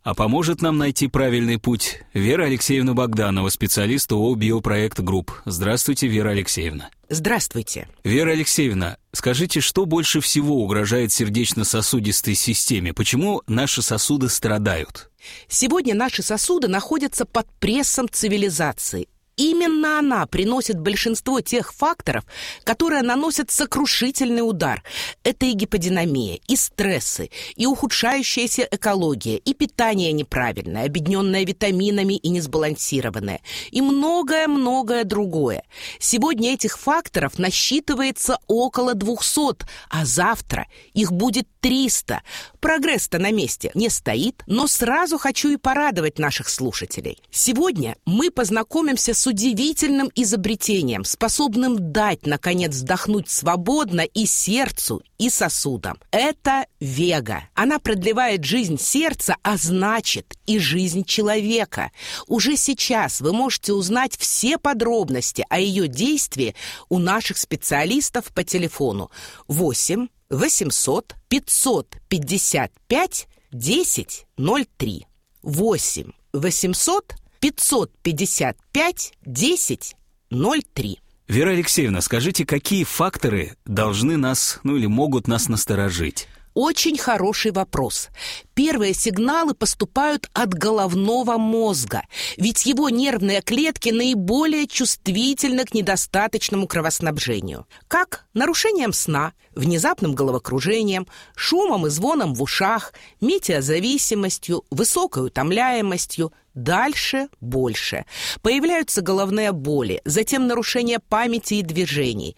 А 0.03 0.15
поможет 0.15 0.61
нам 0.63 0.79
найти 0.79 1.07
правильный 1.07 1.59
путь 1.59 2.01
Вера 2.13 2.47
Алексеевна 2.47 2.93
Богданова, 2.93 3.49
специалист 3.51 4.11
ООО 4.11 4.35
«Биопроект 4.35 4.99
Групп». 4.99 5.31
Здравствуйте, 5.45 6.09
Вера 6.09 6.31
Алексеевна. 6.31 6.91
Здравствуйте. 7.09 7.89
Вера 8.03 8.33
Алексеевна, 8.33 8.97
скажите, 9.13 9.61
что 9.61 9.87
больше 9.87 10.21
всего 10.21 10.63
угрожает 10.63 11.13
сердечно-сосудистой 11.13 12.35
системе? 12.35 12.93
Почему 12.93 13.43
наши 13.47 13.81
сосуды 13.81 14.29
страдают? 14.29 15.11
Сегодня 15.49 15.95
наши 15.95 16.23
сосуды 16.23 16.67
находятся 16.67 17.25
под 17.25 17.47
прессом 17.61 18.09
цивилизации. 18.11 19.07
Именно 19.37 19.99
она 19.99 20.26
приносит 20.26 20.78
большинство 20.78 21.41
тех 21.41 21.72
факторов, 21.72 22.24
которые 22.64 23.03
наносят 23.03 23.51
сокрушительный 23.51 24.47
удар. 24.47 24.83
Это 25.24 25.47
и 25.47 25.53
гиподинамия, 25.53 26.39
и 26.49 26.57
стрессы, 26.57 27.30
и 27.57 27.66
ухудшающаяся 27.66 28.68
экология, 28.70 29.39
и 29.39 29.55
питание 29.55 30.12
неправильное, 30.12 30.85
объединенное 30.85 31.45
витаминами 31.45 32.14
и 32.14 32.28
несбалансированное, 32.28 33.41
и 33.70 33.80
многое-многое 33.80 35.05
другое. 35.05 35.64
Сегодня 35.99 36.53
этих 36.53 36.78
факторов 36.78 37.39
насчитывается 37.39 38.39
около 38.49 38.95
200, 38.95 39.66
а 39.89 40.05
завтра 40.05 40.66
их 40.93 41.11
будет 41.11 41.49
300. 41.61 42.22
Прогресс-то 42.61 43.18
на 43.18 43.30
месте 43.30 43.70
не 43.74 43.89
стоит, 43.89 44.43
но 44.47 44.66
сразу 44.66 45.16
хочу 45.16 45.51
и 45.51 45.57
порадовать 45.57 46.18
наших 46.18 46.49
слушателей. 46.49 47.18
Сегодня 47.30 47.97
мы 48.05 48.30
познакомимся 48.30 49.14
с 49.14 49.22
удивительным 49.27 50.11
изобретением, 50.14 51.05
способным 51.05 51.93
дать, 51.93 52.27
наконец, 52.27 52.77
вдохнуть 52.77 53.29
свободно 53.29 54.01
и 54.01 54.27
сердцу, 54.27 55.03
и 55.18 55.31
сосудам. 55.31 55.99
Это 56.11 56.66
Вега. 56.81 57.45
Она 57.55 57.79
продлевает 57.79 58.45
жизнь 58.45 58.79
сердца, 58.79 59.37
а 59.43 59.57
значит 59.57 60.37
и 60.47 60.59
жизнь 60.59 61.05
человека. 61.05 61.93
Уже 62.27 62.57
сейчас 62.57 63.20
вы 63.20 63.33
можете 63.33 63.73
узнать 63.73 64.16
все 64.16 64.59
подробности 64.59 65.45
о 65.49 65.59
ее 65.59 65.89
действии 65.89 66.55
у 66.89 66.99
наших 66.99 67.39
специалистов 67.39 68.27
по 68.35 68.45
телефону 68.45 69.11
8 69.49 70.09
800 70.31 71.14
555 71.29 73.29
1003. 73.53 75.07
8 75.43 76.12
800 76.33 77.14
555 77.43 79.12
1003. 79.26 80.99
Вера 81.26 81.51
Алексеевна, 81.51 82.01
скажите, 82.01 82.47
какие 82.47 82.84
факторы 82.84 83.57
должны 83.64 84.16
нас, 84.16 84.61
ну 84.62 84.76
или 84.76 84.86
могут 84.86 85.26
нас 85.26 85.49
насторожить? 85.49 86.28
Очень 86.55 86.99
хороший 86.99 87.51
вопрос. 87.51 88.09
Первые 88.55 88.93
сигналы 88.93 89.55
поступают 89.55 90.29
от 90.35 90.53
головного 90.53 91.39
мозга, 91.39 92.03
ведь 92.37 92.67
его 92.67 92.91
нервные 92.91 93.41
клетки 93.41 93.89
наиболее 93.89 94.67
чувствительны 94.67 95.65
к 95.65 95.73
недостаточному 95.73 96.67
кровоснабжению. 96.67 97.67
Как 97.89 98.27
нарушением 98.35 98.93
сна, 98.93 99.33
внезапным 99.55 100.15
головокружением, 100.15 101.07
шумом 101.35 101.87
и 101.87 101.91
звоном 101.91 102.35
в 102.35 102.43
ушах, 102.43 102.93
метеозависимостью, 103.21 104.65
высокой 104.71 105.27
утомляемостью, 105.27 106.33
Дальше 106.55 107.29
больше. 107.41 108.05
Появляются 108.43 109.01
головные 109.01 109.53
боли, 109.53 110.03
затем 110.05 110.47
нарушение 110.47 110.99
памяти 110.99 111.55
и 111.55 111.63
движений. 111.63 112.37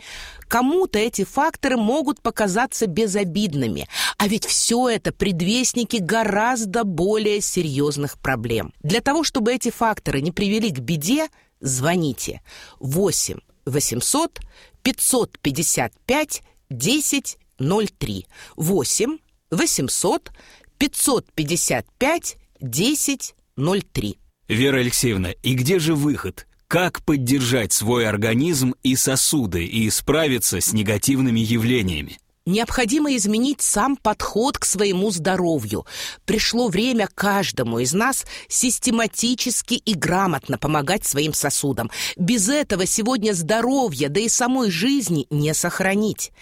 Кому-то 0.55 1.01
эти 1.01 1.25
факторы 1.25 1.77
могут 1.77 2.23
показаться 2.23 2.87
безобидными, 2.87 3.89
а 4.19 4.29
ведь 4.29 4.45
все 4.45 4.89
это 4.89 5.11
предвестники 5.11 5.97
гораздо 5.97 6.85
более 6.85 7.41
серьезных 7.41 8.21
проблем. 8.21 8.73
Для 8.81 9.01
того, 9.01 9.25
чтобы 9.25 9.53
эти 9.53 9.73
факторы 9.73 10.21
не 10.21 10.31
привели 10.31 10.71
к 10.71 10.79
беде, 10.79 11.27
звоните 11.59 12.41
8 12.79 13.39
800 13.67 14.39
555 14.85 16.43
1003 16.71 18.27
8 18.55 19.19
800 19.51 20.33
555 20.79 22.37
1003. 22.61 24.19
Вера 24.47 24.77
Алексеевна, 24.79 25.33
и 25.33 25.55
где 25.55 25.81
же 25.81 25.97
выход? 25.97 26.47
Как 26.75 27.05
поддержать 27.05 27.73
свой 27.73 28.05
организм 28.05 28.75
и 28.83 28.97
сосуды 28.97 29.65
и 29.65 29.89
справиться 29.91 30.61
с 30.61 30.73
негативными 30.73 31.39
явлениями? 31.39 32.19
Необходимо 32.47 33.17
изменить 33.17 33.63
сам 33.63 33.97
подход 33.97 34.59
к 34.59 34.67
своему 34.67 35.11
здоровью. 35.11 35.87
Пришло 36.27 36.69
время 36.69 37.09
каждому 37.15 37.79
из 37.79 37.95
нас 37.95 38.27
систематически 38.49 39.73
и 39.73 39.95
грамотно 39.95 40.59
помогать 40.59 41.07
своим 41.07 41.33
сосудам. 41.33 41.91
Без 42.19 42.51
этого 42.51 42.85
сегодня 42.85 43.33
здоровье, 43.33 44.11
да 44.11 44.21
и 44.21 44.29
самой 44.29 44.71
жизни 44.71 45.27
не 45.31 45.55
сохранить. 45.55 46.33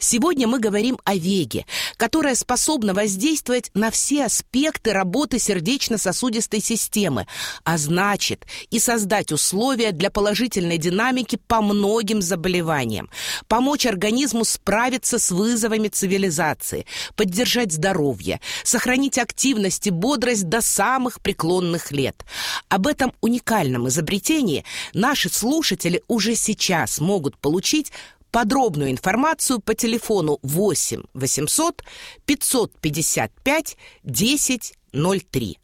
Сегодня 0.00 0.48
мы 0.48 0.58
говорим 0.58 0.98
о 1.04 1.14
веге, 1.14 1.64
которая 1.96 2.34
способна 2.34 2.92
воздействовать 2.92 3.70
на 3.72 3.92
все 3.92 4.24
аспекты 4.24 4.92
работы 4.92 5.38
сердечно-сосудистой 5.38 6.60
системы, 6.60 7.28
а 7.62 7.78
значит 7.78 8.46
и 8.72 8.80
создать 8.80 9.30
условия 9.30 9.92
для 9.92 10.10
положительной 10.10 10.78
динамики 10.78 11.38
по 11.46 11.62
многим 11.62 12.20
заболеваниям, 12.20 13.10
помочь 13.46 13.86
организму 13.86 14.44
справиться 14.44 15.20
с 15.20 15.30
вызовами 15.30 15.51
вызовами 15.52 15.88
цивилизации, 15.88 16.86
поддержать 17.14 17.72
здоровье, 17.72 18.40
сохранить 18.64 19.18
активность 19.18 19.86
и 19.86 19.90
бодрость 19.90 20.48
до 20.48 20.62
самых 20.62 21.20
преклонных 21.20 21.92
лет. 21.92 22.24
Об 22.68 22.86
этом 22.86 23.12
уникальном 23.20 23.88
изобретении 23.88 24.64
наши 24.94 25.28
слушатели 25.28 26.02
уже 26.08 26.36
сейчас 26.36 27.00
могут 27.00 27.36
получить 27.38 27.92
подробную 28.30 28.90
информацию 28.90 29.60
по 29.60 29.74
телефону 29.74 30.38
8 30.42 31.02
800 31.12 31.84
555 32.24 33.76
1003. 34.04 35.58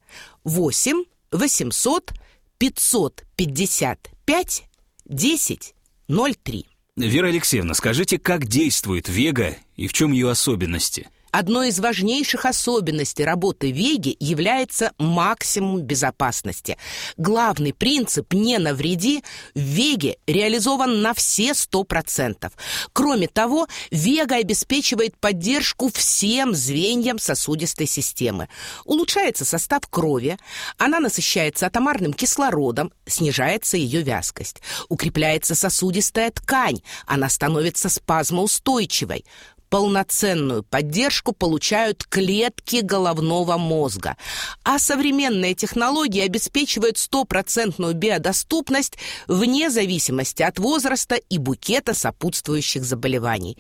8 0.45 1.05
800 1.33 2.13
555 2.59 4.65
1003. 5.07 6.67
Вера 6.97 7.29
Алексеевна, 7.29 7.75
скажите, 7.75 8.19
как 8.19 8.47
действует 8.47 9.09
Вега 9.09 9.57
и 9.79 9.87
в 9.87 9.93
чем 9.95 10.13
ее 10.13 10.29
особенности? 10.29 11.09
Одной 11.31 11.69
из 11.69 11.79
важнейших 11.79 12.47
особенностей 12.47 13.23
работы 13.23 13.71
Веги 13.71 14.17
является 14.19 14.93
максимум 14.99 15.83
безопасности. 15.83 16.79
Главный 17.19 17.75
принцип 17.75 18.33
«не 18.33 18.59
навреди» 18.59 19.23
в 19.55 19.61
Веге 19.61 20.17
реализован 20.27 21.03
на 21.03 21.13
все 21.13 21.51
100%. 21.51 22.51
Кроме 22.95 23.29
того, 23.29 23.69
Вега 23.91 24.37
обеспечивает 24.37 25.19
поддержку 25.19 25.93
всем 25.93 26.55
звеньям 26.55 27.19
сосудистой 27.19 27.87
системы. 27.87 28.49
Улучшается 28.87 29.45
состав 29.45 29.83
крови, 29.89 30.39
она 30.79 30.99
насыщается 30.99 31.67
атомарным 31.67 32.15
кислородом, 32.15 32.91
снижается 33.07 33.77
ее 33.77 34.01
вязкость. 34.01 34.63
Укрепляется 34.89 35.55
сосудистая 35.55 36.31
ткань, 36.31 36.81
она 37.07 37.29
становится 37.29 37.91
спазмоустойчивой 37.91 39.27
полноценную 39.71 40.63
поддержку 40.63 41.33
получают 41.33 42.05
клетки 42.05 42.81
головного 42.81 43.57
мозга. 43.59 44.17
А 44.65 44.79
современные 44.79 45.55
технологии 45.55 46.23
обеспечивают 46.23 46.99
стопроцентную 46.99 47.95
биодоступность 47.95 48.99
вне 49.27 49.71
зависимости 49.71 50.43
от 50.43 50.59
возраста 50.59 51.17
и 51.17 51.39
букета 51.39 51.95
сопутствующих 51.95 52.85
заболеваний. 52.85 53.59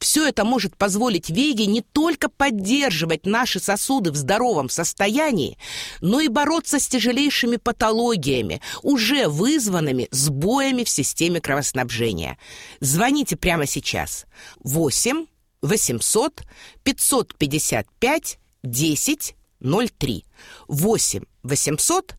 Все 0.00 0.26
это 0.26 0.44
может 0.44 0.76
позволить 0.76 1.28
Веге 1.28 1.66
не 1.66 1.82
только 1.82 2.30
поддерживать 2.30 3.26
наши 3.26 3.60
сосуды 3.60 4.10
в 4.10 4.16
здоровом 4.16 4.70
состоянии, 4.70 5.58
но 6.00 6.20
и 6.20 6.28
бороться 6.28 6.80
с 6.80 6.88
тяжелейшими 6.88 7.56
патологиями, 7.56 8.62
уже 8.82 9.28
вызванными 9.28 10.08
сбоями 10.10 10.84
в 10.84 10.88
системе 10.88 11.42
кровоснабжения. 11.42 12.38
Звоните 12.80 13.36
прямо 13.36 13.66
сейчас. 13.66 14.24
8 14.64 15.26
800 15.62 16.42
555 16.82 18.38
10 18.62 19.34
03. 19.60 20.24
8 20.68 21.24
800 21.42 22.14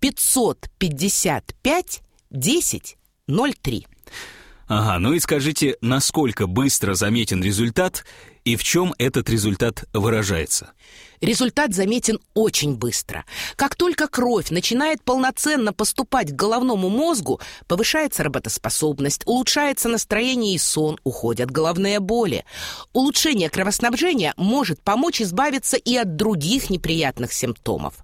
555 0.00 2.02
10 2.30 2.96
03. 3.28 3.86
Ага, 4.68 4.98
ну 4.98 5.12
и 5.12 5.20
скажите, 5.20 5.76
насколько 5.80 6.46
быстро 6.46 6.94
заметен 6.94 7.42
результат 7.42 8.04
и 8.44 8.56
в 8.56 8.64
чем 8.64 8.94
этот 8.98 9.30
результат 9.30 9.84
выражается? 9.92 10.72
Результат 11.20 11.74
заметен 11.74 12.20
очень 12.34 12.76
быстро. 12.76 13.24
Как 13.56 13.74
только 13.74 14.08
кровь 14.08 14.50
начинает 14.50 15.02
полноценно 15.02 15.72
поступать 15.72 16.30
к 16.30 16.34
головному 16.34 16.88
мозгу, 16.88 17.40
повышается 17.66 18.22
работоспособность, 18.22 19.22
улучшается 19.26 19.88
настроение 19.88 20.54
и 20.54 20.58
сон, 20.58 20.98
уходят 21.04 21.50
головные 21.50 22.00
боли. 22.00 22.44
Улучшение 22.92 23.50
кровоснабжения 23.50 24.34
может 24.36 24.82
помочь 24.82 25.20
избавиться 25.22 25.76
и 25.76 25.96
от 25.96 26.16
других 26.16 26.70
неприятных 26.70 27.32
симптомов. 27.32 27.94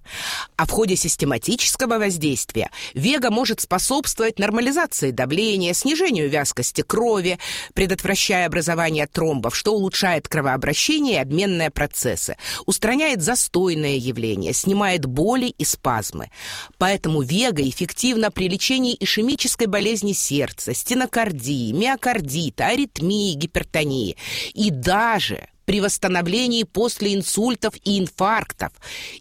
А 0.55 0.65
в 0.65 0.71
ходе 0.71 0.95
систематического 0.95 1.97
воздействия 1.97 2.71
вега 2.93 3.29
может 3.29 3.61
способствовать 3.61 4.39
нормализации 4.39 5.11
давления, 5.11 5.73
снижению 5.73 6.29
вязкости 6.29 6.81
крови, 6.81 7.39
предотвращая 7.73 8.47
образование 8.47 9.07
тромбов, 9.07 9.55
что 9.55 9.73
улучшает 9.73 10.27
кровообращение 10.27 11.15
и 11.15 11.19
обменные 11.19 11.69
процессы, 11.69 12.37
устраняет 12.65 13.02
устраняет 13.03 13.21
застойное 13.21 13.97
явление, 13.97 14.53
снимает 14.53 15.05
боли 15.05 15.47
и 15.57 15.65
спазмы. 15.65 16.29
Поэтому 16.77 17.21
вега 17.21 17.67
эффективна 17.67 18.31
при 18.31 18.47
лечении 18.47 18.95
ишемической 18.99 19.67
болезни 19.67 20.13
сердца, 20.13 20.73
стенокардии, 20.73 21.71
миокардита, 21.71 22.67
аритмии, 22.67 23.33
гипертонии 23.33 24.15
и 24.53 24.71
даже 24.71 25.47
при 25.65 25.79
восстановлении 25.81 26.63
после 26.63 27.13
инсультов 27.13 27.73
и 27.83 27.99
инфарктов. 27.99 28.71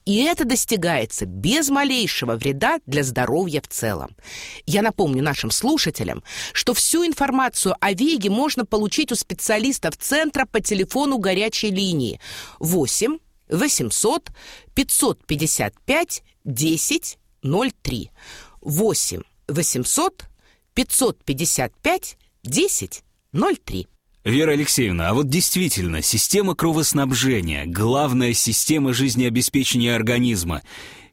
И 0.05 0.25
это 0.25 0.45
достигается 0.45 1.25
без 1.27 1.69
малейшего 1.69 2.37
вреда 2.37 2.79
для 2.87 3.05
здоровья 3.05 3.61
в 3.61 3.69
целом. 3.69 4.17
Я 4.67 4.83
напомню 4.83 5.23
нашим 5.23 5.51
слушателям, 5.51 6.23
что 6.53 6.75
всю 6.75 7.07
информацию 7.07 7.77
о 7.81 7.93
Веге 7.93 8.31
можно 8.31 8.65
получить 8.65 9.13
у 9.13 9.15
специалистов 9.15 9.97
центра 9.97 10.47
по 10.47 10.61
телефону 10.61 11.19
горячей 11.19 11.71
линии 11.71 12.21
8 12.59 13.19
800 13.53 14.31
555 14.75 16.23
10 16.45 17.19
03. 17.43 18.11
8 18.61 19.23
800 19.49 20.25
555 20.75 22.17
10 22.43 23.05
03. 23.33 23.87
Вера 24.25 24.53
Алексеевна, 24.53 25.09
а 25.09 25.15
вот 25.15 25.29
действительно, 25.29 26.01
система 26.01 26.55
кровоснабжения– 26.55 27.65
главная 27.67 28.35
система 28.35 28.93
жизнеобеспечения 28.93 29.97
организма. 29.97 30.63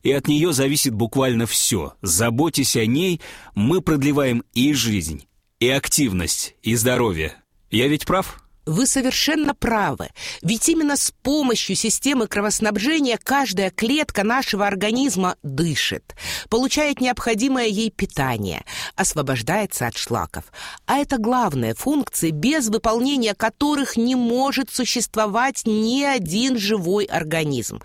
И 0.04 0.12
от 0.12 0.28
нее 0.28 0.54
зависит 0.54 0.94
буквально 0.94 1.48
все. 1.48 1.94
Заботясь 2.04 2.76
о 2.76 2.86
ней, 2.86 3.20
мы 3.56 3.82
продлеваем 3.82 4.44
и 4.54 4.74
жизнь, 4.74 5.26
и 5.60 5.70
активность, 5.70 6.56
и 6.62 6.76
здоровье. 6.76 7.34
Я 7.72 7.88
ведь 7.88 8.06
прав? 8.06 8.42
Вы 8.70 8.86
совершенно 8.86 9.56
правы. 9.56 10.10
Ведь 10.44 10.70
именно 10.70 10.96
с 10.96 11.12
помощью 11.24 11.76
системы 11.76 12.28
кровоснабжения 12.28 13.18
каждая 13.18 13.72
клетка 13.72 14.24
нашего 14.24 14.68
организма 14.68 15.38
дышит, 15.42 16.16
получает 16.50 17.02
необходимое 17.02 17.66
ей 17.66 17.90
питание, 17.90 18.64
освобождается 18.96 19.88
от 19.88 19.98
шлаков. 19.98 20.44
А 20.86 21.00
это 21.00 21.18
главные 21.18 21.74
функции, 21.74 22.30
без 22.30 22.70
выполнения 22.70 23.34
которых 23.34 23.98
не 23.98 24.14
может 24.14 24.70
существовать 24.70 25.64
ни 25.66 26.04
один 26.04 26.60
живой 26.60 27.06
организм. 27.06 27.82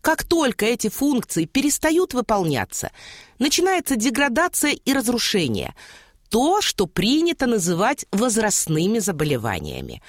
Как 0.00 0.24
только 0.24 0.66
эти 0.66 0.88
функции 0.88 1.44
перестают 1.44 2.12
выполняться, 2.12 2.90
начинается 3.38 3.94
деградация 3.94 4.72
и 4.72 4.92
разрушение– 4.92 5.76
то, 6.28 6.60
что 6.60 6.86
принято 6.86 7.46
называть 7.46 8.06
возрастными 8.12 8.98
заболеваниями. 8.98 10.02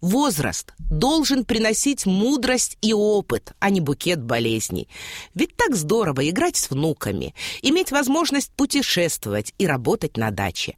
Возраст 0.00 0.72
должен 0.78 1.44
приносить 1.44 2.06
мудрость 2.06 2.78
и 2.80 2.94
опыт, 2.94 3.52
а 3.58 3.68
не 3.68 3.80
букет 3.80 4.22
болезней. 4.22 4.88
Ведь 5.34 5.54
так 5.56 5.76
здорово 5.76 6.28
играть 6.28 6.56
с 6.56 6.70
внуками, 6.70 7.34
иметь 7.60 7.92
возможность 7.92 8.50
путешествовать 8.52 9.54
и 9.58 9.66
работать 9.66 10.16
на 10.16 10.30
даче. 10.30 10.76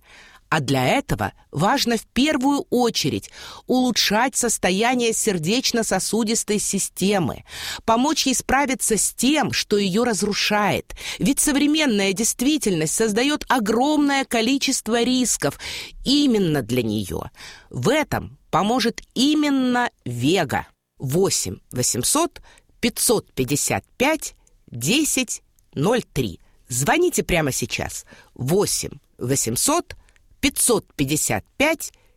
А 0.53 0.61
для 0.61 0.87
этого 0.87 1.33
важно 1.51 1.97
в 1.97 2.05
первую 2.09 2.67
очередь 2.69 3.31
улучшать 3.67 4.37
состояние 4.37 5.15
сердечно-сосудистой 5.15 6.59
системы, 6.59 7.45
помочь 7.87 8.27
ей 8.27 8.35
справиться 8.35 8.99
с 8.99 9.15
тем, 9.15 9.53
что 9.53 9.79
ее 9.79 10.05
разрушает. 10.05 10.95
Ведь 11.19 11.41
современная 11.41 12.13
действительность 12.13 12.93
создает 12.93 13.47
огромное 13.49 14.27
количество 14.27 15.03
рисков 15.03 15.59
именно 16.05 16.61
для 16.61 16.83
нее. 16.83 17.31
В 17.71 17.89
этом 17.89 18.37
поможет 18.51 19.01
именно 19.15 19.89
Вега. 20.05 20.67
8 20.99 21.61
800 21.71 22.43
555 22.81 24.35
10 24.71 25.43
03. 25.75 26.41
Звоните 26.69 27.23
прямо 27.23 27.53
сейчас. 27.53 28.05
8 28.35 28.91
800 29.17 29.87
555 29.87 30.02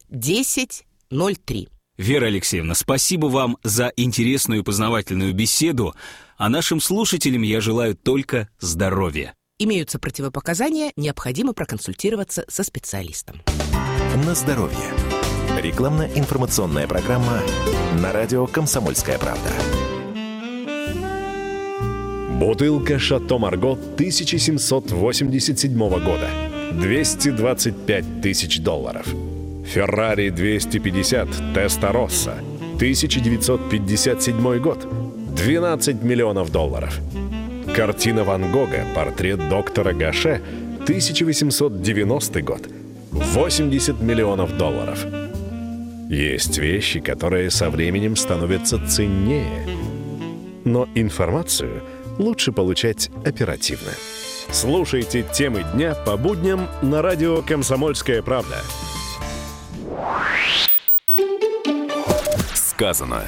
10 0.10 0.84
03. 1.12 1.70
Вера 1.98 2.26
Алексеевна, 2.26 2.74
спасибо 2.74 3.28
вам 3.28 3.60
за 3.64 3.94
интересную 3.96 4.62
и 4.62 4.64
познавательную 4.64 5.36
беседу, 5.36 5.94
а 6.36 6.50
нашим 6.50 6.82
слушателям 6.82 7.44
я 7.44 7.62
желаю 7.62 7.96
только 7.96 8.50
здоровья. 8.60 9.36
Имеются 9.60 10.00
противопоказания, 10.00 10.92
необходимо 10.98 11.54
проконсультироваться 11.54 12.46
со 12.48 12.64
специалистом. 12.64 13.44
На 14.26 14.34
здоровье. 14.34 14.92
Рекламно-информационная 15.62 16.88
программа 16.88 17.44
на 18.02 18.12
радио 18.12 18.48
«Комсомольская 18.48 19.20
правда». 19.20 19.52
Бутылка 22.40 22.98
«Шато 22.98 23.38
Марго» 23.38 23.74
1787 23.74 25.78
года. 25.78 26.55
225 26.80 28.22
тысяч 28.22 28.60
долларов. 28.60 29.08
«Феррари 29.66 30.30
250 30.30 31.54
Теста 31.54 31.92
Росса» 31.92 32.36
1957 32.76 34.60
год. 34.60 34.88
12 35.36 36.04
миллионов 36.04 36.52
долларов. 36.52 37.00
Картина 37.76 38.24
Ван 38.24 38.52
Гога 38.52 38.86
«Портрет 38.96 39.50
доктора 39.50 39.94
Гаше» 39.94 40.42
1890 40.84 42.42
год. 42.42 42.70
80 43.12 44.02
миллионов 44.02 44.58
долларов. 44.58 45.06
Есть 46.10 46.58
вещи, 46.58 47.00
которые 47.00 47.50
со 47.50 47.70
временем 47.70 48.16
становятся 48.16 48.80
ценнее. 48.88 49.66
Но 50.64 50.88
информацию 50.96 51.82
лучше 52.20 52.52
получать 52.52 53.10
оперативно. 53.26 53.92
Слушайте 54.52 55.24
темы 55.34 55.66
дня 55.74 55.96
по 55.96 56.18
будням 56.18 56.68
на 56.82 57.02
радио 57.02 57.42
«Комсомольская 57.42 58.22
правда». 58.22 58.62
Сказано. 62.54 63.24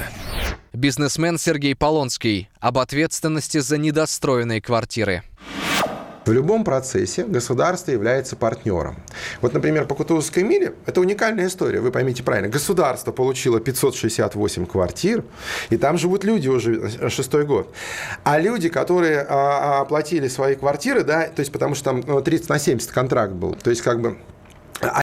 Бизнесмен 0.72 1.38
Сергей 1.38 1.74
Полонский 1.74 2.48
об 2.60 2.78
ответственности 2.78 3.58
за 3.58 3.78
недостроенные 3.78 4.60
квартиры. 4.60 5.22
В 6.28 6.32
любом 6.32 6.62
процессе 6.62 7.24
государство 7.24 7.90
является 7.90 8.36
партнером. 8.36 8.96
Вот, 9.40 9.54
например, 9.54 9.86
по 9.86 9.94
Кутузовской 9.94 10.42
миле 10.42 10.74
это 10.84 11.00
уникальная 11.00 11.46
история, 11.46 11.80
вы 11.80 11.90
поймите 11.90 12.22
правильно. 12.22 12.50
Государство 12.50 13.12
получило 13.12 13.60
568 13.60 14.66
квартир, 14.66 15.24
и 15.70 15.78
там 15.78 15.96
живут 15.96 16.24
люди 16.24 16.48
уже 16.48 17.08
шестой 17.08 17.46
год. 17.46 17.72
А 18.24 18.38
люди, 18.38 18.68
которые 18.68 19.22
а, 19.26 19.80
оплатили 19.80 20.28
свои 20.28 20.54
квартиры, 20.54 21.02
да, 21.02 21.28
то 21.28 21.40
есть 21.40 21.50
потому 21.50 21.74
что 21.74 21.84
там 21.84 22.04
ну, 22.06 22.20
30 22.20 22.50
на 22.50 22.58
70 22.58 22.90
контракт 22.90 23.32
был, 23.32 23.54
то 23.54 23.70
есть 23.70 23.80
как 23.80 24.02
бы 24.02 24.18